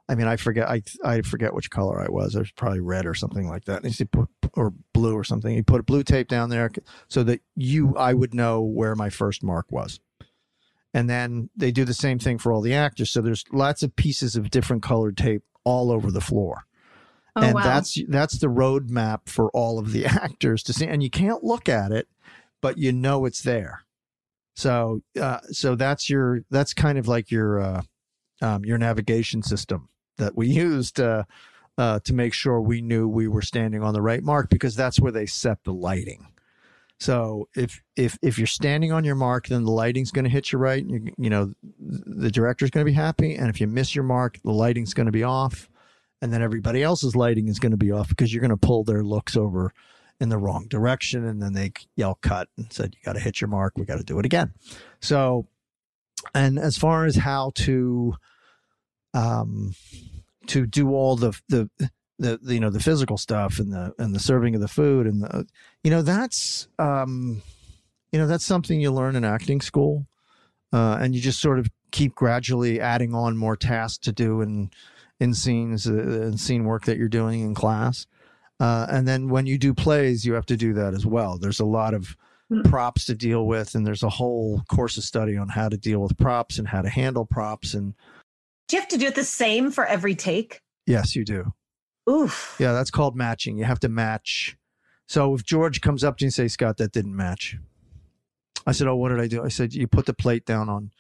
I 0.09 0.15
mean 0.15 0.27
I 0.27 0.37
forget 0.37 0.69
I 0.69 0.83
I 1.05 1.23
forget 1.23 1.55
which 1.55 1.71
color 1.71 2.01
I 2.01 2.09
was. 2.09 2.37
I 2.37 2.41
was 2.41 2.53
probably 2.53 2.81
red 2.81 3.07
or 3.07 3.15
something 3.15 3.49
like 3.49 3.65
that. 3.67 3.83
And 3.83 3.93
he 3.93 4.05
put 4.05 4.29
or 4.55 4.73
blue 4.93 5.15
or 5.15 5.25
something. 5.25 5.55
He 5.55 5.63
put 5.63 5.81
a 5.81 5.85
blue 5.85 6.03
tape 6.03 6.29
down 6.29 6.51
there 6.51 6.71
so 7.09 7.23
that 7.25 7.41
you 7.57 7.97
I 7.97 8.15
would 8.15 8.35
know 8.35 8.63
where 8.63 8.95
my 8.95 9.11
first 9.11 9.43
mark 9.43 9.67
was. 9.71 10.01
And 10.95 11.09
then 11.09 11.49
they 11.57 11.73
do 11.73 11.87
the 11.87 11.95
same 11.95 12.19
thing 12.19 12.37
for 12.37 12.53
all 12.53 12.61
the 12.61 12.75
actors. 12.75 13.11
So 13.11 13.23
there's 13.23 13.45
lots 13.51 13.83
of 13.83 13.97
pieces 13.97 14.37
of 14.37 14.51
different 14.51 14.83
colored 14.83 15.17
tape 15.17 15.43
all 15.65 15.91
over 15.91 16.11
the 16.11 16.21
floor 16.21 16.67
Oh, 17.35 17.43
and 17.43 17.55
wow. 17.55 17.63
that's 17.63 17.99
that's 18.09 18.39
the 18.39 18.49
roadmap 18.49 19.21
for 19.27 19.51
all 19.51 19.79
of 19.79 19.93
the 19.93 20.05
actors 20.07 20.63
to 20.65 20.73
see. 20.73 20.87
And 20.87 21.03
you 21.03 21.11
can't 21.11 21.43
look 21.43 21.69
at 21.69 21.93
it 21.93 22.09
but 22.63 22.79
you 22.79 22.93
know 22.93 23.27
it's 23.27 23.43
there. 23.43 23.83
So 24.55 25.03
uh, 25.21 25.41
so 25.51 25.75
that's 25.75 26.09
your 26.09 26.45
that's 26.51 26.73
kind 26.73 26.97
of 26.97 27.09
like 27.09 27.31
your 27.31 27.61
uh, 27.61 27.83
um, 28.41 28.65
your 28.65 28.79
navigation 28.79 29.43
system 29.43 29.91
that 30.17 30.35
we 30.35 30.47
used 30.49 31.01
uh, 31.01 31.25
uh, 31.77 31.99
to 32.05 32.15
make 32.15 32.33
sure 32.33 32.61
we 32.61 32.81
knew 32.81 33.07
we 33.07 33.29
were 33.29 33.43
standing 33.43 33.83
on 33.83 33.93
the 33.93 34.01
right 34.01 34.23
mark 34.23 34.49
because 34.49 34.75
that's 34.75 35.01
where 35.01 35.13
they 35.13 35.27
set 35.27 35.65
the 35.65 35.75
lighting. 35.75 36.29
So 37.01 37.49
if 37.57 37.83
if 37.97 38.17
if 38.23 38.39
you're 38.39 38.47
standing 38.47 38.93
on 38.93 39.05
your 39.05 39.17
mark 39.17 39.49
then 39.49 39.65
the 39.65 39.73
lighting's 39.73 40.13
going 40.13 40.25
to 40.25 40.31
hit 40.31 40.53
you 40.53 40.59
right 40.59 40.83
and 40.83 40.91
you, 40.91 41.15
you 41.19 41.31
know 41.31 41.53
the 41.81 42.31
director's 42.31 42.71
going 42.71 42.87
to 42.87 42.91
be 42.91 42.95
happy. 42.95 43.35
And 43.35 43.49
if 43.49 43.61
you 43.61 43.67
miss 43.67 43.95
your 43.95 44.05
mark 44.05 44.39
the 44.45 44.53
lighting's 44.53 44.95
going 44.95 45.07
to 45.07 45.13
be 45.13 45.25
off 45.25 45.69
and 46.23 46.33
then 46.33 46.41
everybody 46.41 46.83
else's 46.83 47.17
lighting 47.17 47.49
is 47.49 47.59
going 47.59 47.73
to 47.73 47.77
be 47.77 47.91
off 47.91 48.09
because 48.09 48.33
you're 48.33 48.41
going 48.41 48.51
to 48.51 48.57
pull 48.57 48.85
their 48.85 49.03
looks 49.03 49.37
over 49.37 49.75
in 50.21 50.29
the 50.29 50.39
wrong 50.39 50.69
direction 50.69 51.27
and 51.27 51.43
then 51.43 51.53
they 51.53 51.73
yell 51.97 52.17
cut 52.23 52.49
and 52.57 52.73
said 52.73 52.95
you 52.95 53.05
got 53.05 53.15
to 53.15 53.21
hit 53.21 53.41
your 53.41 53.49
mark 53.49 53.77
we 53.77 53.85
got 53.85 53.99
to 53.99 54.05
do 54.05 54.19
it 54.19 54.25
again. 54.25 54.55
So 55.01 55.49
and 56.35 56.59
as 56.59 56.79
far 56.79 57.05
as 57.05 57.17
how 57.17 57.51
to 57.57 58.15
um 59.13 59.75
to 60.47 60.65
do 60.65 60.91
all 60.91 61.17
the 61.17 61.39
the 61.49 61.69
the, 62.19 62.39
the 62.41 62.55
you 62.55 62.61
know 62.61 62.71
the 62.71 62.81
physical 62.81 63.19
stuff 63.19 63.59
and 63.59 63.73
the 63.73 63.93
and 63.99 64.15
the 64.15 64.21
serving 64.21 64.55
of 64.55 64.61
the 64.61 64.69
food 64.69 65.07
and 65.09 65.23
the 65.23 65.47
you 65.83 65.91
know 65.91 66.03
that's 66.03 66.69
um 66.79 67.43
you 68.13 68.19
know 68.19 68.29
that's 68.29 68.45
something 68.45 68.81
you 68.81 68.93
learn 68.93 69.17
in 69.17 69.25
acting 69.25 69.61
school 69.61 70.07
uh, 70.73 70.99
and 71.01 71.15
you 71.15 71.21
just 71.21 71.41
sort 71.41 71.59
of 71.59 71.69
keep 71.91 72.15
gradually 72.15 72.81
adding 72.81 73.15
on 73.15 73.37
more 73.37 73.57
tasks 73.57 73.99
to 73.99 74.13
do 74.13 74.41
in 74.41 74.71
in 75.23 75.33
scenes 75.35 75.87
uh, 75.87 75.93
and 75.93 76.41
scene 76.41 76.65
work 76.65 76.85
that 76.87 76.99
you're 76.99 77.09
doing 77.09 77.41
in 77.43 77.55
class. 77.55 78.07
Uh, 78.59 78.87
and 78.91 79.07
then 79.07 79.29
when 79.29 79.47
you 79.47 79.57
do 79.57 79.73
plays 79.73 80.25
you 80.27 80.35
have 80.35 80.47
to 80.47 80.57
do 80.57 80.73
that 80.75 80.95
as 80.95 81.07
well. 81.07 81.39
There's 81.39 81.61
a 81.61 81.65
lot 81.65 81.95
of 81.95 82.17
props 82.65 83.07
to 83.07 83.15
deal 83.15 83.47
with 83.47 83.75
and 83.75 83.87
there's 83.87 84.03
a 84.03 84.11
whole 84.11 84.63
course 84.69 84.99
of 84.99 85.05
study 85.05 85.37
on 85.39 85.49
how 85.49 85.69
to 85.71 85.77
deal 85.79 86.01
with 86.01 86.19
props 86.19 86.59
and 86.59 86.69
how 86.69 86.83
to 86.83 86.89
handle 86.89 87.25
props 87.25 87.73
and 87.73 87.95
Do 88.69 88.77
you 88.77 88.81
have 88.81 88.91
to 88.91 88.99
do 88.99 89.07
it 89.07 89.15
the 89.15 89.25
same 89.25 89.71
for 89.71 89.87
every 89.87 90.15
take? 90.15 90.61
yes 90.87 91.17
you 91.17 91.25
do. 91.25 91.55
Oof. 92.11 92.57
yeah 92.59 92.73
that's 92.73 92.91
called 92.91 93.17
matching. 93.17 93.57
You 93.57 93.65
have 93.65 93.81
to 93.81 93.89
match. 93.89 94.57
So 95.07 95.35
if 95.35 95.45
george 95.45 95.81
comes 95.81 96.05
up 96.05 96.19
to 96.19 96.25
you 96.25 96.27
and 96.27 96.35
say 96.35 96.49
scott 96.49 96.77
that 96.77 96.93
didn't 96.93 97.17
match. 97.17 97.57
I 98.67 98.73
said 98.73 98.87
oh 98.87 98.97
what 98.97 99.09
did 99.11 99.21
i 99.21 99.29
do? 99.29 99.43
I 99.43 99.49
said 99.49 99.73
you 99.73 99.87
put 99.87 100.07
the 100.07 100.13
plate 100.15 100.45
down 100.45 100.69
on 100.69 100.91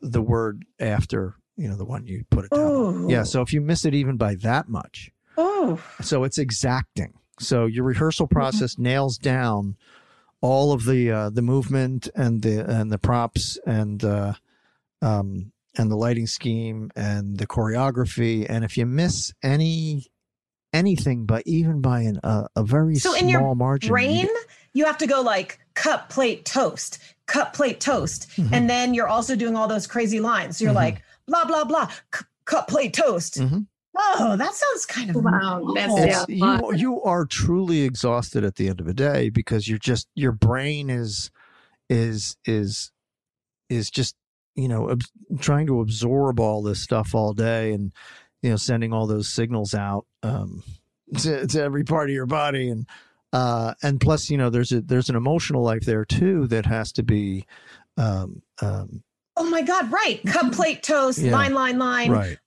the 0.00 0.22
word 0.22 0.64
after 0.78 1.34
you 1.56 1.68
know 1.68 1.76
the 1.76 1.84
one 1.84 2.06
you 2.06 2.24
put 2.30 2.44
it 2.44 2.50
down. 2.50 2.70
Ooh. 2.70 3.06
yeah 3.08 3.22
so 3.22 3.40
if 3.42 3.52
you 3.52 3.60
miss 3.60 3.84
it 3.84 3.94
even 3.94 4.16
by 4.16 4.34
that 4.36 4.68
much 4.68 5.10
Oh. 5.36 5.80
so 6.00 6.24
it's 6.24 6.38
exacting 6.38 7.12
So 7.40 7.66
your 7.66 7.84
rehearsal 7.84 8.26
process 8.28 8.78
nails 8.78 9.18
down 9.18 9.76
all 10.40 10.72
of 10.72 10.84
the 10.84 11.10
uh, 11.10 11.30
the 11.30 11.42
movement 11.42 12.08
and 12.14 12.42
the 12.42 12.64
and 12.70 12.92
the 12.92 12.98
props 12.98 13.58
and 13.66 14.04
uh, 14.04 14.34
um, 15.02 15.52
and 15.76 15.90
the 15.90 15.96
lighting 15.96 16.26
scheme 16.28 16.90
and 16.94 17.36
the 17.38 17.46
choreography. 17.46 18.46
And 18.48 18.62
if 18.64 18.76
you 18.76 18.86
miss 18.86 19.32
any 19.42 20.06
anything, 20.72 21.24
but 21.26 21.42
even 21.46 21.80
by 21.80 22.00
an, 22.02 22.20
uh, 22.22 22.46
a 22.56 22.62
very 22.62 22.96
So 22.96 23.10
small 23.12 23.20
in 23.22 23.28
your 23.28 23.54
margin, 23.56 23.88
you 23.88 23.92
brain, 23.92 24.28
you 24.72 24.84
have 24.84 24.98
to 24.98 25.06
go 25.06 25.20
like 25.22 25.58
cup, 25.74 26.10
plate, 26.10 26.44
toast, 26.44 26.98
cup, 27.26 27.54
plate, 27.54 27.80
toast. 27.80 28.28
Mhm. 28.36 28.50
And 28.52 28.68
then 28.70 28.92
you're 28.94 29.08
also 29.08 29.34
doing 29.36 29.56
all 29.56 29.66
those 29.68 29.86
crazy 29.86 30.20
lines. 30.20 30.58
So 30.58 30.64
you're 30.64 30.72
Mhm. 30.72 30.76
like, 30.76 31.02
blah, 31.26 31.44
blah, 31.44 31.64
blah, 31.64 31.88
c- 32.14 32.24
cup, 32.44 32.68
plate, 32.68 32.94
toast. 32.94 33.34
Mhm. 33.40 33.66
Oh, 33.96 34.36
that 34.36 34.52
sounds 34.54 34.86
kind 34.86 35.10
of 35.10 35.16
Wow, 35.16 35.72
that's 35.74 35.92
awful. 35.92 36.04
it's, 36.04 36.28
you 36.28 36.72
you 36.74 37.02
are 37.02 37.24
truly 37.24 37.82
exhausted 37.82 38.44
at 38.44 38.56
the 38.56 38.68
end 38.68 38.80
of 38.80 38.86
the 38.86 38.94
day 38.94 39.30
because 39.30 39.68
you're 39.68 39.78
just 39.78 40.08
your 40.16 40.32
brain 40.32 40.90
is 40.90 41.30
is 41.88 42.36
is 42.44 42.90
is 43.68 43.90
just 43.90 44.16
you 44.56 44.66
know 44.68 44.90
ab- 44.90 45.02
trying 45.38 45.66
to 45.68 45.80
absorb 45.80 46.40
all 46.40 46.62
this 46.62 46.80
stuff 46.82 47.14
all 47.14 47.32
day 47.32 47.72
and 47.72 47.92
you 48.42 48.50
know 48.50 48.56
sending 48.56 48.92
all 48.92 49.06
those 49.06 49.28
signals 49.28 49.74
out 49.74 50.06
um 50.24 50.62
to, 51.18 51.46
to 51.46 51.62
every 51.62 51.84
part 51.84 52.08
of 52.10 52.14
your 52.14 52.26
body 52.26 52.68
and 52.68 52.86
uh 53.32 53.74
and 53.82 54.00
plus 54.00 54.28
you 54.30 54.36
know 54.36 54.50
there's 54.50 54.72
a 54.72 54.80
there's 54.80 55.08
an 55.08 55.16
emotional 55.16 55.62
life 55.62 55.82
there 55.84 56.04
too 56.04 56.46
that 56.48 56.66
has 56.66 56.90
to 56.92 57.02
be 57.02 57.44
um 57.96 58.42
um 58.60 59.02
Oh 59.36 59.48
my 59.50 59.62
God, 59.62 59.90
right. 59.90 60.22
Cup, 60.24 60.42
mm-hmm. 60.42 60.50
plate, 60.50 60.82
toast, 60.82 61.18
Yeah. 61.18 61.32
line, 61.32 61.54
line, 61.54 61.78
line. 61.78 62.10
right 62.10 62.38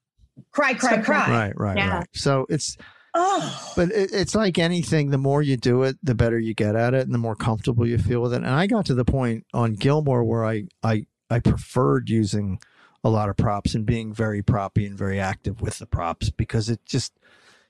Cry, 0.51 0.73
cry, 0.73 0.97
cry. 1.01 1.29
right 1.29 1.53
right 1.59 1.77
Yeah. 1.77 1.97
right 1.99 2.07
so 2.13 2.45
it's 2.49 2.77
Oh, 3.19 3.73
But 3.75 3.89
it, 3.91 4.11
it's 4.13 4.35
like 4.35 4.59
anything. 4.59 5.09
The 5.09 5.17
more 5.17 5.41
you 5.41 5.57
do 5.57 5.81
it, 5.81 5.97
the 6.03 6.13
better 6.13 6.37
you 6.37 6.53
get 6.53 6.75
at 6.75 6.93
it, 6.93 7.01
and 7.05 7.13
the 7.13 7.17
more 7.17 7.35
comfortable 7.35 7.87
you 7.87 7.97
feel 7.97 8.21
with 8.21 8.31
it. 8.33 8.37
And 8.43 8.45
I 8.49 8.67
got 8.67 8.85
to 8.87 8.93
the 8.93 9.05
point 9.05 9.45
on 9.55 9.73
Gilmore 9.73 10.23
where 10.23 10.45
I 10.45 10.65
I 10.83 11.07
I 11.29 11.39
preferred 11.39 12.09
using 12.09 12.59
a 13.03 13.09
lot 13.09 13.29
of 13.29 13.35
props 13.37 13.73
and 13.73 13.87
being 13.87 14.13
very 14.13 14.43
proppy 14.43 14.85
and 14.85 14.95
very 14.95 15.19
active 15.19 15.61
with 15.61 15.79
the 15.79 15.87
props 15.87 16.29
because 16.29 16.69
it 16.69 16.85
just 16.85 17.13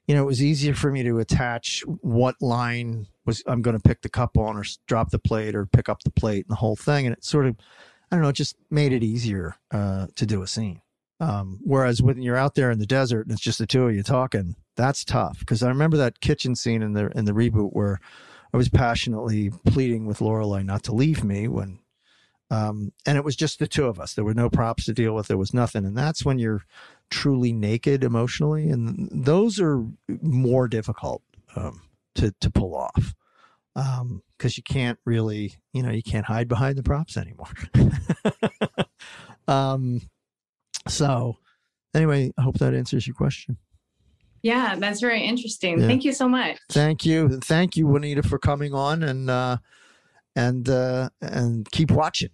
you 0.06 0.16
know 0.16 0.24
it 0.24 0.26
was 0.26 0.44
easier 0.44 0.74
for 0.74 0.92
me 0.92 1.04
to 1.04 1.20
attach 1.20 1.82
what 2.02 2.36
line 2.42 3.08
was 3.26 3.42
I'm 3.48 3.62
going 3.62 3.78
to 3.78 3.84
pick 3.84 4.02
the 4.02 4.10
cup 4.10 4.38
on 4.38 4.58
or 4.58 4.66
drop 4.86 5.12
the 5.12 5.20
plate 5.20 5.56
or 5.56 5.66
pick 5.66 5.88
up 5.88 6.04
the 6.04 6.12
plate 6.12 6.46
and 6.46 6.52
the 6.52 6.60
whole 6.60 6.76
thing, 6.76 7.06
and 7.06 7.16
it 7.16 7.24
sort 7.24 7.46
of 7.46 7.56
I 8.12 8.16
don't 8.16 8.24
know, 8.24 8.30
it 8.30 8.34
just 8.34 8.56
made 8.70 8.94
it 8.94 9.04
easier 9.04 9.56
uh, 9.72 10.08
to 10.16 10.26
do 10.26 10.42
a 10.42 10.48
scene. 10.48 10.82
Um, 11.20 11.60
whereas 11.64 12.02
when 12.02 12.22
you're 12.22 12.38
out 12.38 12.56
there 12.56 12.72
in 12.72 12.80
the 12.80 12.86
desert 12.86 13.24
and 13.24 13.32
it's 13.32 13.42
just 13.42 13.58
the 13.58 13.66
two 13.66 13.86
of 13.88 13.96
you 13.96 14.04
talking, 14.04 14.56
that's 14.76 15.04
tough. 15.04 15.40
Because 15.40 15.64
I 15.64 15.70
remember 15.70 15.98
that 15.98 16.22
kitchen 16.22 16.56
scene 16.56 16.82
in 16.82 16.94
the 16.94 17.08
in 17.18 17.26
the 17.26 17.32
reboot 17.32 17.74
where 17.74 18.00
I 18.54 18.58
was 18.58 18.70
passionately 18.70 19.52
pleading 19.66 20.06
with 20.06 20.20
Lorelai 20.20 20.64
not 20.64 20.84
to 20.84 20.94
leave 20.94 21.24
me 21.24 21.48
when, 21.48 21.80
um, 22.52 22.94
and 23.06 23.18
it 23.18 23.24
was 23.24 23.36
just 23.36 23.60
the 23.60 23.68
two 23.68 23.86
of 23.86 24.00
us. 24.00 24.14
There 24.14 24.24
were 24.24 24.34
no 24.34 24.50
props 24.50 24.86
to 24.86 24.94
deal 24.94 25.14
with. 25.16 25.28
There 25.28 25.38
was 25.38 25.54
nothing, 25.54 25.86
and 25.86 25.98
that's 25.98 26.24
when 26.24 26.40
you're 26.40 26.64
truly 27.10 27.52
naked 27.52 28.04
emotionally, 28.04 28.70
and 28.70 29.10
those 29.12 29.60
are 29.60 29.84
more 30.22 30.68
difficult 30.68 31.24
um, 31.56 31.82
to 32.16 32.32
to 32.40 32.52
pull 32.52 32.76
off 32.76 33.16
because 34.38 34.58
you 34.58 34.64
can't 34.64 34.98
really, 35.06 35.54
you 35.74 35.84
know, 35.84 35.92
you 35.92 36.02
can't 36.04 36.26
hide 36.26 36.48
behind 36.48 36.78
the 36.78 36.84
props 36.84 37.18
anymore. 37.18 37.52
um, 39.48 40.02
so 40.88 41.38
anyway, 41.94 42.34
I 42.38 42.42
hope 42.42 42.58
that 42.60 42.74
answers 42.74 43.06
your 43.06 43.16
question. 43.16 43.58
Yeah, 44.42 44.76
that's 44.78 45.00
very 45.00 45.24
interesting. 45.24 45.80
Yeah. 45.80 45.88
Thank 45.88 46.06
you 46.06 46.14
so 46.14 46.28
much. 46.28 46.58
Thank 46.70 47.06
you, 47.06 47.26
And 47.26 47.44
thank 47.44 47.76
you, 47.76 47.88
Juanita, 47.88 48.24
for 48.24 48.40
coming 48.40 48.74
on 48.74 49.04
and 49.04 49.30
uh, 49.30 49.58
and 50.36 50.70
uh, 50.70 51.10
and 51.22 51.70
keep 51.72 51.92
watching. 51.92 52.30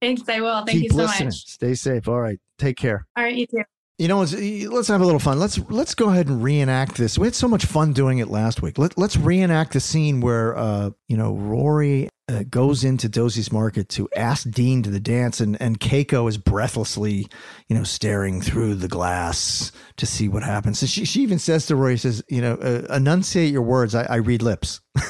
Thanks, 0.00 0.22
I 0.28 0.40
will. 0.40 0.64
Thank 0.64 0.70
keep 0.70 0.82
you 0.84 0.90
so 0.90 0.96
listening. 0.96 1.28
much. 1.28 1.46
Stay 1.46 1.74
safe. 1.74 2.08
All 2.08 2.20
right, 2.20 2.38
take 2.58 2.76
care. 2.76 3.06
All 3.16 3.24
right, 3.24 3.34
you 3.34 3.46
too. 3.46 3.62
You 4.02 4.08
know, 4.08 4.18
let's 4.18 4.88
have 4.88 5.00
a 5.00 5.04
little 5.04 5.20
fun. 5.20 5.38
Let's 5.38 5.60
let's 5.70 5.94
go 5.94 6.10
ahead 6.10 6.26
and 6.26 6.42
reenact 6.42 6.96
this. 6.96 7.16
We 7.16 7.28
had 7.28 7.36
so 7.36 7.46
much 7.46 7.66
fun 7.66 7.92
doing 7.92 8.18
it 8.18 8.26
last 8.26 8.60
week. 8.60 8.76
Let, 8.76 8.98
let's 8.98 9.16
reenact 9.16 9.74
the 9.74 9.78
scene 9.78 10.20
where 10.20 10.58
uh, 10.58 10.90
you 11.06 11.16
know 11.16 11.36
Rory 11.36 12.08
uh, 12.28 12.42
goes 12.50 12.82
into 12.82 13.08
Doose's 13.08 13.52
Market 13.52 13.88
to 13.90 14.08
ask 14.16 14.50
Dean 14.50 14.82
to 14.82 14.90
the 14.90 14.98
dance, 14.98 15.38
and 15.38 15.56
and 15.62 15.78
Keiko 15.78 16.28
is 16.28 16.36
breathlessly, 16.36 17.28
you 17.68 17.76
know, 17.76 17.84
staring 17.84 18.42
through 18.42 18.74
the 18.74 18.88
glass 18.88 19.70
to 19.98 20.04
see 20.04 20.26
what 20.26 20.42
happens. 20.42 20.80
So 20.80 20.86
she 20.86 21.04
she 21.04 21.22
even 21.22 21.38
says 21.38 21.66
to 21.66 21.76
Rory, 21.76 21.96
says, 21.96 22.24
you 22.28 22.40
know, 22.40 22.54
uh, 22.54 22.92
enunciate 22.92 23.52
your 23.52 23.62
words. 23.62 23.94
I, 23.94 24.02
I 24.02 24.16
read 24.16 24.42
lips. 24.42 24.80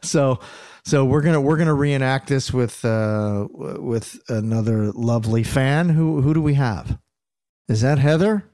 so 0.00 0.38
so 0.86 1.04
we're 1.04 1.20
gonna 1.20 1.40
we're 1.40 1.56
gonna 1.56 1.74
reenact 1.74 2.28
this 2.28 2.52
with 2.52 2.84
uh 2.84 3.48
with 3.50 4.20
another 4.28 4.92
lovely 4.92 5.42
fan. 5.42 5.88
Who 5.88 6.20
who 6.20 6.32
do 6.32 6.40
we 6.40 6.54
have? 6.54 6.96
Is 7.68 7.80
that 7.80 7.98
heather? 7.98 8.44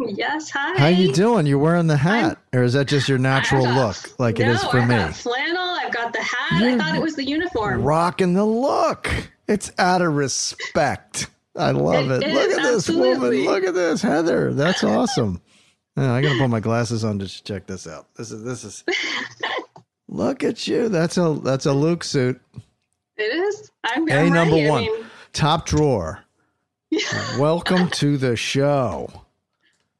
Yes, 0.00 0.48
hi. 0.48 0.78
how 0.78 0.86
you 0.86 1.12
doing? 1.12 1.46
You're 1.46 1.58
wearing 1.58 1.88
the 1.88 1.98
hat 1.98 2.38
or 2.54 2.62
is 2.62 2.72
that 2.72 2.88
just 2.88 3.10
your 3.10 3.18
natural 3.18 3.68
look 3.74 4.18
like 4.18 4.40
it 4.40 4.46
no, 4.46 4.52
is 4.52 4.64
for 4.64 4.80
I've 4.80 4.88
me? 4.88 5.12
flannel. 5.12 5.62
I've 5.62 5.92
got 5.92 6.14
the 6.14 6.22
hat. 6.22 6.62
I 6.62 6.78
thought 6.78 6.96
it 6.96 7.02
was 7.02 7.14
the 7.14 7.24
uniform. 7.24 7.82
rocking 7.82 8.32
the 8.32 8.44
look. 8.44 9.10
It's 9.46 9.70
out 9.78 10.00
of 10.00 10.14
respect. 10.14 11.28
I 11.54 11.72
love 11.72 12.10
it, 12.10 12.22
It. 12.22 12.32
look 12.32 12.48
is, 12.50 12.56
at 12.56 12.62
this 12.62 12.88
woman. 12.88 13.44
look 13.44 13.64
at 13.64 13.74
this 13.74 14.00
heather. 14.00 14.54
That's 14.54 14.82
awesome. 14.82 15.42
Yeah, 15.94 16.14
i 16.14 16.22
gotta 16.22 16.38
put 16.38 16.48
my 16.48 16.60
glasses 16.60 17.04
on 17.04 17.18
to 17.18 17.28
check 17.28 17.66
this 17.66 17.86
out. 17.86 18.06
This 18.14 18.30
is 18.30 18.42
this 18.42 18.64
is 18.64 18.82
look 20.12 20.44
at 20.44 20.66
you 20.66 20.88
that's 20.90 21.16
a 21.16 21.38
that's 21.42 21.64
a 21.66 21.72
luke 21.72 22.04
suit 22.04 22.40
It 23.16 23.22
is. 23.34 23.70
I'm, 23.84 24.08
A 24.10 24.14
I'm 24.14 24.32
number 24.32 24.56
ready. 24.56 24.68
one, 24.68 24.82
I 24.84 24.86
mean, 24.86 25.04
top 25.32 25.66
drawer. 25.66 26.22
Welcome 27.38 27.88
to 27.90 28.16
the 28.18 28.36
show. 28.36 29.10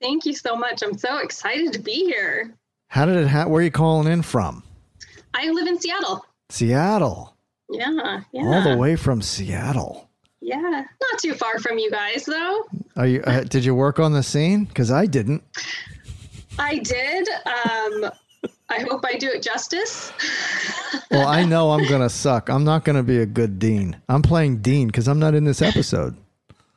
thank 0.01 0.27
you 0.27 0.35
so 0.35 0.55
much. 0.57 0.83
I'm 0.83 0.97
so 0.99 1.19
excited 1.19 1.73
to 1.73 1.79
be 1.79 2.05
here. 2.05 2.53
How 2.89 3.07
did 3.07 3.17
it? 3.17 3.27
Ha- 3.29 3.47
where 3.47 3.61
are 3.61 3.65
you 3.65 3.71
calling 3.71 4.13
in 4.13 4.23
from? 4.23 4.63
I 5.35 5.49
live 5.51 5.67
in 5.67 5.81
Seattle. 5.81 6.25
Seattle, 6.51 7.35
Yeah, 7.71 8.21
yeah. 8.33 8.43
all 8.43 8.63
the 8.63 8.77
way 8.77 8.97
from 8.97 9.23
Seattle. 9.23 10.11
Yeah, 10.43 10.61
not 10.61 11.19
too 11.21 11.33
far 11.35 11.59
from 11.61 11.79
you 11.79 11.91
guys 11.91 12.25
though. 12.27 12.65
Are 12.97 13.07
you? 13.07 13.23
Uh, 13.23 13.45
did 13.45 13.65
you 13.65 13.75
work 13.75 13.99
on 13.99 14.13
the 14.13 14.23
scene? 14.23 14.65
Because 14.67 14.91
I 14.91 15.07
didn't. 15.07 15.43
I 16.59 16.77
did. 16.79 17.29
Um, 17.47 18.11
I 18.73 18.81
hope 18.89 19.05
I 19.05 19.15
do 19.17 19.29
it 19.29 19.43
justice. 19.43 20.13
Well, 21.11 21.29
I 21.29 21.45
know 21.45 21.73
I'm 21.73 21.87
gonna 21.87 22.09
suck. 22.09 22.49
I'm 22.49 22.65
not 22.65 22.85
gonna 22.87 23.03
be 23.03 23.19
a 23.19 23.27
good 23.27 23.59
Dean. 23.59 24.01
I'm 24.09 24.23
playing 24.23 24.59
Dean 24.63 24.87
because 24.87 25.09
I'm 25.09 25.19
not 25.19 25.35
in 25.35 25.45
this 25.45 25.61
episode. 25.61 26.17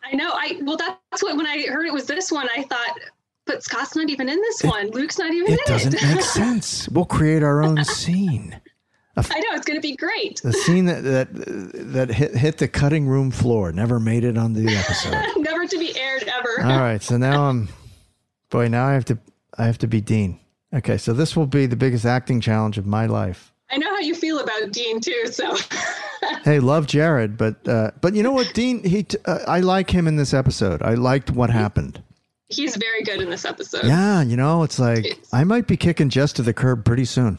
I 0.04 0.14
know. 0.14 0.30
I 0.34 0.60
well, 0.64 0.76
that's 0.76 1.24
what 1.24 1.38
when 1.38 1.46
I 1.46 1.66
heard 1.68 1.86
it 1.86 1.94
was 1.94 2.06
this 2.06 2.34
one, 2.34 2.50
I 2.54 2.64
thought, 2.64 3.00
but 3.46 3.64
Scott's 3.64 3.96
not 3.96 4.10
even 4.10 4.28
in 4.28 4.36
this 4.42 4.62
one. 4.64 4.90
Luke's 4.92 5.18
not 5.18 5.34
even 5.34 5.48
in 5.48 5.54
It 5.54 5.60
in 5.68 5.74
doesn't 5.74 5.94
it. 5.94 6.04
make 6.16 6.22
sense. 6.22 6.90
We'll 6.90 7.06
create 7.06 7.44
our 7.44 7.64
own 7.64 7.82
scene. 7.86 8.60
I 9.16 9.40
know 9.40 9.54
it's 9.56 9.66
going 9.66 9.78
to 9.78 9.82
be 9.88 9.96
great. 9.96 10.42
The 10.44 10.52
scene 10.52 10.84
that 10.88 11.04
that 11.06 11.30
that 11.94 12.10
hit 12.10 12.36
hit 12.36 12.58
the 12.58 12.68
cutting 12.68 13.08
room 13.08 13.32
floor 13.32 13.72
never 13.72 14.02
made 14.02 14.26
it 14.26 14.38
on 14.38 14.52
the 14.52 14.68
episode. 14.76 15.16
Never 15.42 15.66
to 15.66 15.80
be 15.80 15.98
aired 15.98 16.24
ever. 16.24 16.62
All 16.62 16.80
right, 16.80 17.02
so 17.02 17.16
now 17.16 17.46
I'm, 17.46 17.70
boy, 18.50 18.68
now 18.68 18.86
I 18.86 18.94
have 18.94 19.06
to, 19.06 19.18
I 19.58 19.66
have 19.66 19.78
to 19.78 19.88
be 19.88 20.02
Dean. 20.02 20.42
Okay, 20.74 20.98
so 20.98 21.14
this 21.14 21.36
will 21.36 21.46
be 21.48 21.66
the 21.66 21.76
biggest 21.76 22.06
acting 22.06 22.42
challenge 22.42 22.78
of 22.78 22.86
my 22.86 23.06
life. 23.06 23.54
I 23.72 23.78
know 23.78 23.90
how 23.90 24.00
you 24.00 24.14
feel 24.16 24.40
about 24.40 24.72
Dean 24.72 25.00
too. 25.02 25.26
So 25.32 25.56
Hey, 26.44 26.60
love 26.60 26.88
Jared, 26.88 27.38
but 27.38 27.68
uh, 27.68 27.92
but 28.02 28.14
you 28.16 28.24
know 28.24 28.32
what, 28.32 28.54
Dean? 28.54 28.84
He, 28.84 29.04
t- 29.04 29.18
uh, 29.26 29.40
I 29.48 29.60
like 29.62 29.90
him 29.90 30.08
in 30.08 30.16
this 30.16 30.34
episode. 30.34 30.82
I 30.82 30.94
liked 30.96 31.32
what 31.32 31.50
happened. 31.50 32.02
he's 32.50 32.76
very 32.76 33.02
good 33.04 33.22
in 33.22 33.30
this 33.30 33.46
episode. 33.46 33.86
Yeah, 33.86 34.22
you 34.22 34.38
know, 34.38 34.64
it's 34.64 34.80
like 34.80 35.20
I 35.34 35.44
might 35.44 35.68
be 35.68 35.78
kicking 35.78 36.10
Jess 36.10 36.34
to 36.34 36.42
the 36.42 36.54
curb 36.54 36.86
pretty 36.86 37.06
soon. 37.06 37.38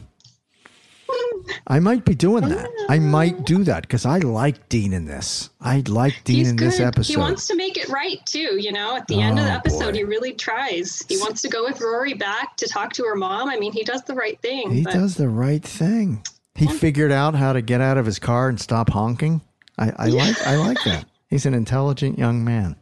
I 1.67 1.79
might 1.79 2.05
be 2.05 2.15
doing 2.15 2.47
that. 2.49 2.69
I 2.89 2.99
might 2.99 3.45
do 3.45 3.63
that 3.65 3.83
because 3.83 4.05
I 4.05 4.19
like 4.19 4.69
Dean 4.69 4.93
in 4.93 5.05
this. 5.05 5.49
I 5.61 5.83
like 5.87 6.13
Dean 6.23 6.37
he's 6.37 6.49
in 6.49 6.55
good. 6.55 6.67
this 6.67 6.79
episode. 6.79 7.11
He 7.13 7.17
wants 7.17 7.47
to 7.47 7.55
make 7.55 7.77
it 7.77 7.89
right 7.89 8.19
too. 8.25 8.59
You 8.61 8.71
know, 8.71 8.95
at 8.95 9.07
the 9.07 9.21
end 9.21 9.39
of 9.39 9.45
the 9.45 9.51
Oh, 9.51 9.55
episode, 9.55 9.91
boy. 9.91 9.97
he 9.99 10.03
really 10.03 10.33
tries. 10.33 11.03
He 11.09 11.17
wants 11.17 11.41
to 11.43 11.49
go 11.49 11.63
with 11.63 11.79
Rory 11.81 12.13
back 12.13 12.57
to 12.57 12.67
talk 12.67 12.93
to 12.93 13.03
her 13.03 13.15
mom. 13.15 13.49
I 13.49 13.57
mean, 13.57 13.71
he 13.73 13.83
does 13.83 14.03
the 14.03 14.13
right 14.15 14.39
thing. 14.41 14.71
He 14.71 14.83
does 14.83 15.15
the 15.15 15.29
right 15.29 15.63
thing. 15.63 16.23
He 16.55 16.67
figured 16.67 17.11
out 17.11 17.35
how 17.35 17.53
to 17.53 17.61
get 17.61 17.81
out 17.81 17.97
of 17.97 18.05
his 18.05 18.19
car 18.19 18.49
and 18.49 18.59
stop 18.59 18.89
honking. 18.89 19.41
I, 19.77 19.91
I 19.97 20.07
like 20.07 20.41
I 20.47 20.55
like 20.55 20.83
that. 20.85 21.05
He's 21.29 21.45
an 21.45 21.53
intelligent 21.53 22.17
young 22.17 22.43
man. 22.43 22.75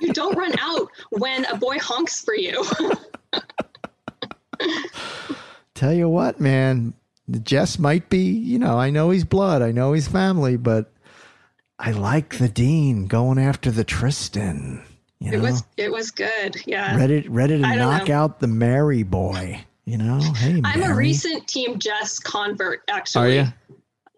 you 0.00 0.12
don't 0.12 0.36
run 0.36 0.52
out 0.60 0.88
when 1.10 1.44
a 1.46 1.56
boy 1.56 1.78
honks 1.78 2.20
for 2.22 2.34
you. 2.34 2.64
Tell 5.74 5.92
you 5.92 6.08
what, 6.08 6.38
man, 6.38 6.94
Jess 7.40 7.78
might 7.78 8.08
be, 8.08 8.30
you 8.30 8.58
know, 8.58 8.78
I 8.78 8.90
know 8.90 9.10
he's 9.10 9.24
blood, 9.24 9.62
I 9.62 9.72
know 9.72 9.92
he's 9.92 10.08
family, 10.08 10.56
but 10.56 10.92
I 11.78 11.92
like 11.92 12.38
the 12.38 12.48
Dean 12.48 13.06
going 13.06 13.38
after 13.38 13.70
the 13.70 13.84
Tristan. 13.84 14.84
You 15.18 15.30
know? 15.30 15.38
It 15.38 15.40
was 15.40 15.64
it 15.76 15.92
was 15.92 16.10
good. 16.10 16.56
Yeah. 16.66 16.96
ready 16.96 17.28
ready 17.28 17.60
to 17.60 17.76
knock 17.76 18.08
know. 18.08 18.14
out 18.14 18.40
the 18.40 18.48
Mary 18.48 19.02
boy. 19.02 19.64
You 19.84 19.98
know, 19.98 20.20
hey, 20.36 20.60
I'm 20.64 20.82
a 20.82 20.94
recent 20.94 21.48
Team 21.48 21.78
Jess 21.78 22.20
convert, 22.20 22.82
Actually, 22.88 23.40
Are 23.40 23.42
you? 23.42 23.52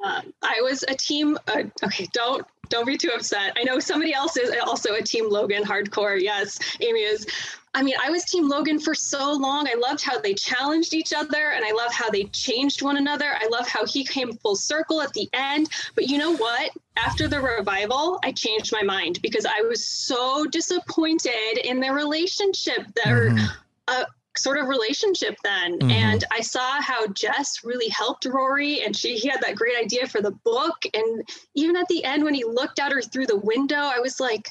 Um, 0.05 0.35
I 0.43 0.61
was 0.62 0.85
a 0.89 0.95
team. 0.95 1.39
Uh, 1.49 1.62
okay, 1.83 2.07
don't 2.12 2.47
don't 2.69 2.87
be 2.87 2.99
too 2.99 3.11
upset. 3.15 3.57
I 3.57 3.65
know 3.65 3.79
somebody 3.79 4.12
else 4.12 4.37
is 4.37 4.55
also 4.62 4.95
a 4.95 5.03
Team 5.03 5.31
Logan 5.31 5.65
hardcore. 5.65 6.21
Yes, 6.21 6.59
Amy 6.81 7.01
is. 7.01 7.27
I 7.75 7.83
mean, 7.83 7.97
I 8.01 8.09
was 8.09 8.25
Team 8.25 8.49
Logan 8.49 8.79
for 8.79 8.95
so 8.95 9.33
long. 9.33 9.66
I 9.68 9.75
loved 9.75 10.03
how 10.03 10.20
they 10.20 10.33
challenged 10.35 10.95
each 10.95 11.12
other, 11.12 11.51
and 11.51 11.64
I 11.64 11.72
love 11.72 11.93
how 11.93 12.09
they 12.09 12.25
changed 12.25 12.83
one 12.83 12.97
another. 12.97 13.35
I 13.35 13.49
love 13.51 13.66
how 13.66 13.85
he 13.85 14.05
came 14.05 14.33
full 14.37 14.55
circle 14.55 15.03
at 15.03 15.12
the 15.12 15.29
end. 15.33 15.68
But 15.97 16.09
you 16.09 16.16
know 16.18 16.37
what? 16.37 16.70
After 16.97 17.27
the 17.27 17.41
revival, 17.41 18.20
I 18.22 18.31
changed 18.31 18.72
my 18.72 18.83
mind 18.83 19.20
because 19.22 19.45
I 19.45 19.61
was 19.62 19.85
so 19.85 20.45
disappointed 20.47 21.59
in 21.64 21.81
their 21.81 21.95
relationship. 21.95 22.87
Their 22.95 23.31
Mm-hmm. 23.31 23.45
uh, 23.89 24.05
sort 24.37 24.59
of 24.59 24.66
relationship 24.66 25.37
then 25.45 25.79
Mhm. 25.79 25.93
and 25.93 26.25
i 26.33 26.41
saw 26.41 26.81
how 26.81 27.07
jess 27.09 27.62
really 27.62 27.89
helped 27.89 28.25
rory 28.25 28.83
and 28.83 28.97
she 28.97 29.16
he 29.16 29.29
had 29.29 29.41
that 29.43 29.55
great 29.55 29.79
idea 29.79 30.09
for 30.09 30.20
the 30.20 30.33
book 30.33 30.75
and 30.93 31.29
even 31.55 31.77
at 31.77 31.87
the 31.87 32.03
end 32.03 32.25
when 32.25 32.35
he 32.35 32.43
looked 32.43 32.81
at 32.81 32.91
her 32.91 33.01
through 33.01 33.27
the 33.27 33.37
window 33.37 33.77
i 33.77 34.01
was 34.01 34.18
like 34.18 34.49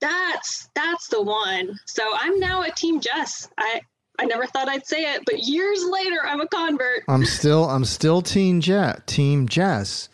that's 0.00 0.68
that's 0.74 1.08
the 1.08 1.20
one 1.22 1.74
so 1.86 2.02
i'm 2.20 2.38
now 2.38 2.62
a 2.62 2.70
team 2.70 3.00
jess 3.00 3.48
i 3.58 3.80
i 4.18 4.24
never 4.24 4.46
thought 4.46 4.68
i'd 4.68 4.86
say 4.86 5.14
it 5.14 5.22
but 5.24 5.38
years 5.40 5.84
later 5.90 6.18
i'm 6.26 6.40
a 6.40 6.46
convert 6.48 7.02
I'm 7.08 7.24
still 7.24 7.64
I'm 7.68 7.84
still 7.84 8.20
team 8.22 8.60
Jet, 8.60 9.06
team 9.06 9.48
Jess, 9.48 10.08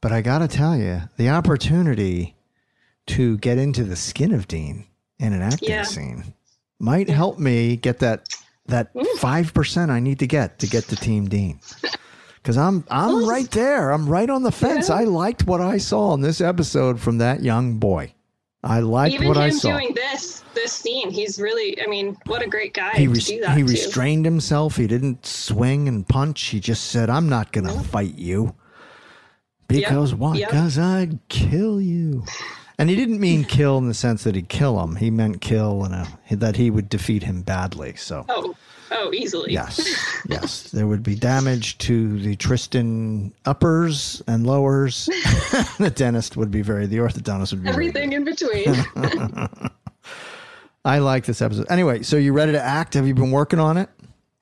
but 0.00 0.12
I 0.12 0.20
got 0.20 0.38
to 0.38 0.48
tell 0.48 0.76
you, 0.76 1.02
the 1.16 1.30
opportunity 1.30 2.34
to 3.06 3.38
get 3.38 3.56
into 3.58 3.84
the 3.84 3.96
skin 3.96 4.32
of 4.34 4.48
Dean 4.48 4.86
in 5.18 5.32
an 5.32 5.42
acting 5.42 5.68
Yeah. 5.70 5.82
scene 5.84 6.34
might 6.78 7.08
help 7.08 7.38
me 7.38 7.76
get 7.76 8.00
that 8.00 8.28
that 8.66 8.92
Mm. 8.94 9.06
5% 9.18 9.90
I 9.90 10.00
need 10.00 10.18
to 10.20 10.26
get 10.26 10.58
to 10.60 10.66
get 10.66 10.84
to 10.88 10.96
team 10.96 11.28
Dean. 11.28 11.60
Cuz 12.42 12.56
I'm 12.58 12.84
I'm 12.90 13.26
right 13.28 13.50
there. 13.50 13.90
I'm 13.90 14.08
right 14.08 14.28
on 14.28 14.42
the 14.42 14.52
fence. 14.52 14.90
I 14.90 15.04
liked 15.04 15.46
what 15.46 15.60
I 15.60 15.78
saw 15.78 16.12
in 16.14 16.20
this 16.20 16.40
episode 16.40 16.98
from 17.00 17.18
that 17.18 17.42
young 17.42 17.78
boy. 17.78 18.12
I 18.64 18.80
liked 18.80 19.14
even 19.14 19.28
what 19.28 19.36
him 19.36 19.42
I 19.42 19.50
saw. 19.50 19.78
doing 19.78 19.94
this 19.94 20.42
this 20.54 20.72
scene 20.72 21.10
he's 21.10 21.40
really 21.40 21.80
i 21.82 21.86
mean 21.86 22.16
what 22.26 22.40
a 22.40 22.48
great 22.48 22.74
guy 22.74 22.92
he 22.92 23.06
to 23.06 23.10
res- 23.10 23.28
he 23.28 23.62
restrained 23.62 24.24
himself. 24.24 24.76
He 24.76 24.86
didn't 24.86 25.26
swing 25.26 25.88
and 25.88 26.06
punch. 26.08 26.40
He 26.42 26.60
just 26.60 26.84
said, 26.84 27.10
"I'm 27.10 27.28
not 27.28 27.52
going 27.52 27.66
to 27.66 27.72
fight 27.72 28.14
you." 28.16 28.54
Because 29.66 30.14
why? 30.14 30.36
yep. 30.36 30.50
Because 30.50 30.78
I'd 30.78 31.18
kill 31.28 31.80
you. 31.80 32.24
And 32.78 32.90
he 32.90 32.96
didn't 32.96 33.20
mean 33.20 33.44
kill 33.44 33.78
in 33.78 33.88
the 33.88 33.94
sense 33.94 34.24
that 34.24 34.34
he'd 34.34 34.48
kill 34.48 34.80
him. 34.80 34.96
He 34.96 35.10
meant 35.10 35.40
kill 35.40 35.84
in 35.84 35.92
a 35.92 36.06
that 36.30 36.56
he 36.56 36.70
would 36.70 36.88
defeat 36.88 37.22
him 37.22 37.42
badly. 37.42 37.94
So 37.96 38.24
oh 38.28 38.54
oh 38.94 39.12
easily 39.12 39.52
yes, 39.52 40.22
yes, 40.28 40.70
there 40.70 40.86
would 40.86 41.02
be 41.02 41.14
damage 41.14 41.78
to 41.78 42.18
the 42.20 42.36
Tristan 42.36 43.32
uppers 43.44 44.22
and 44.26 44.46
lowers. 44.46 45.06
the 45.78 45.92
dentist 45.94 46.36
would 46.36 46.50
be 46.50 46.62
very. 46.62 46.86
The 46.86 46.98
orthodontist 46.98 47.52
would 47.52 47.62
be. 47.62 47.70
very 47.70 47.88
everything 47.88 48.12
in 48.12 48.24
between 48.24 48.74
I 50.84 50.98
like 50.98 51.24
this 51.24 51.40
episode. 51.40 51.66
Anyway, 51.70 52.02
so 52.02 52.16
you 52.16 52.32
ready 52.32 52.52
to 52.52 52.62
act? 52.62 52.94
Have 52.94 53.06
you 53.06 53.14
been 53.14 53.30
working 53.30 53.58
on 53.58 53.78
it? 53.78 53.88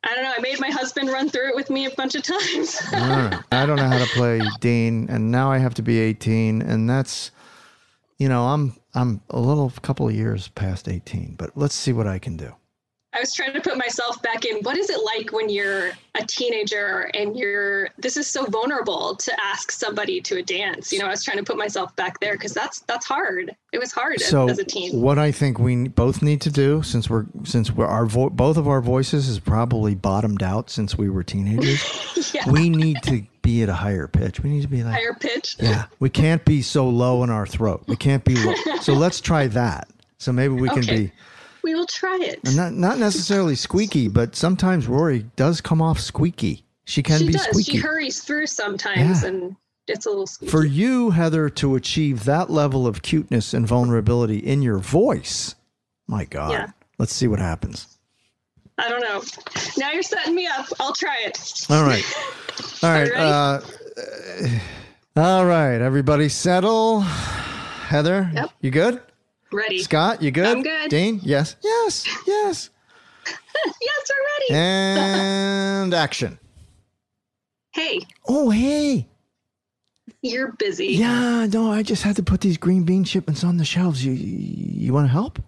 I 0.04 0.14
don't 0.14 0.24
know. 0.24 0.32
I 0.36 0.40
made 0.40 0.58
my 0.58 0.70
husband 0.70 1.08
run 1.08 1.28
through 1.28 1.50
it 1.50 1.54
with 1.54 1.70
me 1.70 1.86
a 1.86 1.90
bunch 1.90 2.16
of 2.16 2.24
times. 2.24 2.80
Right. 2.92 3.38
I 3.52 3.64
don't 3.66 3.76
know 3.76 3.86
how 3.86 3.98
to 3.98 4.06
play 4.06 4.42
Dean, 4.58 5.08
and 5.08 5.30
now 5.30 5.52
I 5.52 5.58
have 5.58 5.74
to 5.74 5.82
be 5.82 6.00
18, 6.00 6.60
and 6.62 6.90
that's, 6.90 7.30
you 8.18 8.28
know, 8.28 8.46
I'm 8.48 8.74
I'm 8.94 9.20
a 9.30 9.38
little 9.38 9.70
couple 9.82 10.08
of 10.08 10.14
years 10.14 10.48
past 10.48 10.88
18, 10.88 11.36
but 11.38 11.56
let's 11.56 11.74
see 11.74 11.92
what 11.92 12.08
I 12.08 12.18
can 12.18 12.36
do. 12.36 12.52
I 13.14 13.20
was 13.20 13.34
trying 13.34 13.52
to 13.52 13.60
put 13.60 13.76
myself 13.76 14.22
back 14.22 14.46
in. 14.46 14.58
What 14.62 14.78
is 14.78 14.88
it 14.88 14.98
like 15.04 15.32
when 15.32 15.50
you're 15.50 15.90
a 16.14 16.24
teenager 16.26 17.10
and 17.14 17.36
you're 17.36 17.90
this 17.98 18.16
is 18.16 18.26
so 18.26 18.44
vulnerable 18.46 19.14
to 19.16 19.40
ask 19.40 19.70
somebody 19.70 20.20
to 20.22 20.38
a 20.38 20.42
dance? 20.42 20.92
You 20.92 20.98
know, 21.00 21.06
I 21.06 21.10
was 21.10 21.22
trying 21.22 21.36
to 21.38 21.42
put 21.44 21.56
myself 21.58 21.94
back 21.96 22.20
there 22.20 22.32
because 22.32 22.54
that's 22.54 22.80
that's 22.80 23.04
hard. 23.04 23.54
It 23.72 23.78
was 23.78 23.92
hard 23.92 24.14
as- 24.14 24.26
So 24.26 24.48
as 24.48 24.58
a 24.58 24.64
teen. 24.64 25.00
what 25.00 25.18
I 25.18 25.30
think 25.30 25.58
we 25.58 25.88
both 25.88 26.22
need 26.22 26.40
to 26.42 26.50
do, 26.50 26.82
since 26.82 27.10
we're 27.10 27.26
since 27.44 27.70
we're 27.70 27.86
our 27.86 28.06
vo- 28.06 28.30
both 28.30 28.56
of 28.56 28.66
our 28.66 28.80
voices 28.80 29.28
is 29.28 29.38
probably 29.38 29.94
bottomed 29.94 30.42
out 30.42 30.70
since 30.70 30.96
we 30.96 31.10
were 31.10 31.22
teenagers, 31.22 32.32
yeah. 32.34 32.48
we 32.50 32.70
need 32.70 33.02
to 33.02 33.22
be 33.42 33.62
at 33.62 33.68
a 33.68 33.74
higher 33.74 34.08
pitch. 34.08 34.40
We 34.40 34.48
need 34.50 34.62
to 34.62 34.68
be 34.68 34.82
like, 34.84 34.94
Higher 34.94 35.14
pitch. 35.18 35.56
yeah, 35.60 35.84
we 36.00 36.08
can't 36.08 36.44
be 36.46 36.62
so 36.62 36.88
low 36.88 37.22
in 37.24 37.30
our 37.30 37.46
throat. 37.46 37.82
We 37.88 37.96
can't 37.96 38.24
be 38.24 38.36
low. 38.36 38.54
so 38.80 38.94
let's 38.94 39.20
try 39.20 39.48
that. 39.48 39.88
So 40.18 40.32
maybe 40.32 40.54
we 40.54 40.68
can 40.70 40.86
be. 40.86 41.12
We 41.62 41.74
will 41.74 41.86
try 41.86 42.18
it. 42.20 42.40
And 42.44 42.56
not 42.56 42.72
not 42.72 42.98
necessarily 42.98 43.54
squeaky, 43.54 44.08
but 44.08 44.34
sometimes 44.36 44.86
Rory 44.88 45.26
does 45.36 45.60
come 45.60 45.80
off 45.80 46.00
squeaky. 46.00 46.64
She 46.84 47.02
can 47.02 47.20
she 47.20 47.26
be 47.28 47.32
does. 47.34 47.42
squeaky. 47.44 47.72
She 47.72 47.78
hurries 47.78 48.20
through 48.20 48.46
sometimes 48.46 49.22
Yeah. 49.22 49.28
and 49.28 49.56
it's 49.88 50.06
a 50.06 50.08
little 50.10 50.26
squeaky. 50.26 50.50
For 50.50 50.64
you, 50.64 51.10
Heather, 51.10 51.48
to 51.50 51.76
achieve 51.76 52.24
that 52.24 52.50
level 52.50 52.86
of 52.86 53.02
cuteness 53.02 53.54
and 53.54 53.66
vulnerability 53.66 54.38
in 54.38 54.62
your 54.62 54.78
voice, 54.78 55.54
my 56.08 56.24
God. 56.24 56.50
Yeah. 56.52 56.70
Let's 56.98 57.12
see 57.14 57.28
what 57.28 57.38
happens. 57.38 57.86
I 58.78 58.88
don't 58.88 59.00
know. 59.00 59.22
Now 59.78 59.92
you're 59.92 60.02
setting 60.02 60.34
me 60.34 60.46
up. 60.46 60.66
I'll 60.80 60.94
try 60.94 61.16
it. 61.24 61.38
All 61.70 61.84
right. 61.84 62.04
All 62.82 62.90
right. 62.90 63.12
Uh, 63.12 63.60
uh, 63.96 64.48
all 65.16 65.44
right. 65.46 65.80
Everybody 65.80 66.28
settle. 66.28 67.00
Heather, 67.00 68.30
Yep. 68.34 68.50
you 68.62 68.70
good? 68.70 69.00
Ready. 69.52 69.78
Scott, 69.82 70.22
you 70.22 70.30
good? 70.30 70.46
I'm 70.46 70.62
good. 70.62 70.90
Dean, 70.90 71.20
yes. 71.22 71.56
Yes. 71.62 72.06
Yes. 72.26 72.70
yes, 73.26 74.10
we're 74.10 74.54
ready. 74.56 74.62
And 74.62 75.94
action. 75.94 76.38
Hey, 77.74 78.00
Oh, 78.26 78.50
hey. 78.50 79.08
you're 80.22 80.52
busy. 80.52 80.88
Yeah, 80.88 81.46
no, 81.46 81.70
I 81.70 81.82
just 81.82 82.02
had 82.02 82.16
to 82.16 82.22
put 82.22 82.40
these 82.40 82.56
green 82.58 82.84
bean 82.84 83.04
shipments 83.04 83.44
on 83.44 83.56
the 83.56 83.64
shelves. 83.64 84.04
You 84.04 84.12
you 84.12 84.92
want 84.92 85.06
to 85.06 85.12
help? 85.12 85.38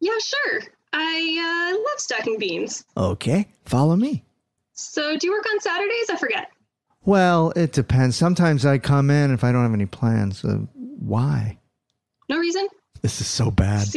Yeah, 0.00 0.12
sure. 0.22 0.60
I 0.92 1.72
uh, 1.74 1.78
love 1.90 1.98
stacking 1.98 2.38
beans. 2.38 2.84
Okay, 2.96 3.48
follow 3.64 3.96
me. 3.96 4.22
So, 4.74 5.16
do 5.16 5.26
you 5.26 5.32
work 5.32 5.44
on 5.52 5.60
Saturdays? 5.60 6.10
I 6.10 6.16
forget. 6.16 6.50
Well, 7.04 7.52
it 7.56 7.72
depends. 7.72 8.16
Sometimes 8.16 8.64
I 8.66 8.78
come 8.78 9.10
in 9.10 9.32
if 9.32 9.42
I 9.44 9.52
don't 9.52 9.62
have 9.62 9.74
any 9.74 9.86
plans. 9.86 10.44
Uh, 10.44 10.58
why? 10.74 11.58
No 12.28 12.38
reason. 12.38 12.66
This 13.04 13.20
is 13.20 13.26
so 13.26 13.50
bad. 13.50 13.86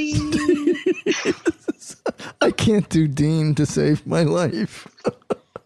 I 2.41 2.51
can't 2.51 2.89
do 2.89 3.08
Dean 3.08 3.55
to 3.55 3.66
save 3.66 4.05
my 4.05 4.24
life. 4.24 4.86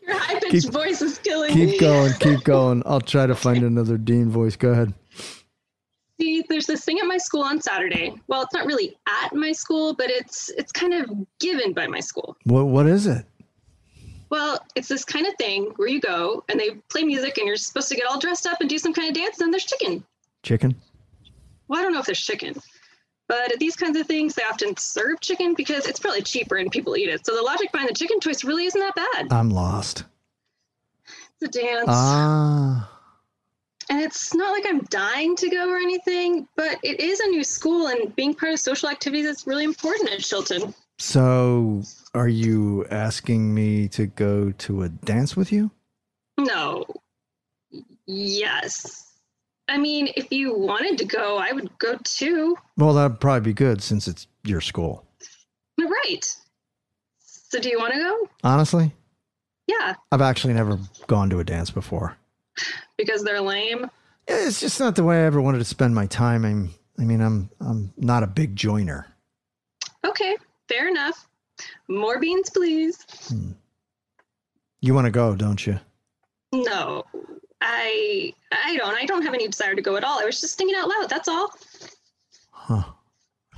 your 0.05 0.15
high 0.15 0.39
pitched 0.39 0.65
Keep- 0.65 0.71
voice 0.71 1.01
is 1.01 1.17
killing 1.17 1.55
me. 1.55 1.71
Keep 1.71 1.81
going, 1.81 2.13
keep 2.19 2.43
going. 2.43 2.83
I'll 2.85 3.01
try 3.01 3.25
to 3.25 3.33
find 3.33 3.63
another 3.63 3.97
Dean 3.97 4.29
voice. 4.29 4.55
Go 4.55 4.69
ahead. 4.69 4.93
See, 6.19 6.43
there's 6.49 6.67
this 6.67 6.85
thing 6.85 6.99
at 6.99 7.07
my 7.07 7.17
school 7.17 7.41
on 7.41 7.59
Saturday. 7.59 8.13
Well, 8.27 8.43
it's 8.43 8.53
not 8.53 8.67
really 8.67 8.95
at 9.07 9.33
my 9.33 9.53
school, 9.53 9.95
but 9.95 10.11
it's 10.11 10.49
it's 10.49 10.71
kind 10.71 10.93
of 10.93 11.09
given 11.39 11.73
by 11.73 11.87
my 11.87 11.99
school. 11.99 12.37
What 12.43 12.67
what 12.67 12.85
is 12.85 13.07
it? 13.07 13.25
Well, 14.29 14.63
it's 14.75 14.87
this 14.87 15.03
kind 15.03 15.25
of 15.25 15.33
thing 15.39 15.73
where 15.77 15.87
you 15.87 15.99
go 15.99 16.43
and 16.47 16.59
they 16.59 16.75
play 16.89 17.01
music 17.01 17.39
and 17.39 17.47
you're 17.47 17.55
supposed 17.55 17.89
to 17.89 17.95
get 17.95 18.05
all 18.05 18.19
dressed 18.19 18.45
up 18.45 18.61
and 18.61 18.69
do 18.69 18.77
some 18.77 18.93
kind 18.93 19.07
of 19.09 19.15
dance, 19.15 19.39
and 19.39 19.45
then 19.47 19.51
there's 19.51 19.65
chicken. 19.65 20.03
Chicken? 20.43 20.75
Well, 21.67 21.79
I 21.79 21.83
don't 21.83 21.91
know 21.93 21.99
if 22.01 22.05
there's 22.05 22.21
chicken, 22.21 22.53
but 23.31 23.49
at 23.49 23.59
these 23.59 23.77
kinds 23.77 23.97
of 23.97 24.07
things, 24.07 24.35
they 24.35 24.43
often 24.43 24.75
serve 24.75 25.21
chicken 25.21 25.53
because 25.55 25.87
it's 25.87 26.01
probably 26.01 26.21
cheaper 26.21 26.57
and 26.57 26.69
people 26.69 26.97
eat 26.97 27.07
it. 27.07 27.25
So 27.25 27.33
the 27.33 27.41
logic 27.41 27.71
behind 27.71 27.89
the 27.89 27.93
chicken 27.93 28.19
choice 28.19 28.43
really 28.43 28.65
isn't 28.65 28.81
that 28.81 28.93
bad. 28.93 29.31
I'm 29.31 29.49
lost. 29.49 30.03
It's 31.39 31.57
a 31.57 31.61
dance. 31.61 31.85
Ah. 31.87 32.91
And 33.89 34.01
it's 34.01 34.33
not 34.33 34.51
like 34.51 34.65
I'm 34.67 34.81
dying 34.83 35.37
to 35.37 35.49
go 35.49 35.69
or 35.69 35.77
anything, 35.77 36.45
but 36.57 36.77
it 36.83 36.99
is 36.99 37.21
a 37.21 37.27
new 37.27 37.45
school, 37.45 37.87
and 37.87 38.13
being 38.17 38.33
part 38.33 38.51
of 38.51 38.59
social 38.59 38.89
activities 38.89 39.25
is 39.25 39.47
really 39.47 39.63
important 39.63 40.09
at 40.09 40.19
Chilton. 40.19 40.73
So, 40.99 41.83
are 42.13 42.27
you 42.27 42.85
asking 42.91 43.53
me 43.55 43.87
to 43.89 44.07
go 44.07 44.51
to 44.51 44.83
a 44.83 44.89
dance 44.89 45.37
with 45.37 45.53
you? 45.53 45.71
No. 46.37 46.83
Yes. 48.05 49.10
I 49.71 49.77
mean, 49.77 50.09
if 50.17 50.29
you 50.33 50.53
wanted 50.53 50.97
to 50.97 51.05
go, 51.05 51.37
I 51.37 51.53
would 51.53 51.77
go 51.77 51.97
too. 52.03 52.57
Well, 52.75 52.93
that'd 52.93 53.21
probably 53.21 53.51
be 53.51 53.53
good 53.53 53.81
since 53.81 54.05
it's 54.05 54.27
your 54.43 54.59
school. 54.59 55.05
Right. 55.79 56.25
So, 57.21 57.57
do 57.57 57.69
you 57.69 57.79
want 57.79 57.93
to 57.93 57.99
go? 57.99 58.29
Honestly, 58.43 58.91
Yeah, 59.67 59.95
I've 60.11 60.21
actually 60.21 60.55
never 60.55 60.77
gone 61.07 61.29
to 61.29 61.39
a 61.39 61.45
dance 61.45 61.71
before. 61.71 62.17
because 62.97 63.23
they're 63.23 63.39
lame. 63.39 63.89
It's 64.27 64.59
just 64.59 64.77
not 64.81 64.97
the 64.97 65.05
way 65.05 65.21
I 65.21 65.25
ever 65.25 65.41
wanted 65.41 65.59
to 65.59 65.65
spend 65.65 65.95
my 65.95 66.05
time. 66.05 66.43
I'm, 66.43 66.71
I 66.99 67.03
mean, 67.03 67.21
I'm, 67.21 67.49
I'm 67.61 67.93
not 67.95 68.23
a 68.23 68.27
big 68.27 68.57
joiner. 68.57 69.07
Okay, 70.05 70.35
fair 70.67 70.89
enough. 70.89 71.29
More 71.87 72.19
beans, 72.19 72.49
please. 72.49 73.05
Hmm. 73.29 73.51
You 74.81 74.93
want 74.93 75.05
to 75.05 75.11
go, 75.11 75.33
don't 75.33 75.65
you? 75.65 75.79
No, 76.53 77.05
I 77.61 78.33
I 78.51 78.75
don't. 78.77 78.95
I 78.95 79.05
don't 79.05 79.21
have 79.23 79.33
any 79.33 79.47
desire 79.47 79.75
to 79.75 79.81
go 79.81 79.95
at 79.95 80.03
all. 80.03 80.19
I 80.19 80.25
was 80.25 80.41
just 80.41 80.57
thinking 80.57 80.75
out 80.77 80.89
loud. 80.89 81.09
That's 81.09 81.27
all. 81.27 81.53
Huh. 82.51 82.83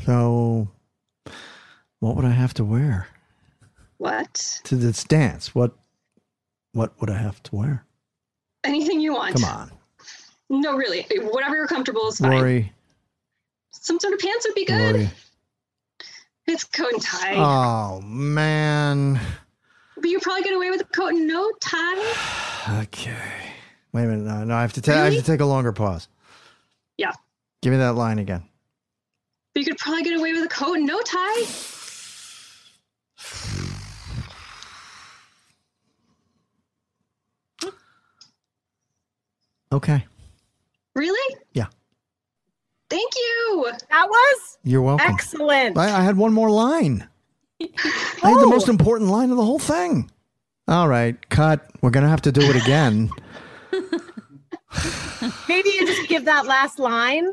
So, 0.06 0.68
What 2.00 2.16
would 2.18 2.26
I 2.26 2.32
have 2.32 2.54
to 2.56 2.66
wear 2.66 3.08
What? 3.98 4.60
to 4.66 4.76
this 4.76 5.04
dance? 5.06 5.56
What 5.56 5.74
what 6.74 7.00
would 7.00 7.10
I 7.10 7.18
have 7.18 7.42
to 7.44 7.56
wear? 7.56 7.86
Anything 8.66 9.00
you 9.00 9.14
want. 9.14 9.36
Come 9.36 9.46
on, 9.46 9.72
No, 10.50 10.76
really. 10.76 11.06
Whatever 11.22 11.56
you're 11.56 11.68
comfortable 11.68 12.08
is 12.08 12.18
fine. 12.18 12.32
Lori. 12.32 12.74
Some 13.72 14.00
sort 14.00 14.14
of 14.14 14.20
pants 14.20 14.46
would 14.48 14.56
be 14.56 14.66
good. 14.66 14.96
Lori. 14.96 15.10
It's 16.48 16.64
coat 16.66 16.92
and 16.94 17.02
tie. 17.02 17.36
Oh 17.38 18.02
man. 18.02 19.20
But 19.96 20.10
you're 20.10 20.20
probably 20.20 20.42
get 20.44 20.54
away 20.56 20.72
with 20.72 20.82
a 20.82 20.86
coat 20.86 21.14
and 21.14 21.28
no 21.28 21.50
tie. 21.62 22.14
Okay. 22.84 23.53
Wait 23.94 24.04
a 24.04 24.08
minute. 24.08 24.24
No, 24.24 24.44
no. 24.44 24.56
I 24.56 24.62
have 24.62 24.74
to. 24.74 24.82
ta- 24.82 24.94
I 24.94 25.06
have 25.06 25.14
to 25.14 25.22
take 25.22 25.40
a 25.40 25.46
longer 25.46 25.72
pause. 25.72 26.08
Yeah. 26.98 27.12
Give 27.62 27.72
me 27.72 27.78
that 27.78 27.94
line 27.94 28.20
again. 28.20 28.44
But 29.54 29.62
you 29.62 29.66
could 29.66 29.78
probably 29.78 30.04
get 30.04 30.18
away 30.18 30.34
with 30.34 30.44
a 30.44 30.50
coat 30.50 30.78
and 30.78 30.86
no 30.86 31.00
tie. 31.02 31.44
Okay. 39.72 40.06
Really? 40.94 41.36
Yeah. 41.54 41.66
Thank 42.92 43.12
you. 43.16 43.72
That 43.90 44.08
was 44.08 44.60
You're 44.64 44.84
welcome. 44.84 45.10
excellent. 45.10 45.80
I, 45.80 45.86
I 45.86 46.04
had 46.04 46.16
one 46.16 46.32
more 46.32 46.52
line. 46.52 47.08
I 47.60 47.66
had 48.22 48.36
the 48.36 48.46
oh. 48.46 48.50
most 48.50 48.70
important 48.70 49.10
line 49.10 49.32
of 49.32 49.38
the 49.38 49.44
whole 49.44 49.58
thing. 49.58 50.12
All 50.68 50.88
right, 50.88 51.18
cut. 51.30 51.68
We're 51.82 51.90
gonna 51.90 52.08
have 52.08 52.22
to 52.22 52.32
do 52.32 52.42
it 52.42 52.56
again. 52.56 53.10
Maybe 55.48 55.70
you 55.70 55.86
just 55.88 56.08
give 56.10 56.26
that 56.26 56.46
last 56.46 56.80
line. 56.80 57.30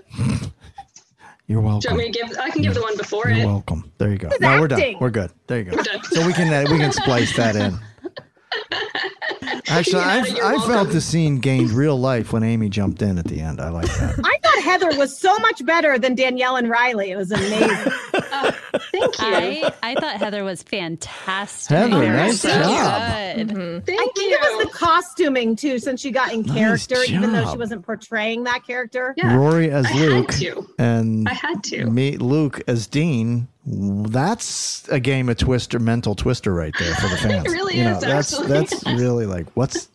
You're 1.46 1.60
Do 1.62 1.66
welcome. 1.66 1.80
you 1.90 1.96
want 1.96 1.98
me 1.98 2.12
to 2.12 2.18
give? 2.28 2.38
I 2.38 2.50
can 2.50 2.62
give 2.62 2.74
the 2.74 2.82
one 2.82 2.96
before 2.96 3.28
You're 3.28 3.38
it. 3.42 3.46
welcome. 3.46 3.90
There 3.98 4.10
you 4.10 4.18
go. 4.18 4.28
It's 4.28 4.40
No, 4.40 4.60
we're 4.60 4.68
done. 4.68 4.94
We're 5.00 5.10
good. 5.10 5.32
There 5.48 5.58
you 5.58 5.64
go. 5.64 5.82
So 6.10 6.24
we 6.26 6.32
can 6.32 6.52
uh, 6.52 6.70
we 6.70 6.78
can 6.78 6.92
splice 6.92 7.34
that 7.36 7.56
in. 7.56 7.78
Actually, 9.68 10.02
Yeah, 10.02 10.24
I 10.44 10.54
I 10.54 10.66
felt 10.66 10.90
the 10.90 11.00
scene 11.00 11.38
gained 11.38 11.70
real 11.70 11.98
life 11.98 12.32
when 12.32 12.42
Amy 12.42 12.68
jumped 12.68 13.02
in 13.02 13.18
at 13.18 13.24
the 13.26 13.40
end. 13.40 13.60
I 13.60 13.68
like 13.70 13.86
that. 13.86 14.14
I 14.24 14.38
thought 14.42 14.49
Heather 14.70 14.96
was 14.98 15.18
so 15.18 15.36
much 15.38 15.64
better 15.64 15.98
than 15.98 16.14
Danielle 16.14 16.56
and 16.56 16.68
Riley. 16.70 17.10
It 17.10 17.16
was 17.16 17.30
amazing. 17.32 17.92
Oh, 18.32 18.50
thank 18.92 19.18
you. 19.18 19.26
I, 19.26 19.72
I 19.82 19.94
thought 19.96 20.16
Heather 20.18 20.44
was 20.44 20.62
fantastic. 20.62 21.76
Heather, 21.76 22.04
You 22.04 22.10
nice 22.12 22.40
so 22.40 22.48
job. 22.48 23.36
good. 23.36 23.48
Mm-hmm. 23.48 23.78
Thank 23.80 24.00
I 24.00 24.04
think 24.14 24.32
it 24.32 24.40
was 24.40 24.66
the 24.66 24.72
costuming 24.72 25.56
too, 25.56 25.78
since 25.80 26.00
she 26.00 26.12
got 26.12 26.32
in 26.32 26.42
Nice 26.42 26.86
character, 26.86 27.02
even 27.12 27.32
though 27.32 27.50
she 27.50 27.58
wasn't 27.58 27.84
portraying 27.84 28.44
that 28.44 28.64
character. 28.64 29.14
Rory 29.22 29.70
as 29.72 29.84
I 29.84 29.88
had 29.90 30.08
Luke 30.10 30.32
to. 30.34 30.68
and 30.78 31.28
I 31.28 31.32
had 31.34 31.64
to. 31.64 31.86
meet 31.86 32.22
Luke 32.22 32.60
as 32.68 32.86
Dean. 32.86 33.48
That's 33.66 34.88
a 34.88 35.00
game 35.00 35.28
of 35.28 35.36
twister, 35.36 35.78
mental 35.80 36.14
twister 36.14 36.54
right 36.54 36.74
there 36.78 36.94
for 36.94 37.08
the 37.08 37.16
fans. 37.20 37.46
it 37.46 37.50
really 37.54 37.78
you 37.78 37.84
know, 37.84 37.96
is, 37.96 38.00
that's 38.02 38.32
actually. 38.32 38.48
that's 38.48 38.86
really 38.86 39.26
like 39.26 39.48
what's 39.54 39.88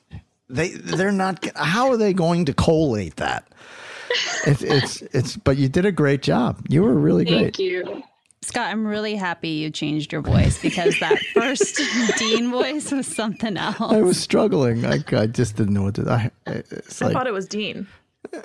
they 0.49 0.69
they're 0.69 1.11
not 1.11 1.43
how 1.55 1.89
are 1.89 1.97
they 1.97 2.11
going 2.13 2.45
to 2.45 2.53
collate 2.53 3.15
that? 3.15 3.47
It's 4.45 4.61
it's 4.61 5.01
it's 5.13 5.37
but 5.37 5.57
you 5.57 5.67
did 5.69 5.85
a 5.85 5.91
great 5.91 6.21
job. 6.21 6.59
You 6.69 6.83
were 6.83 6.93
really 6.93 7.25
Thank 7.25 7.55
great. 7.55 7.59
you. 7.59 8.03
Scott, 8.41 8.67
I'm 8.67 8.85
really 8.85 9.15
happy 9.15 9.49
you 9.49 9.71
changed 9.71 10.11
your 10.11 10.21
voice 10.21 10.61
because 10.61 10.99
that 10.99 11.17
first 11.33 11.81
Dean 12.19 12.51
voice 12.51 12.91
was 12.91 13.07
something 13.07 13.57
else. 13.57 13.77
I 13.79 14.01
was 14.01 14.19
struggling. 14.19 14.85
I, 14.85 15.03
I 15.13 15.25
just 15.25 15.55
didn't 15.55 15.73
know 15.73 15.81
what 15.83 15.95
to. 15.95 16.07
I, 16.09 16.29
it's 16.45 17.01
I 17.01 17.05
like 17.05 17.13
thought 17.13 17.25
it 17.27 17.33
was 17.33 17.47
Dean. 17.47 17.87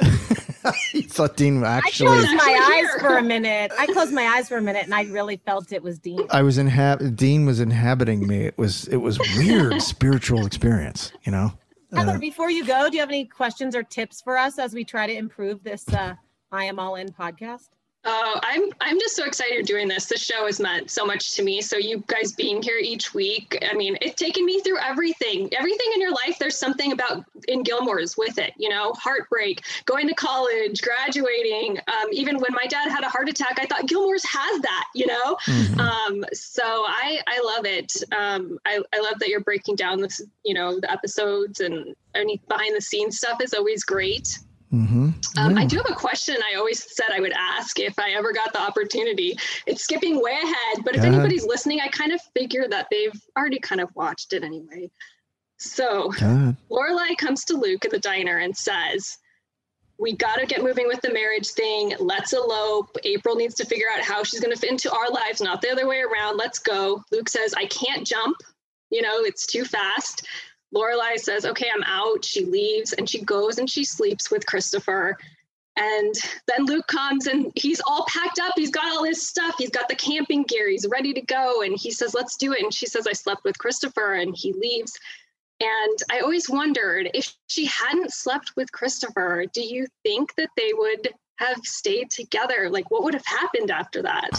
you 0.95 1.03
thought 1.03 1.37
Dean 1.37 1.63
I 1.65 1.77
actually. 1.79 2.07
closed 2.19 2.33
my 2.35 2.83
eyes 2.95 3.01
for 3.03 3.19
a 3.19 3.23
minute. 3.23 3.73
I 3.79 3.87
closed 3.87 4.13
my 4.13 4.25
eyes 4.25 4.49
for 4.49 4.57
a 4.57 4.63
minute, 4.63 4.85
and 4.85 4.95
I 4.95 5.03
really 5.05 5.37
felt 5.39 5.73
it 5.73 5.83
was 5.83 5.99
Dean. 5.99 6.27
I 6.31 6.43
was 6.43 6.57
inhab- 6.59 7.15
Dean 7.17 7.45
was 7.47 7.61
inhabiting 7.61 8.27
me. 8.27 8.47
It 8.47 8.57
was 8.59 8.87
it 8.89 8.99
was 8.99 9.19
weird 9.37 9.83
spiritual 9.83 10.47
experience. 10.47 11.13
You 11.25 11.33
know. 11.33 11.53
Heather, 11.93 12.13
Uh, 12.13 12.19
before 12.19 12.51
you 12.51 12.65
go, 12.65 12.89
do 12.89 12.97
you 12.97 13.01
have 13.01 13.09
any 13.09 13.25
questions 13.25 13.75
or 13.75 13.83
tips 13.83 14.21
for 14.21 14.37
us 14.39 14.59
as 14.59 14.75
we 14.75 14.85
try 14.85 15.07
to 15.07 15.13
improve 15.13 15.63
this 15.63 15.89
uh, 15.89 16.15
I 16.53 16.65
Am 16.65 16.79
All 16.79 16.95
In 16.97 17.09
podcast? 17.09 17.69
Uh, 18.03 18.41
I'm 18.43 18.71
I'm 18.81 18.99
just 18.99 19.15
so 19.15 19.27
excited 19.27 19.53
you're 19.53 19.63
doing 19.63 19.87
this. 19.87 20.07
This 20.07 20.23
show 20.23 20.47
has 20.47 20.59
meant 20.59 20.91
so 20.91 21.05
much 21.05 21.35
to 21.35 21.43
me. 21.43 21.61
So 21.61 21.77
you 21.77 22.03
guys 22.07 22.33
being 22.33 22.63
here 22.63 22.79
each 22.79 23.13
week, 23.13 23.63
I 23.71 23.75
mean, 23.75 23.99
it's 24.01 24.15
taken 24.15 24.47
me 24.47 24.61
through 24.61 24.79
everything. 24.79 25.53
Everything 25.53 25.91
in 25.95 26.01
your 26.01 26.13
life, 26.13 26.39
there's 26.39 26.57
something 26.57 26.93
about 26.93 27.25
in 27.49 27.63
Gilmore's 27.63 28.17
with 28.17 28.39
it. 28.39 28.55
You 28.57 28.71
know, 28.71 28.95
heartbreak, 28.95 29.65
going 29.85 30.09
to 30.09 30.15
college, 30.15 30.81
graduating. 30.81 31.79
Um, 31.89 32.09
even 32.11 32.39
when 32.39 32.55
my 32.55 32.67
dad 32.67 32.91
had 32.91 33.05
a 33.05 33.09
heart 33.09 33.29
attack, 33.29 33.59
I 33.61 33.67
thought 33.67 33.87
Gilmore's 33.87 34.25
has 34.25 34.63
that. 34.63 34.87
You 34.95 35.07
know, 35.07 35.37
um, 35.79 36.25
so 36.33 36.65
I 36.65 37.21
I 37.27 37.41
love 37.45 37.67
it. 37.67 37.93
Um, 38.17 38.59
I 38.65 38.81
I 38.95 39.01
love 39.01 39.19
that 39.19 39.29
you're 39.29 39.41
breaking 39.41 39.77
down 39.77 40.01
this. 40.01 40.23
You 40.43 40.55
know, 40.55 40.81
the 40.81 40.91
episodes 40.91 41.61
and 41.61 41.95
any 42.15 42.41
behind 42.49 42.75
the 42.75 42.81
scenes 42.81 43.19
stuff 43.19 43.43
is 43.43 43.53
always 43.53 43.85
great. 43.85 44.39
Mhm. 44.73 45.15
Um, 45.37 45.59
I 45.59 45.65
do 45.65 45.77
have 45.77 45.91
a 45.91 45.95
question 45.95 46.37
I 46.53 46.57
always 46.57 46.85
said 46.95 47.07
I 47.13 47.21
would 47.21 47.33
ask 47.33 47.79
if 47.79 47.99
I 47.99 48.13
ever 48.13 48.33
got 48.33 48.53
the 48.53 48.61
opportunity. 48.61 49.37
It's 49.67 49.83
skipping 49.83 50.23
way 50.23 50.39
ahead, 50.43 50.85
but 50.85 50.95
if 50.97 51.03
anybody's 51.03 51.45
listening, 51.45 51.81
I 51.81 51.89
kind 51.89 52.13
of 52.13 52.21
figure 52.37 52.67
that 52.69 52.87
they've 52.91 53.21
already 53.37 53.59
kind 53.59 53.81
of 53.81 53.95
watched 53.95 54.33
it 54.33 54.45
anyway. 54.45 54.91
So. 55.59 56.13
Lorelai 56.71 57.17
comes 57.19 57.45
to 57.47 57.55
Luke 57.55 57.85
at 57.85 57.91
the 57.91 57.99
diner 57.99 58.39
and 58.39 58.57
says, 58.57 59.19
"We 59.99 60.17
got 60.17 60.37
to 60.37 60.47
get 60.47 60.63
moving 60.63 60.87
with 60.89 61.03
the 61.03 61.13
marriage 61.13 61.49
thing. 61.49 61.95
Let's 61.99 62.33
elope. 62.33 62.97
April 63.05 63.37
needs 63.37 63.55
to 63.57 63.67
figure 63.67 63.89
out 63.95 64.01
how 64.03 64.25
she's 64.25 64.41
going 64.41 64.55
to 64.55 64.59
fit 64.59 64.71
into 64.71 64.91
our 64.91 65.11
lives, 65.11 65.43
not 65.43 65.61
the 65.61 65.71
other 65.71 65.87
way 65.87 66.01
around. 66.01 66.39
Let's 66.39 66.59
go." 66.59 67.03
Luke 67.13 67.29
says, 67.29 67.53
"I 67.55 67.67
can't 67.67 68.07
jump. 68.07 68.37
You 68.91 69.03
know, 69.03 69.23
it's 69.25 69.47
too 69.47 69.65
fast." 69.65 70.27
Lorelai 70.75 71.19
says, 71.19 71.45
"Okay, 71.45 71.69
I'm 71.73 71.83
out." 71.85 72.25
She 72.25 72.45
leaves 72.45 72.93
and 72.93 73.09
she 73.09 73.23
goes 73.23 73.59
and 73.59 73.69
she 73.69 73.85
sleeps 73.85 74.31
with 74.31 74.47
Christopher. 74.47 75.19
And 75.77 76.15
then 76.47 76.67
Luke 76.67 76.87
comes 76.89 77.27
and 77.27 77.53
he's 77.55 77.81
all 77.87 78.05
packed 78.09 78.39
up. 78.39 78.53
He's 78.57 78.71
got 78.71 78.93
all 78.93 79.05
his 79.05 79.27
stuff. 79.27 79.55
He's 79.57 79.71
got 79.71 79.89
the 79.89 79.95
camping 79.95 80.43
gear. 80.43 80.69
He's 80.69 80.87
ready 80.87 81.15
to 81.15 81.23
go. 81.23 81.63
And 81.63 81.79
he 81.79 81.91
says, 81.91 82.13
Let's 82.13 82.37
do 82.37 82.53
it. 82.53 82.63
And 82.63 82.75
she 82.75 82.87
says, 82.87 83.07
I 83.07 83.13
slept 83.13 83.45
with 83.45 83.59
Christopher. 83.59 84.15
And 84.15 84.37
he 84.37 84.53
leaves. 84.53 84.99
And 85.61 85.99
I 86.11 86.21
always 86.21 86.49
wondered 86.49 87.11
if 87.15 87.35
she 87.47 87.67
hadn't 87.67 88.13
slept 88.13 88.53
with 88.57 88.73
Christopher, 88.73 89.45
do 89.53 89.63
you 89.63 89.87
think 90.03 90.35
that 90.37 90.51
they 90.57 90.73
would 90.73 91.09
have 91.37 91.59
stayed 91.65 92.11
together? 92.11 92.69
Like, 92.71 92.91
what 92.91 93.03
would 93.05 93.15
have 93.15 93.27
happened 93.27 93.71
after 93.71 94.03
that? 94.03 94.31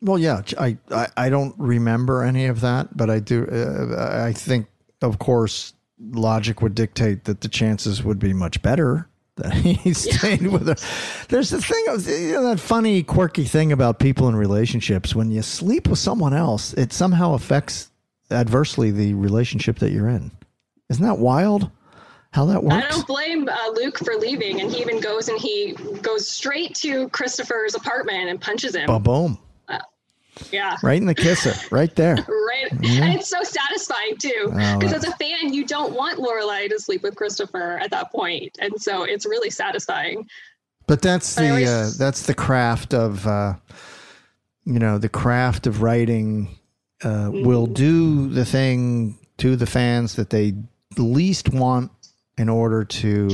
Well, 0.00 0.18
yeah, 0.18 0.42
I, 0.58 0.76
I 0.90 1.08
I 1.16 1.28
don't 1.28 1.54
remember 1.58 2.22
any 2.22 2.46
of 2.46 2.60
that, 2.60 2.96
but 2.96 3.10
I 3.10 3.18
do. 3.18 3.46
Uh, 3.46 4.22
I 4.24 4.32
think, 4.32 4.66
of 5.02 5.18
course, 5.18 5.72
logic 5.98 6.62
would 6.62 6.74
dictate 6.74 7.24
that 7.24 7.40
the 7.40 7.48
chances 7.48 8.02
would 8.04 8.18
be 8.18 8.32
much 8.32 8.60
better 8.62 9.08
that 9.36 9.52
he 9.52 9.92
stayed 9.94 10.46
with 10.46 10.66
her. 10.66 11.26
There's 11.28 11.50
the 11.50 11.60
thing 11.60 11.84
of 11.88 12.06
you 12.06 12.32
know, 12.32 12.42
that 12.44 12.60
funny, 12.60 13.02
quirky 13.02 13.44
thing 13.44 13.72
about 13.72 13.98
people 13.98 14.28
in 14.28 14.36
relationships. 14.36 15.14
When 15.14 15.30
you 15.30 15.42
sleep 15.42 15.88
with 15.88 15.98
someone 15.98 16.34
else, 16.34 16.72
it 16.74 16.92
somehow 16.92 17.34
affects 17.34 17.90
adversely 18.30 18.90
the 18.90 19.14
relationship 19.14 19.78
that 19.78 19.92
you're 19.92 20.08
in. 20.08 20.30
Isn't 20.88 21.04
that 21.04 21.18
wild? 21.18 21.70
How 22.32 22.44
that 22.46 22.62
works? 22.62 22.84
I 22.84 22.90
don't 22.90 23.06
blame 23.06 23.48
uh, 23.48 23.70
Luke 23.74 23.98
for 23.98 24.14
leaving. 24.14 24.60
And 24.60 24.70
he 24.70 24.80
even 24.80 25.00
goes 25.00 25.28
and 25.28 25.40
he 25.40 25.72
goes 26.02 26.28
straight 26.28 26.74
to 26.76 27.08
Christopher's 27.08 27.74
apartment 27.74 28.28
and 28.28 28.40
punches 28.40 28.74
him. 28.74 28.86
Ba 28.86 28.98
boom! 28.98 29.38
Yeah. 30.52 30.76
Right 30.82 31.00
in 31.00 31.06
the 31.06 31.14
kisser, 31.14 31.54
right 31.70 31.94
there. 31.96 32.16
Right. 32.46 32.72
Yeah. 32.80 33.04
And 33.04 33.14
it's 33.18 33.28
so 33.28 33.42
satisfying 33.42 34.16
too. 34.18 34.50
Oh, 34.52 34.78
Because 34.78 34.92
that- 34.92 35.04
as 35.04 35.04
a 35.04 35.16
fan, 35.16 35.52
you 35.52 35.66
don't 35.66 35.92
want 35.94 36.18
Lorelai 36.18 36.68
to 36.70 36.78
sleep 36.80 37.02
with 37.02 37.14
Christopher 37.16 37.78
at 37.82 37.90
that 37.90 38.10
point. 38.12 38.56
And 38.60 38.80
so 38.80 39.02
it's 39.02 39.26
really 39.26 39.50
satisfying. 39.50 40.26
But 40.86 41.02
that's 41.02 41.36
I 41.36 41.42
the 41.42 41.48
always- 41.50 41.68
uh, 41.68 41.90
that's 41.98 42.22
the 42.26 42.34
craft 42.34 42.94
of 42.94 43.26
uh, 43.26 43.54
you 44.64 44.78
know 44.78 44.96
the 44.98 45.08
craft 45.08 45.66
of 45.66 45.82
writing 45.82 46.56
uh, 47.04 47.08
Mm-hmm. 47.08 47.46
will 47.46 47.66
do 47.66 48.28
the 48.30 48.44
thing 48.44 49.18
to 49.38 49.56
the 49.56 49.66
fans 49.66 50.14
that 50.16 50.30
they 50.30 50.54
least 50.96 51.50
want 51.52 51.90
in 52.38 52.48
order 52.48 52.84
to 52.84 53.28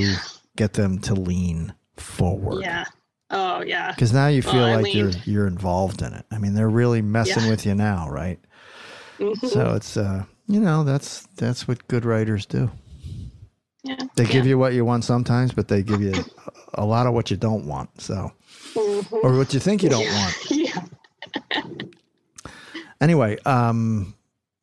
get 0.57 0.73
them 0.73 0.99
to 1.01 1.15
lean 1.15 1.73
forward. 1.97 2.63
Yeah. 2.63 2.85
Oh 3.33 3.63
yeah. 3.63 3.91
Because 3.93 4.13
now 4.13 4.27
you 4.29 4.43
feel 4.43 4.61
like 4.69 4.95
you're 4.95 5.11
you're 5.25 5.47
involved 5.47 6.03
in 6.03 6.13
it. 6.13 6.25
I 6.31 6.39
mean, 6.39 6.55
they're 6.55 6.69
really 6.69 7.01
messing 7.03 7.45
Yeah. 7.45 7.49
with 7.51 7.65
you 7.67 7.75
now, 7.75 8.09
right? 8.11 8.39
Mhm. 9.19 9.49
So 9.51 9.75
it's 9.75 9.97
uh, 9.97 10.25
you 10.49 10.61
know 10.61 10.85
that's 10.85 11.23
that's 11.37 11.67
what 11.67 11.87
good 11.89 12.05
writers 12.05 12.45
do. 12.47 12.71
Yeah. 13.85 13.97
They 14.17 14.27
give 14.27 14.47
you 14.47 14.59
what 14.59 14.75
you 14.75 14.85
want 14.85 15.05
sometimes, 15.05 15.53
but 15.53 15.69
they 15.69 15.83
give 15.83 16.01
you 16.03 16.13
a 16.75 16.85
lot 16.85 17.07
of 17.07 17.15
what 17.15 17.31
you 17.31 17.37
don't 17.37 17.67
want. 17.67 18.01
So, 18.01 18.31
Mhm. 18.75 19.13
or 19.25 19.37
what 19.37 19.53
you 19.55 19.61
think 19.61 19.83
you 19.83 19.89
don't 19.89 20.05
Yeah. 20.05 20.21
want. 20.23 20.37
Yeah. 20.51 20.83
Anyway, 23.01 23.37
um, 23.45 24.15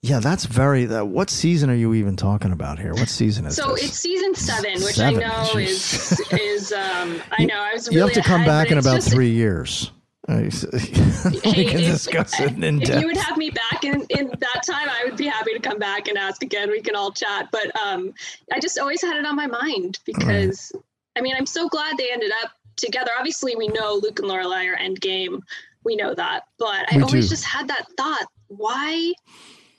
yeah, 0.02 0.20
that's 0.20 0.45
very. 0.45 0.88
Uh, 0.88 1.04
what 1.04 1.30
season 1.30 1.70
are 1.70 1.76
you 1.76 1.93
even 1.93 2.16
talking 2.16 2.52
about 2.52 2.80
here? 2.80 2.93
What 2.93 3.10
season 3.10 3.45
is 3.45 3.58
it? 3.58 3.62
So 3.62 3.74
this? 3.76 3.86
it's 3.86 4.00
season 4.00 4.34
seven, 4.36 4.74
which 4.76 4.95
Seven, 4.95 5.24
I 5.24 5.28
know 5.54 5.60
is 5.60 6.20
is 6.32 6.72
um 6.72 7.22
I 7.32 7.45
know 7.45 7.60
I 7.60 7.74
was 7.74 7.88
really 7.88 7.97
you 8.00 8.04
have 8.06 8.14
to 8.14 8.22
come 8.22 8.41
ahead, 8.41 8.47
back 8.47 8.72
in 8.72 8.78
about 8.78 8.95
just- 8.97 9.12
three 9.12 9.32
years. 9.32 9.91
We 10.30 11.66
can 11.66 11.78
discuss 11.82 12.39
it 12.39 12.52
in 12.64 12.82
if 12.84 12.88
depth. 12.88 13.02
you 13.02 13.08
would 13.08 13.18
have 13.18 13.36
me 13.36 13.50
back 13.50 13.84
in, 13.84 14.06
in 14.12 14.28
that 14.28 14.62
time, 14.64 14.88
I 14.88 15.06
would 15.06 15.18
be 15.18 15.26
happy 15.26 15.54
to 15.54 15.60
come 15.60 15.80
back 15.80 16.08
and 16.08 16.20
ask 16.20 16.43
again. 16.43 16.70
We 16.70 16.82
can 16.82 16.95
all 16.95 17.12
chat. 17.12 17.50
But 17.52 17.76
um, 17.82 18.14
I 18.54 18.60
just 18.60 18.78
always 18.78 19.02
had 19.02 19.18
it 19.18 19.26
on 19.26 19.36
my 19.36 19.47
mind 19.47 19.97
because, 20.06 20.72
I 21.18 21.22
mean, 21.22 21.34
I'm 21.36 21.47
so 21.47 21.68
glad 21.68 21.97
they 21.97 22.12
ended 22.12 22.32
up 22.43 22.52
together. 22.76 23.10
Obviously, 23.18 23.56
we 23.56 23.70
know 23.70 24.00
Luke 24.04 24.20
and 24.20 24.30
Lorelai 24.30 24.72
are 24.72 24.78
endgame. 24.78 25.41
We 25.84 25.95
know 25.95 26.14
that. 26.14 26.43
But 26.60 26.86
I 26.93 26.97
We 26.97 27.02
always 27.04 27.26
do. 27.26 27.30
just 27.32 27.45
had 27.45 27.68
that 27.70 27.88
thought. 27.97 28.28
Why, 28.50 29.14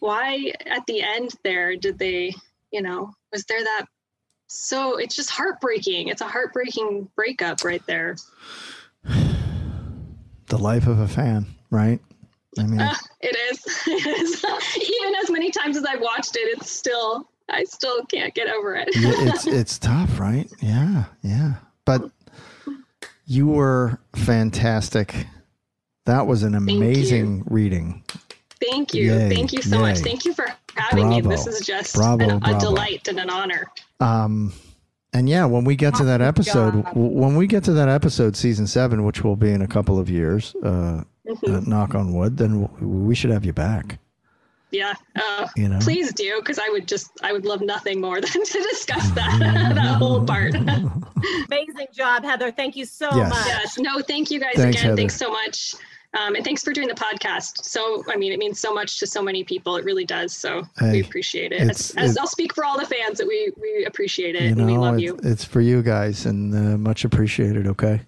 why 0.01 0.53
at 0.67 0.85
the 0.87 1.03
end 1.03 1.31
there 1.45 1.77
did 1.77 1.99
they, 1.99 2.35
you 2.73 2.83
know, 2.83 3.13
was 3.33 3.45
there 3.45 3.63
that? 3.63 3.87
So 4.49 4.97
it's 4.97 5.15
just 5.15 5.31
heartbreaking. 5.31 6.09
It's 6.09 6.21
a 6.23 6.27
heartbreaking 6.27 7.09
breakup 7.15 7.63
right 7.65 7.83
there. 7.87 8.17
the 9.05 10.59
life 10.59 10.87
of 10.89 10.99
a 10.99 11.07
fan, 11.09 11.47
right? 11.71 12.01
I 12.59 12.65
mean, 12.65 12.81
Uh, 12.81 12.95
it 13.21 13.37
is. 13.53 13.61
It 13.87 14.07
is. 14.21 14.45
Even 14.77 15.15
as 15.23 15.31
many 15.31 15.51
times 15.51 15.77
as 15.77 15.85
I've 15.85 16.01
watched 16.01 16.37
it, 16.37 16.41
it's 16.59 16.71
still 16.71 17.29
I 17.49 17.65
still 17.65 18.05
can't 18.07 18.35
get 18.35 18.49
over 18.49 18.75
it. 18.77 18.89
it's 18.95 19.47
it's 19.47 19.79
tough, 19.79 20.19
right? 20.21 20.51
Yeah, 20.61 21.05
yeah. 21.23 21.55
But 21.85 22.11
you 23.27 23.47
were 23.49 24.01
fantastic. 24.17 25.27
That 26.07 26.27
was 26.27 26.43
an 26.43 26.55
amazing 26.55 27.45
reading. 27.47 28.05
Thank 28.61 28.95
you. 28.95 29.13
Yay, 29.13 29.29
Thank 29.35 29.53
you 29.53 29.63
so 29.63 29.79
much. 29.79 29.99
Thank 29.99 30.25
you 30.25 30.35
for 30.35 30.47
having 30.75 31.09
me. 31.09 31.21
This 31.21 31.47
is 31.47 31.65
just 31.67 31.95
Bravo, 31.95 32.29
an, 32.29 32.43
a 32.45 32.59
delight 32.61 33.09
and 33.09 33.19
an 33.19 33.31
honor. 33.31 33.71
Um, 34.01 34.53
and 35.13 35.29
yeah, 35.29 35.45
when 35.47 35.65
we 35.65 35.77
get 35.77 35.95
to 35.97 36.05
that 36.05 36.21
episode, 36.21 36.85
w- 36.85 37.11
when 37.19 37.37
we 37.37 37.47
get 37.47 37.65
to 37.65 37.73
that 37.73 37.89
episode, 37.89 38.37
season 38.37 38.67
seven, 38.67 39.05
which 39.05 39.25
will 39.25 39.37
be 39.37 39.51
in 39.51 39.63
a 39.63 39.67
couple 39.67 39.99
of 39.99 40.09
years, 40.11 40.55
uh, 40.63 41.03
Mhm. 41.27 41.57
uh, 41.57 41.61
knock 41.69 41.95
on 41.95 42.13
wood, 42.13 42.37
then 42.37 42.63
w- 42.63 42.89
we 42.89 43.15
should 43.15 43.31
have 43.31 43.45
you 43.45 43.53
back. 43.53 43.99
Yeah. 44.73 44.95
Uh, 45.17 45.49
You 45.57 45.69
know? 45.69 45.79
Please 45.81 46.13
do, 46.13 46.37
because 46.39 46.59
I 46.61 46.69
would 46.69 46.87
just 46.87 47.11
I 47.25 47.33
would 47.33 47.45
love 47.45 47.61
nothing 47.61 48.01
more 48.01 48.21
than 48.21 48.31
to 48.45 48.63
discuss 48.71 49.11
that 49.19 49.39
that 49.75 49.97
whole 49.99 50.25
part. 50.25 50.55
Amazing 50.55 51.89
job, 51.93 52.25
Heather. 52.25 52.51
Thank 52.53 52.77
you 52.77 52.85
so 52.85 53.09
Yes. 53.15 53.31
much. 53.31 53.47
Yes. 53.47 53.79
No, 53.79 54.01
thank 54.01 54.31
you 54.31 54.39
guys 54.39 54.55
Thanks, 54.55 54.77
again. 54.77 54.91
Heather. 54.91 54.97
Thanks 54.97 55.17
so 55.17 55.31
much. 55.31 55.75
Um, 56.19 56.35
and 56.35 56.45
thanks 56.45 56.65
for 56.65 56.73
doing 56.73 56.89
the 56.89 56.95
podcast. 56.95 57.63
So, 57.65 58.03
I 58.09 58.17
mean, 58.17 58.33
it 58.33 58.39
means 58.41 58.59
so 58.59 58.75
much 58.75 58.99
to 58.99 59.07
so 59.07 59.23
many 59.23 59.45
people. 59.45 59.77
It 59.77 59.85
really 59.85 60.05
does. 60.05 60.35
So 60.35 60.65
Hey, 60.79 60.93
we 60.93 61.01
appreciate 61.03 61.53
it. 61.53 61.61
As, 61.71 61.93
as 61.97 62.19
I'll 62.19 62.27
speak 62.27 62.53
for 62.53 62.65
all 62.65 62.77
the 62.79 62.87
fans 62.87 63.19
that 63.19 63.29
we, 63.29 63.53
we 63.61 63.85
appreciate 63.85 64.35
it 64.35 64.43
You 64.43 64.49
and 64.49 64.67
we 64.67 64.75
know, 64.75 64.81
love 64.81 64.95
it- 64.97 65.03
you. 65.03 65.21
it's 65.23 65.45
for 65.45 65.61
you 65.61 65.83
guys 65.83 66.27
and 66.27 66.53
uh, 66.53 66.77
much 66.79 67.05
appreciated. 67.05 67.69
Okay. 67.69 68.01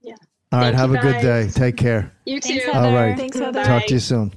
Yeah. 0.00 0.14
All 0.50 0.58
right. 0.58 0.74
Thank 0.74 0.76
have 0.76 0.90
you, 0.90 0.98
a 0.98 1.00
good 1.00 1.22
day. 1.22 1.48
Take 1.48 1.76
care. 1.76 2.12
You 2.26 2.40
too. 2.40 2.60
All 2.74 2.92
right. 2.92 3.16
Thanks, 3.16 3.38
Heather. 3.38 3.62
Talk 3.64 3.86
to 3.86 3.94
you 3.94 4.00
soon. 4.00 4.34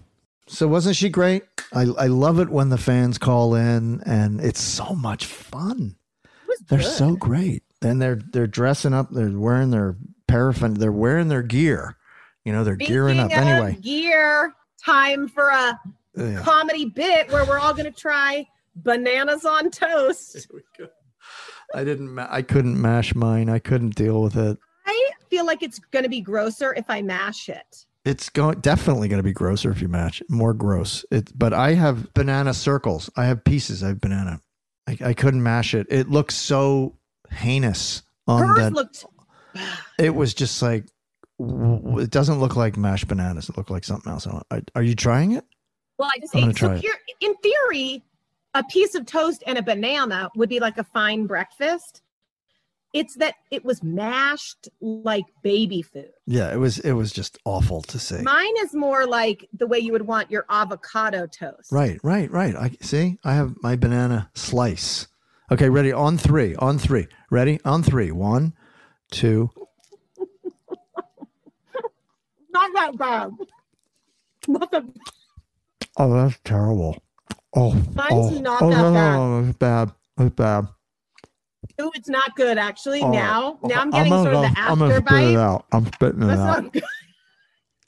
So 0.47 0.67
wasn't 0.67 0.95
she 0.95 1.09
great? 1.09 1.41
I 1.73 1.81
I 1.97 2.05
love 2.05 2.39
it 2.39 2.49
when 2.49 2.69
the 2.69 2.77
fans 2.77 3.17
call 3.17 3.55
in 3.55 4.01
and 4.05 4.39
it's 4.39 4.61
so 4.61 4.93
much 4.93 5.25
fun. 5.25 5.95
They're 6.69 6.83
so 6.83 7.15
great. 7.15 7.63
And 7.81 7.99
they're 7.99 8.21
they're 8.31 8.45
dressing 8.45 8.93
up, 8.93 9.09
they're 9.09 9.29
wearing 9.36 9.71
their 9.71 9.95
paraffin, 10.27 10.75
they're 10.75 10.91
wearing 10.91 11.29
their 11.29 11.41
gear. 11.41 11.97
You 12.45 12.53
know, 12.53 12.63
they're 12.63 12.75
gearing 12.75 13.19
up 13.19 13.31
of 13.31 13.37
anyway. 13.37 13.77
Gear 13.81 14.53
time 14.83 15.27
for 15.27 15.49
a 15.49 15.79
Yeah. 16.15 16.41
comedy 16.43 16.85
bit 16.85 17.31
where 17.31 17.43
we're 17.45 17.57
all 17.59 17.73
going 17.73 17.91
to 17.91 17.99
try 17.99 18.47
bananas 18.75 19.45
on 19.45 19.71
toast. 19.71 20.47
I 21.73 21.83
didn't 21.83 22.13
ma- 22.13 22.27
I 22.29 22.41
couldn't 22.43 22.79
mash 22.79 23.15
mine. 23.15 23.49
I 23.49 23.59
couldn't 23.59 23.95
deal 23.95 24.21
with 24.21 24.35
it. 24.37 24.57
I 24.85 25.09
feel 25.29 25.45
like 25.45 25.63
it's 25.63 25.79
going 25.79 26.03
to 26.03 26.09
be 26.09 26.21
grosser 26.21 26.73
if 26.75 26.85
I 26.89 27.01
mash 27.01 27.49
it. 27.49 27.85
It's 28.05 28.29
going 28.29 28.59
definitely 28.59 29.07
going 29.07 29.17
to 29.17 29.23
be 29.23 29.33
grosser 29.33 29.71
if 29.71 29.81
you 29.81 29.87
match 29.87 30.21
it. 30.21 30.29
More 30.29 30.53
gross. 30.53 31.03
It, 31.09 31.35
but 31.37 31.53
I 31.53 31.73
have 31.73 32.13
banana 32.13 32.53
circles. 32.53 33.09
I 33.17 33.25
have 33.25 33.43
pieces. 33.43 33.83
I 33.83 33.87
have 33.87 33.99
banana. 33.99 34.39
I, 34.87 34.97
I 35.03 35.13
couldn't 35.13 35.41
mash 35.41 35.73
it. 35.73 35.87
It 35.89 36.07
looks 36.11 36.35
so 36.35 36.95
heinous 37.31 38.03
on 38.27 38.47
Hers 38.47 38.57
that. 38.57 38.73
looked 38.73 39.05
it 39.97 40.13
was 40.13 40.33
just 40.35 40.61
like 40.61 40.83
w- 40.83 40.85
w- 40.85 40.94
it 41.39 42.09
doesn't 42.09 42.39
look 42.39 42.55
like 42.55 42.77
mashed 42.77 43.07
bananas. 43.07 43.49
It 43.49 43.57
looked 43.57 43.69
like 43.71 43.83
something 43.83 44.11
else. 44.11 44.27
I- 44.51 44.61
Are 44.75 44.83
you 44.83 44.95
trying 44.95 45.33
it? 45.33 45.45
well. 45.97 46.09
I 46.13 46.19
just 46.19 46.36
ate. 46.36 46.43
So 46.45 46.51
try 46.51 46.75
it. 46.75 46.86
in 47.21 47.36
theory, 47.36 48.03
a 48.53 48.63
piece 48.63 48.95
of 48.95 49.05
toast 49.05 49.43
and 49.47 49.57
a 49.57 49.63
banana 49.63 50.29
would 50.36 50.49
be 50.49 50.59
like 50.59 50.77
a 50.77 50.83
fine 50.83 51.25
breakfast. 51.27 52.01
It's 52.93 53.15
that 53.15 53.36
it 53.51 53.65
was 53.65 53.83
mashed 53.83 54.69
like 54.79 55.25
baby 55.43 55.81
food. 55.81 56.11
Yeah, 56.25 56.53
it 56.53 56.57
was. 56.57 56.79
It 56.79 56.93
was 56.93 57.11
just 57.11 57.38
awful 57.43 57.81
to 57.81 57.99
see. 57.99 58.21
Mine 58.21 58.53
is 58.63 58.73
more 58.73 59.05
like 59.05 59.49
the 59.51 59.67
way 59.67 59.79
you 59.79 59.91
would 59.91 60.07
want 60.07 60.31
your 60.31 60.45
avocado 60.49 61.27
toast. 61.27 61.73
Right, 61.73 61.99
right, 62.03 62.31
right. 62.31 62.55
I 62.55 62.71
see. 62.79 63.17
I 63.25 63.33
have 63.33 63.55
my 63.61 63.75
banana 63.75 64.29
slice. 64.33 65.07
Okay, 65.51 65.69
ready? 65.69 65.91
On 65.91 66.17
three. 66.17 66.55
On 66.55 66.77
three. 66.77 67.07
Ready? 67.29 67.59
On 67.65 67.83
three. 67.83 68.11
One, 68.11 68.53
two. 69.11 69.49
Not 72.55 72.71
that 72.73 72.97
bad. 72.97 73.31
Not 74.47 74.71
that 74.71 74.85
Oh, 75.97 76.13
that's 76.13 76.39
terrible. 76.45 76.97
Oh, 77.53 77.73
Mine's 77.93 78.11
oh, 78.11 78.39
not 78.39 78.61
oh, 78.61 78.69
that 78.69 78.77
no, 78.77 78.93
bad. 78.93 79.15
no, 79.15 79.41
no, 79.41 79.49
it's 79.49 79.57
bad. 79.57 79.91
It's 80.19 80.35
bad. 80.35 80.67
Ooh, 81.81 81.91
it's 81.95 82.07
not 82.07 82.33
good 82.37 82.57
actually. 82.57 83.01
Oh, 83.01 83.11
now, 83.11 83.59
oh, 83.61 83.67
now 83.67 83.81
I'm 83.81 83.87
I'm 83.87 83.91
getting 83.91 84.11
gonna 84.11 84.23
sort 84.23 84.35
of 84.35 84.41
the 84.43 84.55
the 84.55 84.61
I'm 84.61 84.79
gonna 84.79 84.95
spit 84.95 85.33
it 85.33 85.37
out. 85.37 85.65
I'm 85.73 85.85
spitting 85.87 86.23
it 86.23 86.27
That's 86.27 86.39
out. 86.39 86.63
not 86.63 86.73
good. 86.73 86.83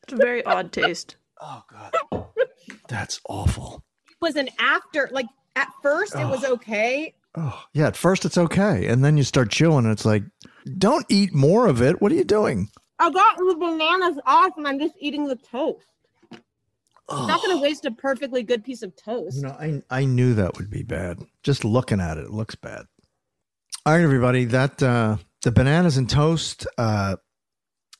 It's 0.03 0.13
a 0.13 0.15
very 0.17 0.43
odd 0.45 0.71
taste. 0.71 1.15
Oh 1.39 1.61
god, 1.69 2.25
that's 2.87 3.21
awful. 3.29 3.83
It 4.09 4.15
was 4.19 4.37
an 4.37 4.49
after. 4.57 5.07
Like 5.11 5.27
at 5.55 5.69
first, 5.83 6.15
it 6.15 6.25
was 6.25 6.43
okay. 6.43 7.13
Oh, 7.35 7.61
yeah. 7.73 7.85
At 7.85 7.95
first, 7.95 8.25
it's 8.25 8.39
okay, 8.39 8.87
and 8.87 9.05
then 9.05 9.17
you 9.17 9.23
start 9.23 9.51
chewing, 9.51 9.85
and 9.85 9.91
it's 9.91 10.03
like, 10.03 10.23
don't 10.79 11.05
eat 11.09 11.35
more 11.35 11.67
of 11.67 11.79
it. 11.79 12.01
What 12.01 12.11
are 12.11 12.15
you 12.15 12.23
doing? 12.23 12.69
I 12.99 13.11
got 13.11 13.37
the 13.37 13.55
bananas 13.59 14.19
off, 14.25 14.57
and 14.57 14.67
I'm 14.67 14.79
just 14.79 14.95
eating 14.99 15.27
the 15.27 15.35
toast. 15.35 15.85
I'm 17.09 17.27
not 17.27 17.41
going 17.41 17.55
to 17.55 17.61
waste 17.61 17.85
a 17.85 17.91
perfectly 17.91 18.43
good 18.43 18.63
piece 18.63 18.81
of 18.83 18.95
toast. 18.95 19.37
You 19.37 19.43
know, 19.43 19.49
I 19.59 19.81
I 19.89 20.05
knew 20.05 20.33
that 20.33 20.57
would 20.57 20.69
be 20.69 20.83
bad. 20.83 21.19
Just 21.41 21.63
looking 21.63 22.01
at 22.01 22.17
it, 22.17 22.25
it 22.25 22.31
looks 22.31 22.55
bad. 22.55 22.85
All 23.85 23.93
right, 23.93 24.01
everybody. 24.01 24.45
That 24.45 24.83
uh, 24.83 25.17
the 25.43 25.51
bananas 25.51 25.95
and 25.97 26.09
toast 26.09 26.67
uh, 26.77 27.15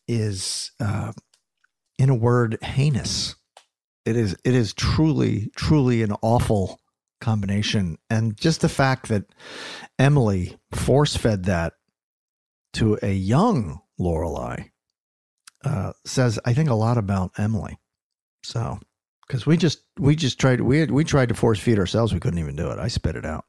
is, 0.07 0.71
uh, 0.81 1.13
in 1.97 2.09
a 2.09 2.15
word, 2.15 2.57
heinous. 2.61 3.35
It 4.05 4.17
is. 4.17 4.35
It 4.43 4.53
is 4.53 4.73
truly, 4.73 5.51
truly 5.55 6.01
an 6.01 6.13
awful 6.21 6.81
combination, 7.21 7.97
and 8.09 8.35
just 8.35 8.59
the 8.61 8.69
fact 8.69 9.07
that 9.07 9.23
Emily 9.97 10.57
force 10.73 11.15
fed 11.15 11.45
that 11.45 11.73
to 12.73 12.99
a 13.01 13.13
young 13.13 13.79
Lorelai 13.99 14.71
uh, 15.67 15.93
says, 16.05 16.39
I 16.45 16.53
think, 16.53 16.69
a 16.69 16.75
lot 16.75 16.97
about 16.97 17.31
Emily. 17.37 17.77
So, 18.43 18.79
because 19.27 19.45
we 19.45 19.57
just 19.57 19.83
we 19.99 20.15
just 20.15 20.39
tried 20.39 20.61
we 20.61 20.79
had, 20.79 20.91
we 20.91 21.03
tried 21.03 21.29
to 21.29 21.35
force 21.35 21.59
feed 21.59 21.79
ourselves, 21.79 22.13
we 22.13 22.19
couldn't 22.19 22.39
even 22.39 22.55
do 22.55 22.71
it. 22.71 22.79
I 22.79 22.87
spit 22.87 23.15
it 23.15 23.25
out. 23.25 23.45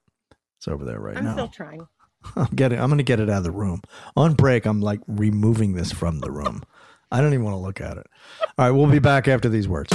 It's 0.59 0.69
over 0.69 0.85
there 0.85 0.99
right 0.99 1.23
now. 1.23 1.31
I'm 1.31 1.35
still 1.35 1.49
trying. 1.49 1.87
I'm 2.37 2.47
getting. 2.55 2.81
I'm 2.81 2.89
going 2.89 2.99
to 2.99 3.05
get 3.05 3.21
it 3.21 3.31
out 3.31 3.39
of 3.39 3.45
the 3.45 3.53
room. 3.53 3.83
On 4.17 4.35
break, 4.35 4.67
I'm 4.67 4.81
like 4.81 5.01
removing 5.07 5.75
this 5.75 5.93
from 5.93 6.19
the 6.21 6.31
room. 6.31 6.63
I 7.11 7.21
don't 7.21 7.33
even 7.33 7.45
want 7.45 7.55
to 7.55 7.61
look 7.61 7.81
at 7.81 7.97
it. 7.97 8.07
All 8.59 8.67
right, 8.67 8.71
we'll 8.71 8.91
be 8.91 8.99
back 8.99 9.29
after 9.29 9.49
these 9.49 9.69
words. 9.69 9.91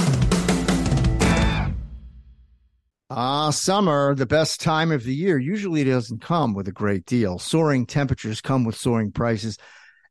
Ah, 3.10 3.50
summer, 3.50 4.14
the 4.14 4.26
best 4.26 4.60
time 4.60 4.90
of 4.90 5.04
the 5.04 5.14
year, 5.14 5.38
usually 5.38 5.82
it 5.82 5.84
doesn't 5.84 6.20
come 6.22 6.54
with 6.54 6.66
a 6.66 6.72
great 6.72 7.04
deal. 7.06 7.38
Soaring 7.38 7.86
temperatures 7.86 8.40
come 8.40 8.64
with 8.64 8.74
soaring 8.74 9.12
prices, 9.12 9.58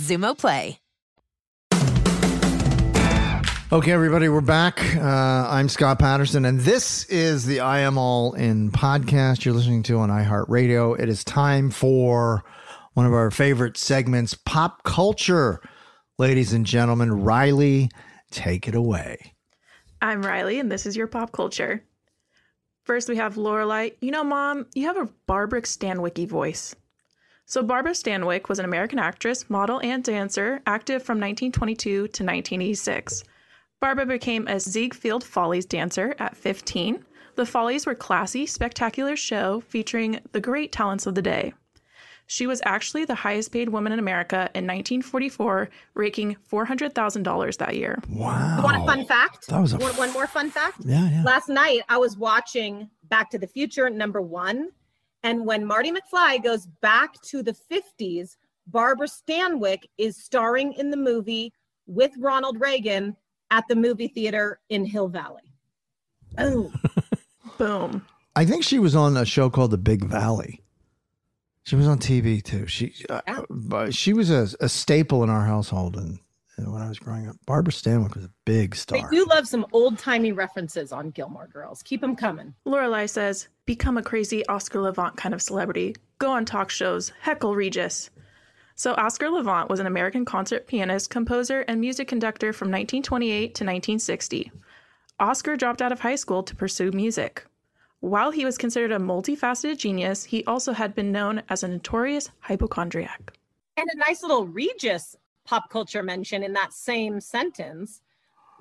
Xumo 0.00 0.36
Play. 0.36 0.78
Okay, 3.72 3.92
everybody, 3.92 4.28
we're 4.28 4.40
back. 4.40 4.96
Uh, 4.96 5.46
I'm 5.48 5.68
Scott 5.68 6.00
Patterson, 6.00 6.44
and 6.44 6.58
this 6.58 7.04
is 7.04 7.46
the 7.46 7.60
I 7.60 7.80
Am 7.80 7.98
All 7.98 8.32
In 8.32 8.72
podcast 8.72 9.44
you're 9.44 9.54
listening 9.54 9.84
to 9.84 9.98
on 9.98 10.08
iHeartRadio. 10.08 10.98
It 10.98 11.08
is 11.08 11.22
time 11.22 11.70
for 11.70 12.42
one 12.94 13.06
of 13.06 13.12
our 13.12 13.30
favorite 13.30 13.76
segments, 13.76 14.34
Pop 14.34 14.82
Culture. 14.82 15.60
Ladies 16.18 16.52
and 16.52 16.66
gentlemen, 16.66 17.22
Riley, 17.22 17.90
take 18.32 18.66
it 18.66 18.74
away. 18.74 19.34
I'm 20.02 20.22
Riley, 20.22 20.58
and 20.58 20.72
this 20.72 20.86
is 20.86 20.96
your 20.96 21.06
pop 21.06 21.30
culture. 21.30 21.84
First, 22.84 23.08
we 23.08 23.16
have 23.16 23.36
Lorelai. 23.36 23.94
You 24.00 24.10
know, 24.10 24.24
Mom, 24.24 24.66
you 24.74 24.86
have 24.86 24.96
a 24.96 25.08
Barbara 25.26 25.62
Stanwycky 25.62 26.26
voice. 26.26 26.74
So, 27.50 27.64
Barbara 27.64 27.94
Stanwyck 27.94 28.48
was 28.48 28.60
an 28.60 28.64
American 28.64 29.00
actress, 29.00 29.50
model, 29.50 29.80
and 29.82 30.04
dancer, 30.04 30.62
active 30.68 31.02
from 31.02 31.18
1922 31.18 31.90
to 31.90 32.04
1986. 32.06 33.24
Barbara 33.80 34.06
became 34.06 34.46
a 34.46 34.60
Ziegfeld 34.60 35.24
Follies 35.24 35.64
dancer 35.64 36.14
at 36.20 36.36
15. 36.36 37.04
The 37.34 37.44
Follies 37.44 37.86
were 37.86 37.96
classy, 37.96 38.46
spectacular 38.46 39.16
show 39.16 39.62
featuring 39.62 40.20
the 40.30 40.40
great 40.40 40.70
talents 40.70 41.08
of 41.08 41.16
the 41.16 41.22
day. 41.22 41.52
She 42.28 42.46
was 42.46 42.62
actually 42.64 43.04
the 43.04 43.16
highest 43.16 43.50
paid 43.50 43.70
woman 43.70 43.92
in 43.92 43.98
America 43.98 44.48
in 44.54 44.64
1944, 44.64 45.70
raking 45.94 46.36
$400,000 46.52 47.56
that 47.56 47.74
year. 47.74 48.00
Wow. 48.10 48.58
You 48.58 48.62
want 48.62 48.76
a 48.76 48.86
fun 48.86 49.04
fact? 49.06 49.48
That 49.48 49.58
was 49.58 49.72
a 49.72 49.78
Want 49.78 49.98
one 49.98 50.12
more 50.12 50.28
fun 50.28 50.50
fact? 50.50 50.82
Yeah, 50.84 51.10
yeah. 51.10 51.24
Last 51.24 51.48
night 51.48 51.80
I 51.88 51.96
was 51.96 52.16
watching 52.16 52.90
Back 53.08 53.28
to 53.30 53.38
the 53.38 53.48
Future 53.48 53.90
number 53.90 54.22
one, 54.22 54.68
and 55.22 55.44
when 55.44 55.64
Marty 55.64 55.92
McFly 55.92 56.42
goes 56.42 56.66
back 56.66 57.20
to 57.22 57.42
the 57.42 57.54
50s, 57.70 58.36
Barbara 58.66 59.08
Stanwyck 59.08 59.84
is 59.98 60.16
starring 60.16 60.72
in 60.74 60.90
the 60.90 60.96
movie 60.96 61.52
with 61.86 62.12
Ronald 62.18 62.60
Reagan 62.60 63.16
at 63.50 63.64
the 63.68 63.76
movie 63.76 64.08
theater 64.08 64.60
in 64.68 64.84
Hill 64.84 65.08
Valley. 65.08 65.42
Oh, 66.38 66.72
Boom. 67.58 68.06
I 68.36 68.44
think 68.44 68.64
she 68.64 68.78
was 68.78 68.94
on 68.94 69.16
a 69.16 69.24
show 69.24 69.50
called 69.50 69.72
The 69.72 69.78
Big 69.78 70.04
Valley. 70.04 70.62
She 71.64 71.76
was 71.76 71.86
on 71.86 71.98
TV 71.98 72.42
too. 72.42 72.66
She 72.66 72.94
uh, 73.10 73.20
but 73.50 73.94
she 73.94 74.12
was 74.12 74.30
a, 74.30 74.48
a 74.60 74.68
staple 74.68 75.22
in 75.22 75.28
our 75.28 75.44
household, 75.44 75.96
and, 75.96 76.06
and 76.08 76.20
when 76.66 76.82
I 76.82 76.88
was 76.88 76.98
growing 76.98 77.28
up, 77.28 77.36
Barbara 77.46 77.72
Stanwyck 77.72 78.14
was 78.14 78.24
a 78.24 78.30
big 78.44 78.74
star. 78.74 78.98
they 78.98 79.16
do 79.16 79.24
love 79.26 79.46
some 79.46 79.66
old 79.72 79.98
timey 79.98 80.32
references 80.32 80.92
on 80.92 81.10
Gilmore 81.10 81.48
Girls. 81.52 81.82
Keep 81.82 82.00
them 82.00 82.16
coming. 82.16 82.54
Lorelai 82.66 83.08
says, 83.08 83.48
become 83.66 83.96
a 83.96 84.02
crazy 84.02 84.46
Oscar 84.46 84.80
Levant 84.80 85.16
kind 85.16 85.34
of 85.34 85.42
celebrity. 85.42 85.94
Go 86.18 86.30
on 86.30 86.44
talk 86.44 86.70
shows, 86.70 87.12
heckle 87.20 87.54
Regis. 87.54 88.10
So, 88.74 88.94
Oscar 88.94 89.28
Levant 89.28 89.68
was 89.68 89.78
an 89.78 89.86
American 89.86 90.24
concert 90.24 90.66
pianist, 90.66 91.10
composer, 91.10 91.60
and 91.68 91.80
music 91.80 92.08
conductor 92.08 92.52
from 92.52 92.68
1928 92.68 93.40
to 93.40 93.64
1960. 93.64 94.50
Oscar 95.18 95.56
dropped 95.56 95.82
out 95.82 95.92
of 95.92 96.00
high 96.00 96.14
school 96.14 96.42
to 96.42 96.56
pursue 96.56 96.90
music. 96.92 97.44
While 98.00 98.30
he 98.30 98.46
was 98.46 98.56
considered 98.56 98.92
a 98.92 98.98
multifaceted 98.98 99.76
genius, 99.76 100.24
he 100.24 100.42
also 100.44 100.72
had 100.72 100.94
been 100.94 101.12
known 101.12 101.42
as 101.50 101.62
a 101.62 101.68
notorious 101.68 102.30
hypochondriac. 102.40 103.36
And 103.76 103.86
a 103.92 103.98
nice 103.98 104.22
little 104.22 104.46
Regis 104.46 105.14
pop 105.50 105.68
culture 105.68 106.02
mention 106.02 106.44
in 106.44 106.52
that 106.52 106.72
same 106.72 107.20
sentence, 107.20 108.00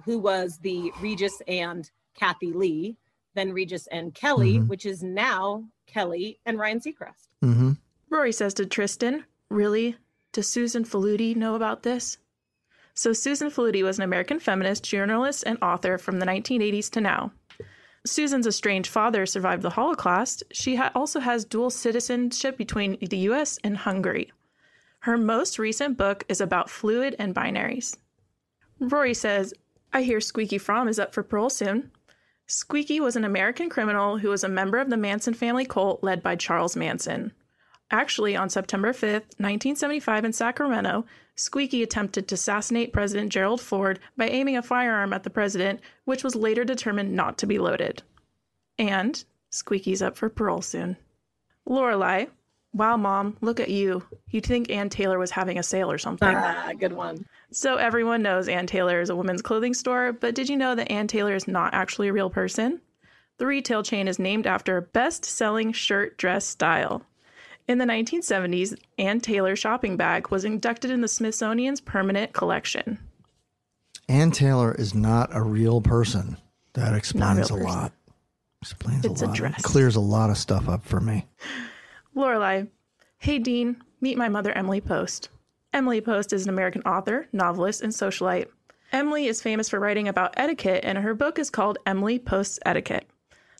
who 0.06 0.18
was 0.18 0.58
the 0.58 0.92
Regis 1.00 1.40
and 1.48 1.90
Kathie 2.16 2.52
Lee, 2.52 2.98
then 3.36 3.54
Regis 3.54 3.86
and 3.88 4.14
Kelly, 4.16 4.58
Mhm. 4.58 4.68
which 4.68 4.86
is 4.88 5.04
now 5.04 5.66
Kelly 5.86 6.40
and 6.48 6.58
Ryan 6.58 6.80
Seacrest. 6.80 7.28
Mm-hmm. 7.44 7.74
Rory 8.10 8.32
says 8.32 8.56
to 8.56 8.66
Tristan, 8.66 9.26
Really? 9.50 9.98
Does 10.32 10.48
Susan 10.50 10.84
Faludi 10.84 11.36
know 11.36 11.54
about 11.56 11.84
this? 11.84 12.18
So, 12.96 13.14
Susan 13.14 13.50
Faludi 13.50 13.84
was 13.84 13.98
an 14.00 14.04
American 14.04 14.40
feminist, 14.40 14.84
journalist, 14.84 15.44
and 15.46 15.58
author 15.62 15.98
from 15.98 16.20
the 16.20 16.26
1980s 16.26 16.90
to 16.92 17.02
now. 17.02 17.32
Susan's 18.06 18.48
estranged 18.48 18.90
father 18.90 19.26
survived 19.26 19.62
the 19.62 19.72
Holocaust. 19.72 20.44
She 20.52 20.76
ha- 20.76 20.92
also 20.96 21.20
has 21.20 21.46
dual 21.46 21.70
citizenship 21.70 22.58
between 22.58 22.98
the 23.02 23.18
US 23.30 23.60
and 23.64 23.78
Hungary. 23.78 24.32
Her 25.04 25.18
most 25.18 25.58
recent 25.58 25.98
book 25.98 26.26
is 26.28 26.42
about 26.42 26.70
fluid 26.70 27.16
and 27.18 27.34
binaries. 27.34 27.98
Rory 28.80 29.14
says, 29.14 29.54
I 29.94 30.02
hear 30.02 30.20
Squeaky 30.20 30.58
Fromme 30.58 30.90
is 30.90 31.00
up 31.00 31.14
for 31.14 31.24
parole 31.24 31.50
soon. 31.50 31.92
Squeaky 32.48 33.00
was 33.00 33.16
an 33.16 33.24
American 33.24 33.70
criminal 33.70 34.18
who 34.18 34.30
was 34.30 34.44
a 34.44 34.50
member 34.50 34.78
of 34.78 34.90
the 34.90 34.98
Manson 34.98 35.34
family 35.34 35.66
cult 35.66 36.04
led 36.04 36.22
by 36.22 36.36
Charles 36.36 36.76
Manson. 36.76 37.32
Actually, 37.92 38.36
on 38.36 38.50
September 38.50 38.92
5th, 38.92 39.38
1975, 39.38 40.26
in 40.26 40.34
Sacramento, 40.34 41.06
Squeaky 41.36 41.82
attempted 41.82 42.28
to 42.28 42.36
assassinate 42.36 42.94
President 42.94 43.32
Gerald 43.32 43.62
Ford 43.62 44.00
by 44.18 44.28
aiming 44.28 44.58
a 44.58 44.62
firearm 44.62 45.14
at 45.14 45.24
the 45.24 45.30
president, 45.30 45.80
which 46.06 46.24
was 46.24 46.36
later 46.36 46.64
determined 46.64 47.14
not 47.14 47.38
to 47.38 47.48
be 47.48 47.58
loaded. 47.58 48.04
And 48.78 49.24
Squeaky's 49.50 50.02
up 50.02 50.18
for 50.18 50.30
parole 50.30 50.62
soon. 50.62 50.98
Lorelai, 51.68 52.30
Wow, 52.74 52.98
mom, 52.98 53.36
look 53.42 53.60
at 53.60 53.70
you. 53.70 54.04
You'd 54.30 54.46
think 54.46 54.70
Ann 54.70 54.90
Taylor 54.90 55.18
was 55.18 55.32
having 55.32 55.58
a 55.58 55.64
sale 55.64 55.92
or 55.92 55.98
something. 55.98 56.28
Ah, 56.36 56.72
good 56.80 56.94
one. 56.94 57.26
So 57.52 57.78
everyone 57.78 58.22
knows 58.22 58.48
Ann 58.48 58.68
Taylor 58.68 59.02
is 59.02 59.10
a 59.10 59.16
women's 59.16 59.42
clothing 59.42 59.74
store, 59.74 60.14
but 60.14 60.36
did 60.36 60.50
you 60.50 60.56
know 60.56 60.76
that 60.76 60.92
Ann 60.92 61.08
Taylor 61.08 61.34
is 61.34 61.48
not 61.48 61.74
actually 61.74 62.10
a 62.10 62.14
real 62.14 62.30
person? 62.30 62.80
The 63.38 63.48
retail 63.48 63.82
chain 63.82 64.08
is 64.08 64.20
named 64.20 64.46
after 64.46 64.78
a 64.78 64.82
best-selling 64.84 65.72
shirt 65.72 66.18
dress 66.18 66.46
style. 66.46 67.04
In 67.68 67.78
the 67.80 67.86
1970s, 67.86 68.78
Ann 69.00 69.20
Taylor 69.20 69.56
shopping 69.56 69.98
bag 69.98 70.30
was 70.30 70.46
inducted 70.46 70.92
in 70.92 71.02
the 71.02 71.08
Smithsonian's 71.08 71.82
permanent 71.82 72.34
collection. 72.34 73.00
Ann 74.08 74.32
Taylor 74.32 74.74
is 74.74 74.94
not 74.94 75.30
a 75.36 75.42
real 75.42 75.82
person. 75.82 76.38
That 76.74 76.94
explains 76.96 77.50
a 77.50 77.54
person. 77.54 77.64
lot. 77.64 77.92
Explains 78.62 79.06
It's 79.06 79.22
a 79.22 79.26
a 79.26 79.28
lot. 79.28 79.36
dress. 79.36 79.62
Clears 79.62 79.96
a 79.96 80.00
lot 80.02 80.30
of 80.30 80.38
stuff 80.38 80.68
up 80.68 80.84
for 80.86 81.00
me. 81.00 81.26
Lorelai, 82.16 82.68
hey 83.20 83.40
Dean, 83.40 83.82
meet 84.02 84.18
my 84.18 84.30
mother 84.30 84.52
Emily 84.52 84.82
Post. 84.82 85.30
Emily 85.72 86.02
Post 86.02 86.34
is 86.34 86.44
an 86.44 86.50
American 86.50 86.82
author, 86.82 87.28
novelist, 87.32 87.82
and 87.82 87.94
socialite. 87.94 88.48
Emily 88.92 89.28
is 89.28 89.42
famous 89.42 89.70
for 89.70 89.80
writing 89.80 90.08
about 90.08 90.34
etiquette, 90.36 90.84
and 90.84 90.98
her 90.98 91.14
book 91.14 91.38
is 91.38 91.52
called 91.52 91.78
Emily 91.86 92.18
Post's 92.18 92.60
Etiquette. 92.66 93.08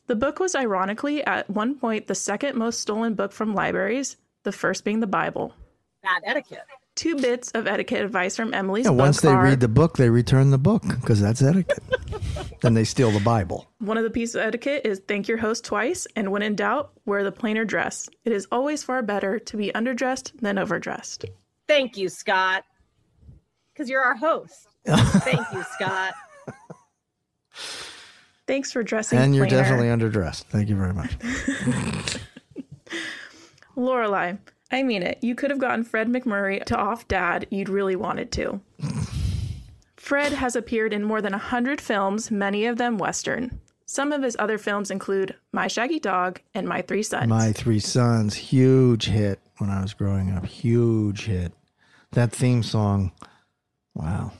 The 0.08 0.16
book 0.16 0.40
was 0.40 0.56
ironically 0.56 1.24
at 1.24 1.48
one 1.48 1.76
point 1.76 2.08
the 2.08 2.16
second 2.16 2.56
most 2.56 2.80
stolen 2.80 3.14
book 3.14 3.30
from 3.30 3.54
libraries, 3.54 4.16
the 4.42 4.52
first 4.52 4.84
being 4.84 4.98
the 4.98 5.06
Bible. 5.06 5.54
Bad 6.02 6.22
etiquette. 6.24 6.64
Two 6.96 7.16
bits 7.16 7.50
of 7.52 7.66
etiquette 7.66 8.04
advice 8.04 8.36
from 8.36 8.52
Emily's 8.52 8.84
Yeah, 8.84 8.90
book 8.90 8.98
once 9.00 9.20
they 9.20 9.28
are 9.28 9.42
read 9.42 9.60
the 9.60 9.68
book, 9.68 9.96
they 9.96 10.10
return 10.10 10.50
the 10.50 10.58
book 10.58 10.82
because 11.00 11.20
that's 11.20 11.40
etiquette. 11.40 11.82
then 12.60 12.74
they 12.74 12.84
steal 12.84 13.10
the 13.10 13.20
Bible. 13.20 13.70
one 13.78 13.96
of 13.96 14.04
the 14.04 14.10
pieces 14.10 14.34
of 14.34 14.42
etiquette 14.42 14.82
is 14.84 15.00
thank 15.08 15.26
your 15.28 15.38
host 15.38 15.64
twice, 15.64 16.06
and 16.16 16.30
when 16.30 16.42
in 16.42 16.56
doubt, 16.56 16.92
wear 17.06 17.24
the 17.24 17.32
plainer 17.32 17.64
dress. 17.64 18.08
It 18.24 18.32
is 18.32 18.46
always 18.52 18.82
far 18.82 19.02
better 19.02 19.38
to 19.38 19.56
be 19.56 19.70
underdressed 19.74 20.38
than 20.40 20.58
overdressed. 20.58 21.24
Thank 21.68 21.96
you, 21.96 22.08
Scott. 22.08 22.64
Because 23.72 23.88
you're 23.88 24.02
our 24.02 24.16
host. 24.16 24.66
Thank 24.86 25.46
you, 25.54 25.62
Scott. 25.74 26.12
Thanks 28.46 28.72
for 28.72 28.82
dressing 28.82 29.18
and 29.18 29.34
you're 29.34 29.46
plainer. 29.46 29.62
definitely 29.62 29.88
underdressed. 29.88 30.42
Thank 30.44 30.68
you 30.68 30.76
very 30.76 30.92
much. 30.92 31.16
Lorelai, 33.76 34.38
I 34.70 34.82
mean 34.82 35.02
it. 35.02 35.18
You 35.20 35.34
could 35.34 35.50
have 35.50 35.58
gotten 35.58 35.84
Fred 35.84 36.08
MacMurray 36.08 36.64
to 36.64 36.76
off 36.76 37.08
dad. 37.08 37.46
You'd 37.50 37.68
really 37.68 37.96
wanted 37.96 38.30
to. 38.32 38.60
Fred 39.96 40.32
has 40.32 40.56
appeared 40.56 40.92
in 40.92 41.04
more 41.04 41.20
than 41.20 41.32
100 41.32 41.80
films, 41.80 42.30
many 42.30 42.66
of 42.66 42.78
them 42.78 42.98
Western. 42.98 43.60
Some 43.86 44.12
of 44.12 44.22
his 44.22 44.36
other 44.38 44.56
films 44.56 44.90
include 44.90 45.34
My 45.52 45.66
Shaggy 45.66 45.98
Dog 45.98 46.40
and 46.54 46.68
My 46.68 46.82
Three 46.82 47.02
Sons. 47.02 47.28
My 47.28 47.52
Three 47.52 47.80
Sons, 47.80 48.34
huge 48.34 49.06
hit 49.06 49.40
when 49.58 49.68
I 49.68 49.82
was 49.82 49.94
growing 49.94 50.30
up. 50.30 50.46
Huge 50.46 51.24
hit. 51.24 51.52
That 52.12 52.32
theme 52.32 52.62
song, 52.62 53.12
wow. 53.94 54.32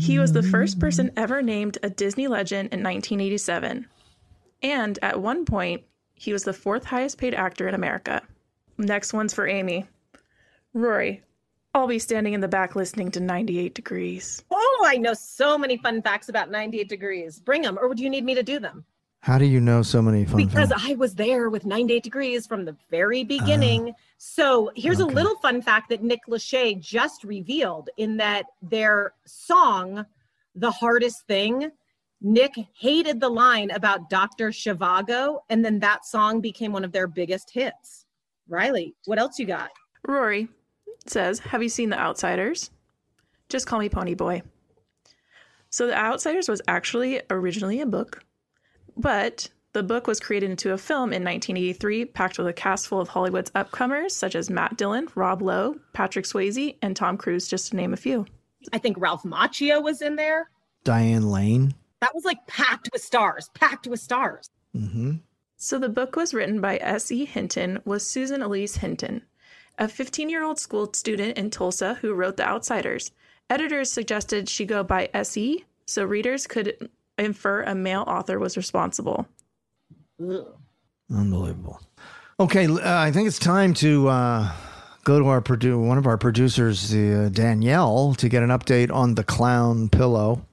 He 0.00 0.18
was 0.18 0.32
the 0.32 0.46
first 0.50 0.78
person 0.80 1.12
ever 1.16 1.42
named 1.42 1.76
a 1.82 1.90
Disney 1.90 2.28
legend 2.28 2.72
in 2.72 2.82
1987. 2.82 3.86
And 4.62 4.98
at 5.02 5.20
one 5.20 5.44
point, 5.44 5.82
he 6.16 6.32
was 6.32 6.42
the 6.42 6.52
fourth 6.52 6.84
highest 6.84 7.18
paid 7.18 7.34
actor 7.34 7.68
in 7.68 7.74
America. 7.74 8.22
Next 8.78 9.12
one's 9.12 9.32
for 9.32 9.46
Amy. 9.46 9.86
Rory, 10.74 11.22
I'll 11.74 11.86
be 11.86 11.98
standing 11.98 12.32
in 12.32 12.40
the 12.40 12.48
back 12.48 12.74
listening 12.74 13.10
to 13.12 13.20
98 13.20 13.74
Degrees. 13.74 14.42
Oh, 14.50 14.84
I 14.86 14.96
know 14.96 15.14
so 15.14 15.56
many 15.56 15.76
fun 15.76 16.02
facts 16.02 16.28
about 16.28 16.50
98 16.50 16.88
degrees. 16.88 17.38
Bring 17.38 17.62
them, 17.62 17.78
or 17.80 17.94
do 17.94 18.02
you 18.02 18.10
need 18.10 18.24
me 18.24 18.34
to 18.34 18.42
do 18.42 18.58
them? 18.58 18.84
How 19.20 19.38
do 19.38 19.44
you 19.44 19.60
know 19.60 19.82
so 19.82 20.00
many 20.00 20.24
fun 20.24 20.38
facts? 20.40 20.54
because 20.54 20.68
facts? 20.70 20.84
I 20.86 20.94
was 20.94 21.14
there 21.14 21.50
with 21.50 21.66
98 21.66 22.02
degrees 22.02 22.46
from 22.46 22.64
the 22.64 22.76
very 22.90 23.24
beginning. 23.24 23.90
Ah. 23.90 24.00
so 24.16 24.70
here's 24.74 25.00
a 25.00 25.06
little 25.06 25.34
fun 25.36 25.60
fact 25.60 25.90
that 25.90 26.02
Nick 26.02 26.20
Lachey 26.28 26.80
just 26.80 27.24
revealed 27.24 27.90
in 27.96 28.16
that 28.18 28.46
their 28.62 29.12
song, 29.26 30.06
The 30.54 30.70
Hardest 30.70 31.26
Thing, 31.26 31.72
Nick 32.20 32.52
hated 32.78 33.20
the 33.20 33.28
line 33.28 33.70
about 33.70 34.08
Dr. 34.08 34.50
Zhivago, 34.50 35.40
and 35.50 35.64
then 35.64 35.78
that 35.80 36.06
song 36.06 36.40
became 36.40 36.72
one 36.72 36.84
of 36.84 36.92
their 36.92 37.06
biggest 37.06 37.50
hits. 37.50 38.06
Riley, 38.48 38.94
what 39.04 39.18
else 39.18 39.38
you 39.38 39.46
got? 39.46 39.70
Rory 40.06 40.48
says, 41.06 41.38
Have 41.40 41.62
you 41.62 41.68
seen 41.68 41.90
The 41.90 41.98
Outsiders? 41.98 42.70
Just 43.48 43.66
call 43.66 43.78
me 43.78 43.88
Pony 43.88 44.14
Boy. 44.14 44.42
So, 45.70 45.86
The 45.86 45.98
Outsiders 45.98 46.48
was 46.48 46.62
actually 46.68 47.20
originally 47.28 47.80
a 47.80 47.86
book, 47.86 48.24
but 48.96 49.48
the 49.72 49.82
book 49.82 50.06
was 50.06 50.20
created 50.20 50.50
into 50.50 50.72
a 50.72 50.78
film 50.78 51.12
in 51.12 51.22
1983, 51.22 52.06
packed 52.06 52.38
with 52.38 52.46
a 52.46 52.52
cast 52.52 52.88
full 52.88 53.00
of 53.00 53.08
Hollywood's 53.08 53.50
upcomers 53.50 54.12
such 54.12 54.34
as 54.34 54.48
Matt 54.48 54.78
Dillon, 54.78 55.08
Rob 55.14 55.42
Lowe, 55.42 55.76
Patrick 55.92 56.24
Swayze, 56.24 56.76
and 56.80 56.96
Tom 56.96 57.18
Cruise, 57.18 57.46
just 57.46 57.70
to 57.70 57.76
name 57.76 57.92
a 57.92 57.96
few. 57.98 58.24
I 58.72 58.78
think 58.78 58.96
Ralph 58.98 59.24
Macchio 59.24 59.82
was 59.82 60.00
in 60.00 60.16
there. 60.16 60.50
Diane 60.84 61.30
Lane. 61.30 61.74
That 62.00 62.14
was 62.14 62.24
like 62.24 62.46
packed 62.46 62.90
with 62.92 63.02
stars, 63.02 63.50
packed 63.54 63.86
with 63.86 64.00
stars. 64.00 64.50
Mm-hmm. 64.76 65.16
So 65.56 65.78
the 65.78 65.88
book 65.88 66.16
was 66.16 66.34
written 66.34 66.60
by 66.60 66.76
S.E. 66.78 67.24
Hinton, 67.24 67.80
was 67.84 68.06
Susan 68.06 68.42
Elise 68.42 68.76
Hinton, 68.76 69.22
a 69.78 69.86
15-year-old 69.86 70.58
school 70.58 70.92
student 70.92 71.38
in 71.38 71.50
Tulsa 71.50 71.94
who 71.94 72.12
wrote 72.12 72.36
The 72.36 72.46
Outsiders. 72.46 73.10
Editors 73.48 73.90
suggested 73.90 74.48
she 74.48 74.66
go 74.66 74.82
by 74.82 75.08
S.E. 75.14 75.64
so 75.86 76.04
readers 76.04 76.46
could 76.46 76.90
infer 77.16 77.62
a 77.62 77.74
male 77.74 78.04
author 78.06 78.38
was 78.38 78.56
responsible. 78.56 79.26
Unbelievable. 81.10 81.80
Okay, 82.38 82.66
uh, 82.66 82.80
I 82.84 83.12
think 83.12 83.28
it's 83.28 83.38
time 83.38 83.72
to 83.74 84.08
uh, 84.08 84.52
go 85.04 85.18
to 85.18 85.26
our 85.28 85.40
produ- 85.40 85.82
one 85.82 85.96
of 85.96 86.06
our 86.06 86.18
producers, 86.18 86.92
uh, 86.92 87.30
Danielle, 87.32 88.14
to 88.14 88.28
get 88.28 88.42
an 88.42 88.50
update 88.50 88.92
on 88.92 89.14
the 89.14 89.24
clown 89.24 89.88
pillow. 89.88 90.44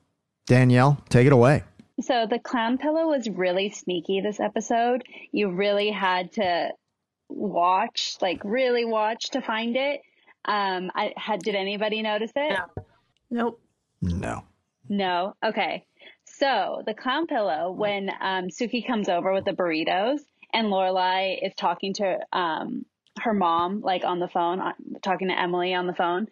Danielle, 0.46 1.02
take 1.10 1.28
it 1.28 1.34
away. 1.34 1.64
So 2.02 2.26
the 2.30 2.40
clown 2.40 2.78
pillow 2.78 3.08
was 3.08 3.30
really 3.30 3.70
sneaky 3.70 4.22
this 4.22 4.40
episode. 4.40 5.04
You 5.32 5.52
really 5.52 5.92
had 5.92 6.34
to 6.34 6.72
watch, 7.30 8.18
like 8.22 8.42
really 8.44 8.86
watch 8.86 9.32
to 9.32 9.42
find 9.42 9.76
it. 9.76 10.02
Um, 10.46 10.92
I 10.96 11.14
had. 11.16 11.40
Did 11.40 11.56
anybody 11.56 12.02
notice 12.02 12.32
it? 12.36 12.52
No. 12.52 12.84
Nope. 13.30 13.62
No. 14.02 14.44
No. 14.90 15.36
Okay. 15.46 15.86
So 16.26 16.84
the 16.86 16.94
clown 16.94 17.28
pillow, 17.28 17.72
when 17.72 18.10
um, 18.10 18.48
Sookie 18.48 18.86
comes 18.86 19.08
over 19.08 19.34
with 19.34 19.46
the 19.46 19.54
burritos, 19.54 20.20
and 20.54 20.68
Lorelai 20.68 21.38
is 21.42 21.54
talking 21.56 21.94
to 21.96 22.20
um, 22.34 22.86
her 23.22 23.34
mom, 23.34 23.82
like 23.82 24.04
on 24.04 24.20
the 24.20 24.28
phone, 24.28 24.60
uh, 24.60 24.74
talking 25.02 25.30
to 25.30 25.40
Emily 25.40 25.74
on 25.74 25.88
the 25.88 25.94
phone. 25.94 26.28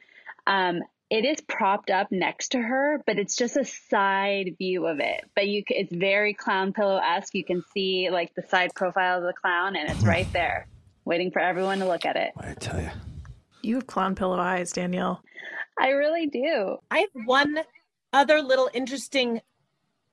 Um, 0.45 0.81
it 1.11 1.25
is 1.25 1.41
propped 1.41 1.89
up 1.89 2.09
next 2.09 2.53
to 2.53 2.61
her, 2.61 3.03
but 3.05 3.19
it's 3.19 3.35
just 3.35 3.57
a 3.57 3.65
side 3.65 4.55
view 4.57 4.87
of 4.87 5.01
it. 5.01 5.25
But 5.35 5.49
you, 5.49 5.61
it's 5.67 5.93
very 5.93 6.33
clown 6.33 6.71
pillow 6.71 7.01
esque. 7.03 7.35
You 7.35 7.43
can 7.43 7.65
see 7.73 8.09
like 8.09 8.33
the 8.33 8.43
side 8.43 8.73
profile 8.73 9.17
of 9.17 9.23
the 9.25 9.33
clown, 9.33 9.75
and 9.75 9.89
it's 9.89 9.99
hmm. 9.99 10.07
right 10.07 10.31
there, 10.31 10.67
waiting 11.03 11.29
for 11.29 11.39
everyone 11.39 11.79
to 11.79 11.85
look 11.85 12.05
at 12.05 12.15
it. 12.15 12.31
I 12.37 12.53
tell 12.53 12.79
you. 12.79 12.89
You 13.61 13.75
have 13.75 13.87
clown 13.87 14.15
pillow 14.15 14.39
eyes, 14.39 14.71
Danielle. 14.71 15.21
I 15.77 15.89
really 15.89 16.27
do. 16.27 16.77
I 16.89 16.99
have 16.99 17.25
one 17.25 17.59
other 18.13 18.41
little 18.41 18.69
interesting 18.73 19.41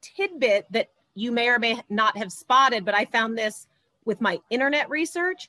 tidbit 0.03 0.67
that 0.73 0.91
you 1.15 1.31
may 1.31 1.49
or 1.49 1.61
may 1.61 1.81
not 1.89 2.17
have 2.17 2.33
spotted, 2.33 2.85
but 2.85 2.95
I 2.95 3.05
found 3.05 3.39
this 3.39 3.69
with 4.05 4.21
my 4.21 4.39
internet 4.51 4.91
research. 4.91 5.49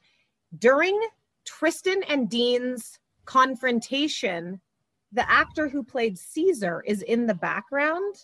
During 0.58 1.00
Tristan 1.44 2.04
and 2.04 2.30
Dean's 2.30 3.00
confrontation, 3.26 4.62
the 5.12 5.30
actor 5.30 5.68
who 5.68 5.84
played 5.84 6.18
Caesar 6.18 6.84
is 6.86 7.02
in 7.02 7.26
the 7.28 7.34
background. 7.34 8.16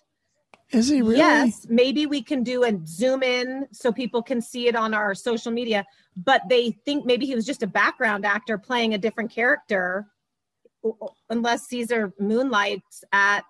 Is 0.71 0.87
he 0.89 1.01
really? 1.01 1.17
Yes, 1.17 1.65
maybe 1.69 2.05
we 2.07 2.21
can 2.21 2.41
do 2.43 2.63
a 2.63 2.79
zoom 2.85 3.21
in 3.23 3.67
so 3.71 3.91
people 3.91 4.23
can 4.23 4.41
see 4.41 4.67
it 4.67 4.75
on 4.75 4.93
our 4.93 5.13
social 5.13 5.51
media, 5.51 5.85
but 6.17 6.41
they 6.49 6.71
think 6.85 7.05
maybe 7.05 7.25
he 7.25 7.35
was 7.35 7.45
just 7.45 7.61
a 7.63 7.67
background 7.67 8.25
actor 8.25 8.57
playing 8.57 8.93
a 8.93 8.97
different 8.97 9.31
character 9.31 10.07
unless 11.29 11.67
Caesar 11.67 12.13
moonlights 12.19 13.03
at 13.11 13.41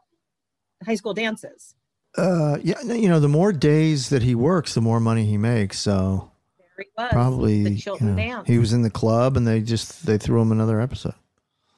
high 0.86 0.96
school 0.96 1.14
dances. 1.14 1.76
Uh, 2.18 2.58
yeah, 2.62 2.82
you 2.82 3.10
know, 3.10 3.20
the 3.20 3.28
more 3.30 3.52
days 3.52 4.10
that 4.10 4.22
he 4.22 4.36
works, 4.36 4.74
the 4.74 4.82
more 4.82 5.00
money 5.00 5.26
he 5.26 5.38
makes. 5.38 5.80
So 5.80 6.32
There 6.58 6.68
he 6.86 6.90
was. 6.98 7.12
probably 7.12 7.64
the 7.64 7.72
you 7.72 7.98
know, 8.02 8.16
dance. 8.16 8.48
he 8.48 8.58
was 8.58 8.74
in 8.74 8.82
the 8.82 8.90
club, 8.90 9.36
and 9.38 9.46
they 9.48 9.62
just 9.62 10.06
they 10.06 10.18
threw 10.18 10.42
him 10.42 10.52
another 10.52 10.80
episode. 10.80 11.16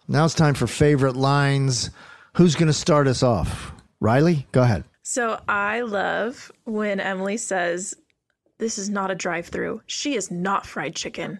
Now 0.08 0.26
it's 0.26 0.34
time 0.34 0.54
for 0.54 0.68
favorite 0.68 1.16
lines. 1.16 1.90
Who's 2.36 2.56
going 2.56 2.68
to 2.68 2.74
start 2.74 3.08
us 3.08 3.24
off? 3.24 3.74
Riley, 4.00 4.48
go 4.52 4.62
ahead. 4.62 4.84
So 5.04 5.40
I 5.48 5.82
love 5.82 6.52
when 6.66 7.00
Emily 7.00 7.38
says, 7.38 7.94
This 8.58 8.78
is 8.78 8.90
not 8.90 9.12
a 9.12 9.16
drive 9.16 9.48
through. 9.48 9.82
She 9.88 10.16
is 10.16 10.32
not 10.32 10.66
fried 10.66 10.96
chicken. 10.96 11.40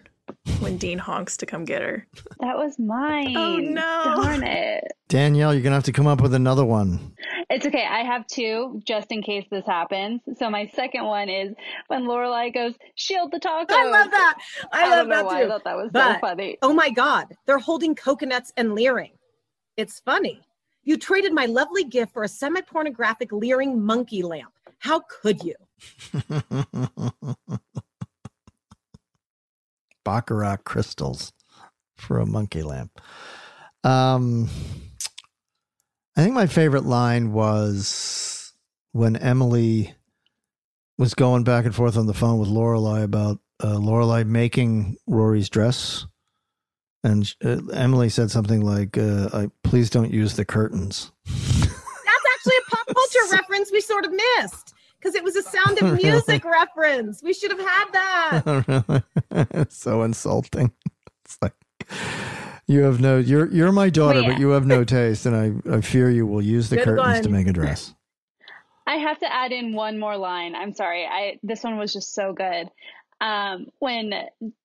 When 0.60 0.78
Dean 0.78 0.98
honks 0.98 1.38
to 1.38 1.46
come 1.46 1.64
get 1.64 1.82
her. 1.82 2.06
That 2.42 2.58
was 2.58 2.78
mine. 2.78 3.38
Oh, 3.38 3.56
no. 3.58 4.22
Darn 4.22 4.44
it. 4.44 4.84
Danielle, 5.08 5.54
you're 5.54 5.64
going 5.64 5.72
to 5.72 5.76
have 5.76 5.84
to 5.86 5.94
come 5.94 6.08
up 6.08 6.20
with 6.20 6.34
another 6.34 6.66
one. 6.66 7.14
It's 7.58 7.66
okay. 7.66 7.88
I 7.90 8.04
have 8.04 8.28
two 8.28 8.80
just 8.86 9.12
in 9.12 9.24
case 9.24 9.44
this 9.50 9.66
happens. 9.66 10.22
So 10.38 10.48
my 10.48 10.68
second 10.76 11.06
one 11.06 11.28
is 11.28 11.56
when 11.88 12.04
Lorelai 12.04 12.54
goes, 12.54 12.76
"Shield 12.94 13.32
the 13.32 13.40
tacos." 13.40 13.66
I 13.72 13.84
love 13.90 14.12
that. 14.12 14.38
I, 14.72 14.86
I 14.86 14.90
love 14.96 15.08
that 15.08 15.26
why 15.26 15.40
too. 15.40 15.46
I 15.46 15.50
thought 15.50 15.64
that 15.64 15.76
was 15.76 15.90
But, 15.92 16.14
so 16.14 16.20
funny. 16.20 16.60
Oh 16.62 16.72
my 16.72 16.92
God, 16.92 17.36
they're 17.48 17.58
holding 17.58 17.96
coconuts 17.96 18.54
and 18.58 18.76
leering. 18.76 19.14
It's 19.76 20.00
funny. 20.02 20.40
You 20.84 20.98
traded 20.98 21.34
my 21.34 21.48
lovely 21.48 21.84
gift 21.84 22.14
for 22.14 22.22
a 22.22 22.28
semi 22.28 22.62
pornographic 22.62 23.32
leering 23.32 23.84
monkey 23.84 24.22
lamp. 24.22 24.54
How 24.78 25.00
could 25.00 25.42
you? 25.44 25.56
Baccarat 30.06 30.58
crystals 30.58 31.34
for 31.96 32.20
a 32.20 32.26
monkey 32.28 32.62
lamp. 32.62 33.02
Um, 33.84 34.48
I 36.18 36.24
think 36.24 36.34
my 36.34 36.48
favorite 36.48 36.86
line 36.86 37.32
was 37.32 38.52
when 38.92 39.16
Emily 39.18 39.94
was 40.98 41.14
going 41.14 41.44
back 41.44 41.66
and 41.66 41.76
forth 41.76 41.96
on 41.96 42.08
the 42.08 42.14
phone 42.16 42.40
with 42.40 42.50
Lorelai 42.50 43.04
about 43.04 43.38
uh, 43.64 43.76
Lorelai 43.76 44.26
making 44.26 44.98
Rory's 45.06 45.48
dress, 45.48 46.08
and 47.04 47.32
uh, 47.46 47.60
Emily 47.72 48.10
said 48.10 48.32
something 48.32 48.62
like, 48.62 48.98
uh, 48.98 49.30
I, 49.32 49.52
"Please 49.62 49.92
don't 49.92 50.12
use 50.12 50.36
the 50.36 50.44
curtains." 50.44 51.12
That's 51.26 52.26
actually 52.34 52.56
a 52.66 52.70
pop 52.72 52.88
culture 52.88 53.20
reference 53.34 53.72
we 53.72 53.82
sort 53.82 54.06
of 54.06 54.12
missed 54.12 54.74
because 55.00 55.14
it 55.14 55.24
was 55.24 55.36
a 55.36 55.44
sound 55.44 55.80
of 55.84 55.94
music 56.04 56.44
reference. 56.44 57.22
We 57.22 57.34
should 57.34 57.52
have 57.52 57.60
had 57.60 57.86
that. 57.94 59.04
Really? 59.32 59.66
so 59.70 60.02
insulting. 60.02 60.72
It's 61.26 61.38
like 61.44 61.54
you 62.68 62.84
have 62.84 63.00
no. 63.00 63.18
You're 63.18 63.50
you're 63.52 63.72
my 63.72 63.90
daughter, 63.90 64.22
Wait. 64.22 64.32
but 64.32 64.40
you 64.40 64.50
have 64.50 64.66
no 64.66 64.84
taste, 64.84 65.26
and 65.26 65.36
I 65.36 65.76
I 65.78 65.82
fear 65.82 66.10
you 66.10 66.28
will 66.28 66.42
use 66.42 66.70
the 66.70 66.76
Good 66.76 66.86
curtains 66.86 67.22
to 67.22 67.30
make 67.30 67.48
a 67.48 67.54
dress. 67.54 67.94
I 68.86 68.98
have 68.98 69.20
to 69.20 69.32
add 69.32 69.52
in 69.52 69.74
one 69.74 70.00
more 70.00 70.18
line. 70.18 70.56
I'm 70.56 70.74
sorry. 70.74 71.06
I 71.06 71.40
this 71.44 71.64
one 71.64 71.78
was 71.78 71.94
just 71.94 72.14
so 72.14 72.34
good. 72.34 72.70
Um, 73.20 73.68
when 73.80 74.14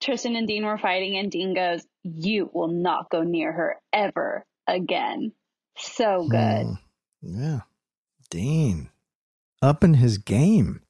Tristan 0.00 0.36
and 0.36 0.46
Dean 0.46 0.66
were 0.66 0.78
fighting, 0.78 1.16
and 1.16 1.30
Dean 1.30 1.54
goes, 1.54 1.86
"You 2.02 2.50
will 2.52 2.68
not 2.68 3.08
go 3.08 3.22
near 3.22 3.52
her 3.52 3.76
ever 3.92 4.44
again." 4.66 5.32
So 5.78 6.26
good. 6.28 6.66
Hmm. 6.66 6.74
Yeah, 7.22 7.60
Dean 8.30 8.90
up 9.62 9.84
in 9.84 9.94
his 9.94 10.18
game. 10.18 10.82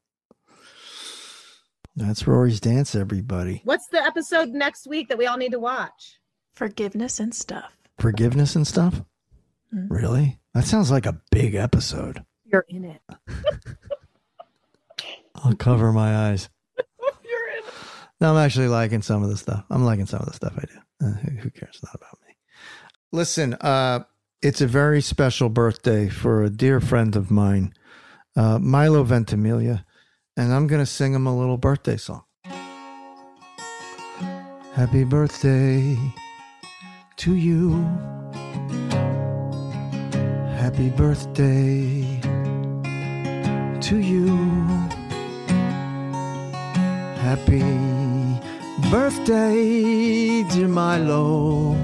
That's 1.94 2.26
Rory's 2.26 2.58
dance, 2.58 2.94
everybody. 2.94 3.60
What's 3.64 3.86
the 3.88 4.02
episode 4.02 4.48
next 4.48 4.86
week 4.86 5.10
that 5.10 5.18
we 5.18 5.26
all 5.26 5.36
need 5.36 5.52
to 5.52 5.60
watch? 5.60 6.18
Forgiveness 6.54 7.18
and 7.18 7.34
stuff. 7.34 7.76
Forgiveness 7.98 8.56
and 8.56 8.66
stuff. 8.66 9.02
Really? 9.72 10.38
That 10.54 10.64
sounds 10.64 10.90
like 10.90 11.06
a 11.06 11.20
big 11.30 11.54
episode. 11.54 12.24
You're 12.44 12.66
in 12.68 12.84
it. 12.84 13.00
I'll 15.34 15.54
cover 15.54 15.92
my 15.92 16.28
eyes. 16.28 16.50
You're 17.24 17.48
in. 17.58 17.64
No, 18.20 18.32
I'm 18.32 18.44
actually 18.44 18.68
liking 18.68 19.02
some 19.02 19.22
of 19.22 19.30
the 19.30 19.36
stuff. 19.36 19.64
I'm 19.70 19.84
liking 19.84 20.06
some 20.06 20.20
of 20.20 20.26
the 20.26 20.34
stuff 20.34 20.52
I 20.56 20.64
do. 20.66 21.06
Uh, 21.06 21.12
who, 21.18 21.30
who 21.38 21.50
cares? 21.50 21.74
It's 21.74 21.84
not 21.84 21.94
about 21.94 22.18
me. 22.26 22.34
Listen, 23.12 23.54
uh, 23.54 24.00
it's 24.42 24.60
a 24.60 24.66
very 24.66 25.00
special 25.00 25.48
birthday 25.48 26.08
for 26.08 26.42
a 26.42 26.50
dear 26.50 26.80
friend 26.80 27.16
of 27.16 27.30
mine, 27.30 27.72
uh, 28.36 28.58
Milo 28.58 29.04
Ventimiglia, 29.04 29.84
and 30.36 30.52
I'm 30.52 30.66
going 30.66 30.82
to 30.82 30.86
sing 30.86 31.14
him 31.14 31.26
a 31.26 31.36
little 31.36 31.56
birthday 31.56 31.96
song. 31.96 32.24
Happy 34.74 35.04
birthday 35.04 35.96
to 37.22 37.36
you. 37.36 37.70
Happy 40.58 40.88
birthday 40.90 42.02
to 43.80 43.96
you. 43.98 44.36
Happy 47.26 47.62
birthday, 48.90 50.42
dear 50.50 50.66
Milo. 50.66 51.74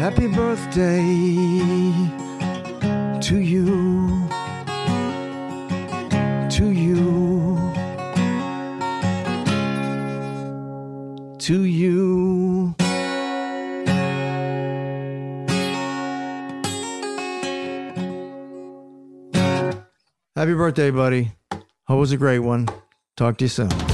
Happy 0.00 0.26
birthday 0.26 1.04
to 3.20 3.36
you. 3.52 4.26
To 6.48 6.70
you. 6.72 7.58
To 11.40 11.64
you. 11.64 12.33
Happy 20.44 20.52
birthday, 20.52 20.90
buddy. 20.90 21.32
Hope 21.52 21.62
it 21.88 21.94
was 21.94 22.12
a 22.12 22.18
great 22.18 22.40
one. 22.40 22.68
Talk 23.16 23.38
to 23.38 23.44
you 23.46 23.48
soon. 23.48 23.93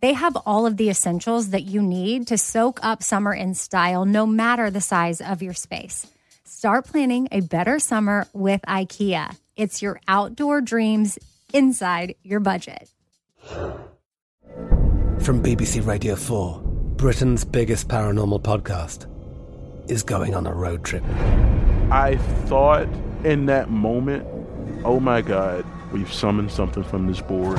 they 0.00 0.12
have 0.12 0.36
all 0.46 0.66
of 0.66 0.76
the 0.76 0.90
essentials 0.90 1.50
that 1.50 1.62
you 1.62 1.82
need 1.82 2.26
to 2.28 2.38
soak 2.38 2.78
up 2.82 3.02
summer 3.02 3.34
in 3.34 3.54
style, 3.54 4.04
no 4.04 4.26
matter 4.26 4.70
the 4.70 4.80
size 4.80 5.20
of 5.20 5.42
your 5.42 5.54
space. 5.54 6.06
Start 6.44 6.86
planning 6.86 7.28
a 7.32 7.40
better 7.40 7.78
summer 7.78 8.26
with 8.32 8.60
IKEA. 8.62 9.36
It's 9.56 9.82
your 9.82 10.00
outdoor 10.06 10.60
dreams 10.60 11.18
inside 11.52 12.14
your 12.22 12.40
budget. 12.40 12.90
From 15.20 15.42
BBC 15.42 15.84
Radio 15.86 16.14
4, 16.14 16.60
Britain's 16.96 17.44
biggest 17.44 17.88
paranormal 17.88 18.42
podcast 18.42 19.06
is 19.90 20.02
going 20.02 20.34
on 20.34 20.46
a 20.46 20.52
road 20.52 20.84
trip. 20.84 21.04
I 21.90 22.18
thought 22.46 22.88
in 23.24 23.46
that 23.46 23.70
moment, 23.70 24.26
oh 24.84 25.00
my 25.00 25.22
God, 25.22 25.64
we've 25.92 26.12
summoned 26.12 26.52
something 26.52 26.84
from 26.84 27.06
this 27.06 27.20
board. 27.20 27.58